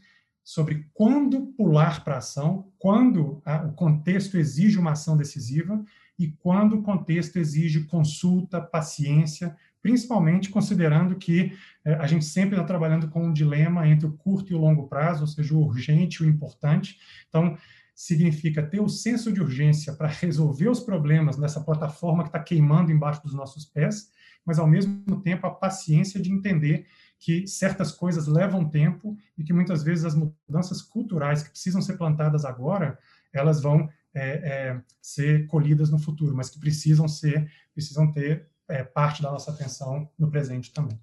sobre 0.44 0.90
quando 0.96 1.54
pular 1.56 2.04
para 2.04 2.16
a 2.16 2.18
ação, 2.18 2.72
quando 2.80 3.40
a, 3.46 3.66
o 3.66 3.74
contexto 3.74 4.36
exige 4.36 4.80
uma 4.80 4.94
ação 4.94 5.16
decisiva 5.16 5.84
e 6.18 6.30
quando 6.30 6.78
o 6.78 6.82
contexto 6.82 7.38
exige 7.38 7.84
consulta, 7.86 8.62
paciência, 8.62 9.56
principalmente 9.82 10.50
considerando 10.50 11.16
que 11.16 11.54
é, 11.84 11.94
a 11.96 12.08
gente 12.08 12.26
sempre 12.26 12.56
está 12.56 12.66
trabalhando 12.66 13.08
com 13.10 13.26
um 13.26 13.34
dilema 13.34 13.88
entre 13.88 14.08
o 14.08 14.14
curto 14.14 14.52
e 14.52 14.56
o 14.56 14.60
longo 14.60 14.88
prazo, 14.88 15.22
ou 15.22 15.28
seja, 15.28 15.54
o 15.54 15.64
urgente 15.64 16.24
e 16.24 16.26
o 16.26 16.30
importante. 16.30 16.98
Então, 17.30 17.58
significa 17.94 18.62
ter 18.62 18.82
o 18.82 18.90
senso 18.90 19.32
de 19.32 19.42
urgência 19.42 19.94
para 19.94 20.08
resolver 20.08 20.68
os 20.68 20.82
problemas 20.82 21.38
nessa 21.38 21.62
plataforma 21.62 22.24
que 22.24 22.30
está 22.30 22.40
queimando 22.40 22.92
embaixo 22.92 23.24
dos 23.24 23.34
nossos 23.34 23.66
pés, 23.66 24.10
mas 24.46 24.60
ao 24.60 24.68
mesmo 24.68 25.22
tempo 25.22 25.48
a 25.48 25.52
paciência 25.52 26.20
de 26.22 26.32
entender 26.32 26.86
que 27.20 27.48
certas 27.48 27.92
coisas 27.92 28.28
levam 28.28 28.70
tempo 28.70 29.16
e 29.38 29.44
que 29.44 29.54
muitas 29.54 29.82
vezes 29.82 30.04
as 30.04 30.16
mudanças 30.16 30.82
culturais 30.82 31.42
que 31.42 31.50
precisam 31.50 31.82
ser 31.82 31.98
plantadas 31.98 32.44
agora, 32.44 33.00
elas 33.34 33.62
vão 33.62 33.90
é, 34.16 34.30
é, 34.30 34.82
ser 35.02 35.46
colhidas 35.48 35.90
no 35.90 36.00
futuro, 36.00 36.36
mas 36.36 36.50
que 36.50 36.60
precisam 36.60 37.08
ser, 37.08 37.52
precisam 37.74 38.12
ter 38.12 38.48
é, 38.68 38.84
parte 38.84 39.22
da 39.22 39.30
nossa 39.30 39.52
atenção 39.52 40.10
no 40.18 40.32
presente 40.32 40.72
também. 40.74 41.00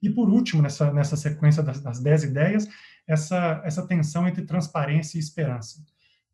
E 0.00 0.08
por 0.08 0.30
último, 0.30 0.62
nessa, 0.62 0.92
nessa 0.92 1.16
sequência 1.16 1.62
das, 1.62 1.80
das 1.80 1.98
dez 1.98 2.22
ideias, 2.22 2.68
essa, 3.06 3.60
essa 3.64 3.86
tensão 3.86 4.28
entre 4.28 4.44
transparência 4.44 5.18
e 5.18 5.20
esperança. 5.20 5.84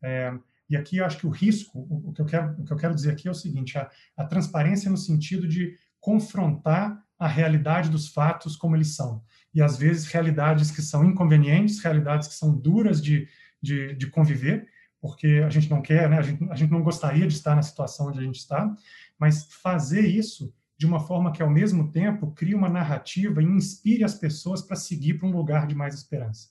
É, 0.03 0.31
e 0.69 0.77
aqui 0.77 0.97
eu 0.97 1.05
acho 1.05 1.17
que 1.17 1.27
o 1.27 1.31
risco, 1.31 1.79
o, 1.79 2.09
o, 2.09 2.13
que, 2.13 2.21
eu 2.21 2.25
quero, 2.25 2.61
o 2.61 2.63
que 2.63 2.71
eu 2.71 2.77
quero 2.77 2.93
dizer 2.93 3.11
aqui 3.11 3.27
é 3.27 3.31
o 3.31 3.35
seguinte: 3.35 3.77
a, 3.77 3.89
a 4.15 4.25
transparência 4.25 4.91
no 4.91 4.97
sentido 4.97 5.47
de 5.47 5.75
confrontar 5.99 7.03
a 7.17 7.27
realidade 7.27 7.89
dos 7.89 8.09
fatos 8.09 8.55
como 8.55 8.75
eles 8.75 8.95
são. 8.95 9.23
E 9.53 9.61
às 9.61 9.77
vezes 9.77 10.05
realidades 10.05 10.69
que 10.69 10.81
são 10.81 11.03
inconvenientes, 11.03 11.79
realidades 11.79 12.27
que 12.27 12.35
são 12.35 12.55
duras 12.55 13.01
de, 13.01 13.27
de, 13.61 13.95
de 13.95 14.07
conviver, 14.07 14.67
porque 15.05 15.43
a 15.45 15.49
gente 15.51 15.69
não 15.69 15.83
quer, 15.83 16.09
né? 16.09 16.17
a, 16.17 16.21
gente, 16.23 16.49
a 16.49 16.55
gente 16.55 16.71
não 16.71 16.81
gostaria 16.81 17.27
de 17.27 17.35
estar 17.35 17.55
na 17.55 17.61
situação 17.61 18.07
onde 18.07 18.17
a 18.17 18.23
gente 18.23 18.39
está, 18.39 18.75
mas 19.19 19.45
fazer 19.53 20.01
isso 20.01 20.51
de 20.75 20.87
uma 20.87 20.99
forma 20.99 21.31
que, 21.31 21.43
ao 21.43 21.49
mesmo 21.49 21.91
tempo, 21.91 22.31
crie 22.31 22.55
uma 22.55 22.67
narrativa 22.67 23.39
e 23.39 23.45
inspire 23.45 24.03
as 24.03 24.15
pessoas 24.15 24.63
para 24.63 24.75
seguir 24.75 25.19
para 25.19 25.27
um 25.27 25.31
lugar 25.31 25.67
de 25.67 25.75
mais 25.75 25.93
esperança. 25.93 26.49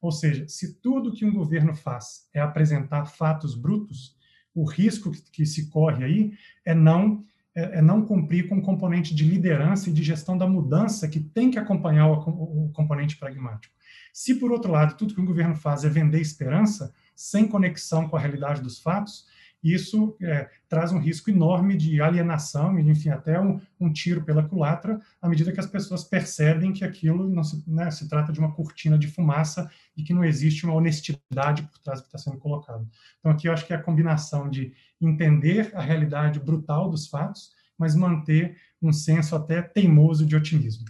Ou 0.00 0.10
seja, 0.10 0.48
se 0.48 0.80
tudo 0.80 1.12
que 1.12 1.24
um 1.24 1.32
governo 1.32 1.76
faz 1.76 2.28
é 2.34 2.40
apresentar 2.40 3.06
fatos 3.06 3.54
brutos, 3.54 4.16
o 4.52 4.64
risco 4.64 5.12
que 5.30 5.46
se 5.46 5.70
corre 5.70 6.04
aí 6.04 6.32
é 6.64 6.74
não 6.74 7.24
é, 7.54 7.78
é 7.78 7.82
não 7.82 8.04
cumprir 8.04 8.48
com 8.48 8.58
o 8.58 8.62
componente 8.62 9.14
de 9.14 9.24
liderança 9.24 9.90
e 9.90 9.92
de 9.92 10.02
gestão 10.02 10.36
da 10.36 10.46
mudança 10.46 11.08
que 11.08 11.20
tem 11.20 11.50
que 11.50 11.58
acompanhar 11.58 12.06
o, 12.08 12.66
o 12.66 12.70
componente 12.72 13.16
pragmático. 13.16 13.74
Se, 14.12 14.34
por 14.34 14.52
outro 14.52 14.70
lado, 14.70 14.96
tudo 14.96 15.14
que 15.14 15.20
o 15.20 15.26
governo 15.26 15.54
faz 15.54 15.84
é 15.84 15.88
vender 15.88 16.20
esperança, 16.20 16.92
sem 17.14 17.46
conexão 17.46 18.08
com 18.08 18.16
a 18.16 18.20
realidade 18.20 18.60
dos 18.60 18.80
fatos, 18.80 19.26
isso 19.62 20.16
é, 20.20 20.50
traz 20.68 20.92
um 20.92 20.98
risco 20.98 21.30
enorme 21.30 21.76
de 21.76 22.00
alienação 22.00 22.78
e, 22.78 22.90
enfim, 22.90 23.10
até 23.10 23.40
um, 23.40 23.60
um, 23.78 23.92
tiro 23.92 24.24
pela 24.24 24.42
culatra, 24.42 25.00
à 25.20 25.28
medida 25.28 25.52
que 25.52 25.60
as 25.60 25.66
pessoas 25.66 26.02
percebem 26.02 26.72
que 26.72 26.84
aquilo 26.84 27.28
não 27.28 27.44
se, 27.44 27.62
né, 27.66 27.90
se 27.90 28.08
trata 28.08 28.32
de 28.32 28.40
uma 28.40 28.52
cortina 28.52 28.98
de 28.98 29.06
fumaça 29.06 29.70
e 29.96 30.02
que 30.02 30.12
não 30.12 30.24
existe 30.24 30.64
uma 30.64 30.74
honestidade 30.74 31.62
por 31.62 31.78
trás 31.78 32.00
do 32.00 32.02
que 32.02 32.08
está 32.08 32.18
sendo 32.18 32.38
colocado. 32.38 32.88
Então, 33.20 33.30
aqui 33.30 33.48
eu 33.48 33.52
acho 33.52 33.66
que 33.66 33.72
é 33.72 33.76
a 33.76 33.82
combinação 33.82 34.50
de 34.50 34.72
entender 35.00 35.70
a 35.74 35.80
realidade 35.80 36.40
brutal 36.40 36.90
dos 36.90 37.06
fatos, 37.06 37.52
mas 37.78 37.94
manter 37.94 38.56
um 38.80 38.92
senso 38.92 39.36
até 39.36 39.62
teimoso 39.62 40.26
de 40.26 40.34
otimismo. 40.34 40.84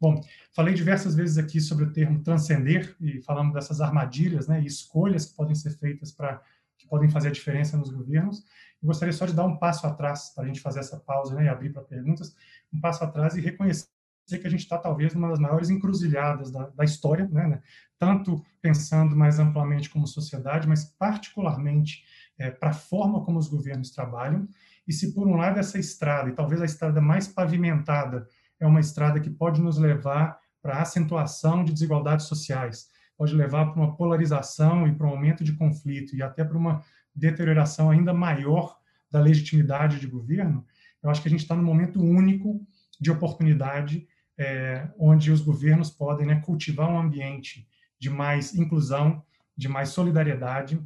Bom, 0.00 0.22
falei 0.54 0.74
diversas 0.74 1.14
vezes 1.14 1.38
aqui 1.38 1.60
sobre 1.60 1.84
o 1.84 1.92
termo 1.92 2.22
transcender 2.22 2.94
e 3.00 3.20
falamos 3.22 3.52
dessas 3.52 3.80
armadilhas 3.80 4.46
né, 4.46 4.60
e 4.62 4.66
escolhas 4.66 5.26
que 5.26 5.34
podem 5.34 5.56
ser 5.56 5.70
feitas 5.70 6.12
para 6.12 6.40
podem 6.88 7.08
fazer 7.08 7.28
a 7.28 7.32
diferença 7.32 7.76
nos 7.76 7.90
governos. 7.90 8.44
Gostaria 8.82 9.12
só 9.12 9.26
de 9.26 9.34
dar 9.34 9.44
um 9.44 9.56
passo 9.56 9.86
atrás, 9.86 10.32
para 10.34 10.44
a 10.44 10.46
gente 10.46 10.60
fazer 10.60 10.80
essa 10.80 10.98
pausa 10.98 11.34
né, 11.34 11.44
e 11.44 11.48
abrir 11.48 11.70
para 11.72 11.82
perguntas, 11.82 12.34
um 12.72 12.80
passo 12.80 13.04
atrás 13.04 13.34
e 13.36 13.40
reconhecer 13.40 13.88
que 14.28 14.46
a 14.46 14.50
gente 14.50 14.60
está 14.60 14.76
talvez 14.76 15.14
numa 15.14 15.30
das 15.30 15.38
maiores 15.38 15.70
encruzilhadas 15.70 16.50
da, 16.50 16.68
da 16.68 16.84
história, 16.84 17.26
né, 17.28 17.46
né, 17.46 17.62
tanto 17.98 18.44
pensando 18.60 19.16
mais 19.16 19.38
amplamente 19.38 19.88
como 19.88 20.06
sociedade, 20.06 20.68
mas 20.68 20.84
particularmente 20.84 22.04
é, 22.38 22.50
para 22.50 22.70
a 22.70 22.74
forma 22.74 23.24
como 23.24 23.38
os 23.38 23.48
governos 23.48 23.90
trabalham. 23.90 24.46
E 24.86 24.92
se 24.92 25.14
por 25.14 25.26
um 25.26 25.36
lado 25.36 25.58
essa 25.58 25.78
estrada, 25.78 26.28
e 26.28 26.34
talvez 26.34 26.60
a 26.60 26.66
estrada 26.66 27.00
mais 27.00 27.26
pavimentada, 27.26 28.26
é 28.60 28.66
uma 28.66 28.80
estrada 28.80 29.18
que 29.20 29.30
pode 29.30 29.60
nos 29.60 29.78
levar 29.78 30.38
para 30.60 30.76
a 30.76 30.82
acentuação 30.82 31.64
de 31.64 31.72
desigualdades 31.72 32.26
sociais, 32.26 32.88
pode 33.18 33.34
levar 33.34 33.66
para 33.66 33.82
uma 33.82 33.96
polarização 33.96 34.86
e 34.86 34.94
para 34.94 35.06
um 35.06 35.10
aumento 35.10 35.42
de 35.42 35.52
conflito 35.52 36.14
e 36.14 36.22
até 36.22 36.44
para 36.44 36.56
uma 36.56 36.82
deterioração 37.14 37.90
ainda 37.90 38.14
maior 38.14 38.78
da 39.10 39.18
legitimidade 39.20 39.98
de 39.98 40.06
governo, 40.06 40.64
eu 41.02 41.10
acho 41.10 41.20
que 41.20 41.28
a 41.28 41.30
gente 41.30 41.40
está 41.40 41.56
num 41.56 41.64
momento 41.64 42.00
único 42.00 42.64
de 43.00 43.10
oportunidade 43.10 44.06
é, 44.38 44.88
onde 44.98 45.32
os 45.32 45.40
governos 45.40 45.90
podem 45.90 46.26
né, 46.26 46.40
cultivar 46.40 46.88
um 46.88 46.98
ambiente 46.98 47.66
de 47.98 48.08
mais 48.08 48.54
inclusão, 48.54 49.22
de 49.56 49.68
mais 49.68 49.88
solidariedade 49.88 50.80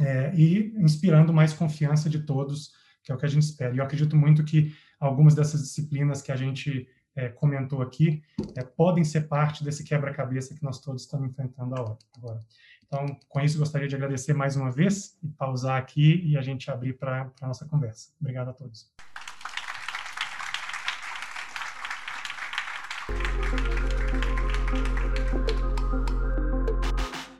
é, 0.00 0.32
e 0.34 0.74
inspirando 0.78 1.32
mais 1.32 1.52
confiança 1.52 2.08
de 2.08 2.20
todos, 2.20 2.72
que 3.02 3.12
é 3.12 3.14
o 3.14 3.18
que 3.18 3.26
a 3.26 3.28
gente 3.28 3.42
espera. 3.42 3.74
E 3.74 3.78
eu 3.78 3.84
acredito 3.84 4.16
muito 4.16 4.44
que 4.44 4.74
algumas 4.98 5.34
dessas 5.34 5.62
disciplinas 5.62 6.22
que 6.22 6.32
a 6.32 6.36
gente 6.36 6.88
é, 7.16 7.28
comentou 7.28 7.80
aqui, 7.80 8.22
é, 8.54 8.62
podem 8.62 9.02
ser 9.02 9.22
parte 9.22 9.64
desse 9.64 9.82
quebra-cabeça 9.82 10.54
que 10.54 10.62
nós 10.62 10.78
todos 10.78 11.02
estamos 11.02 11.30
enfrentando 11.30 11.74
agora. 12.16 12.40
Então, 12.86 13.18
com 13.28 13.40
isso, 13.40 13.58
gostaria 13.58 13.88
de 13.88 13.96
agradecer 13.96 14.32
mais 14.32 14.54
uma 14.54 14.70
vez 14.70 15.18
e 15.22 15.28
pausar 15.28 15.76
aqui 15.76 16.22
e 16.24 16.36
a 16.36 16.42
gente 16.42 16.70
abrir 16.70 16.92
para 16.92 17.32
a 17.40 17.46
nossa 17.46 17.66
conversa. 17.66 18.12
Obrigado 18.20 18.50
a 18.50 18.52
todos. 18.52 18.88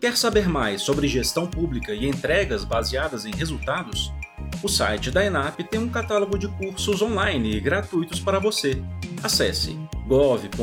Quer 0.01 0.17
saber 0.17 0.49
mais 0.49 0.83
sobre 0.83 1.09
gestão 1.09 1.49
pública 1.49 1.93
e 1.93 2.07
entregas 2.07 2.65
baseadas 2.65 3.25
em 3.25 3.33
resultados? 3.33 4.13
O 4.63 4.69
site 4.69 5.11
da 5.11 5.25
ENAP 5.25 5.65
tem 5.65 5.79
um 5.79 5.89
catálogo 5.89 6.39
de 6.39 6.49
cursos 6.49 7.03
online 7.03 7.61
gratuitos 7.61 8.21
para 8.21 8.39
você. 8.39 8.83
Acesse 9.23 9.79
gov.br/enap 10.07 10.61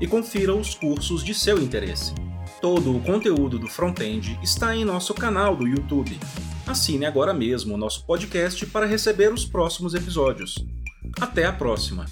e 0.00 0.06
confira 0.06 0.54
os 0.54 0.74
cursos 0.74 1.22
de 1.24 1.34
seu 1.34 1.58
interesse. 1.58 2.14
Todo 2.60 2.96
o 2.96 3.00
conteúdo 3.00 3.58
do 3.58 3.66
Frontend 3.66 4.38
está 4.42 4.74
em 4.76 4.84
nosso 4.84 5.14
canal 5.14 5.56
do 5.56 5.66
YouTube. 5.66 6.18
Assine 6.66 7.06
agora 7.06 7.32
mesmo 7.32 7.74
o 7.74 7.78
nosso 7.78 8.04
podcast 8.04 8.66
para 8.66 8.86
receber 8.86 9.32
os 9.32 9.44
próximos 9.44 9.94
episódios. 9.94 10.54
Até 11.20 11.44
a 11.44 11.52
próxima! 11.52 12.06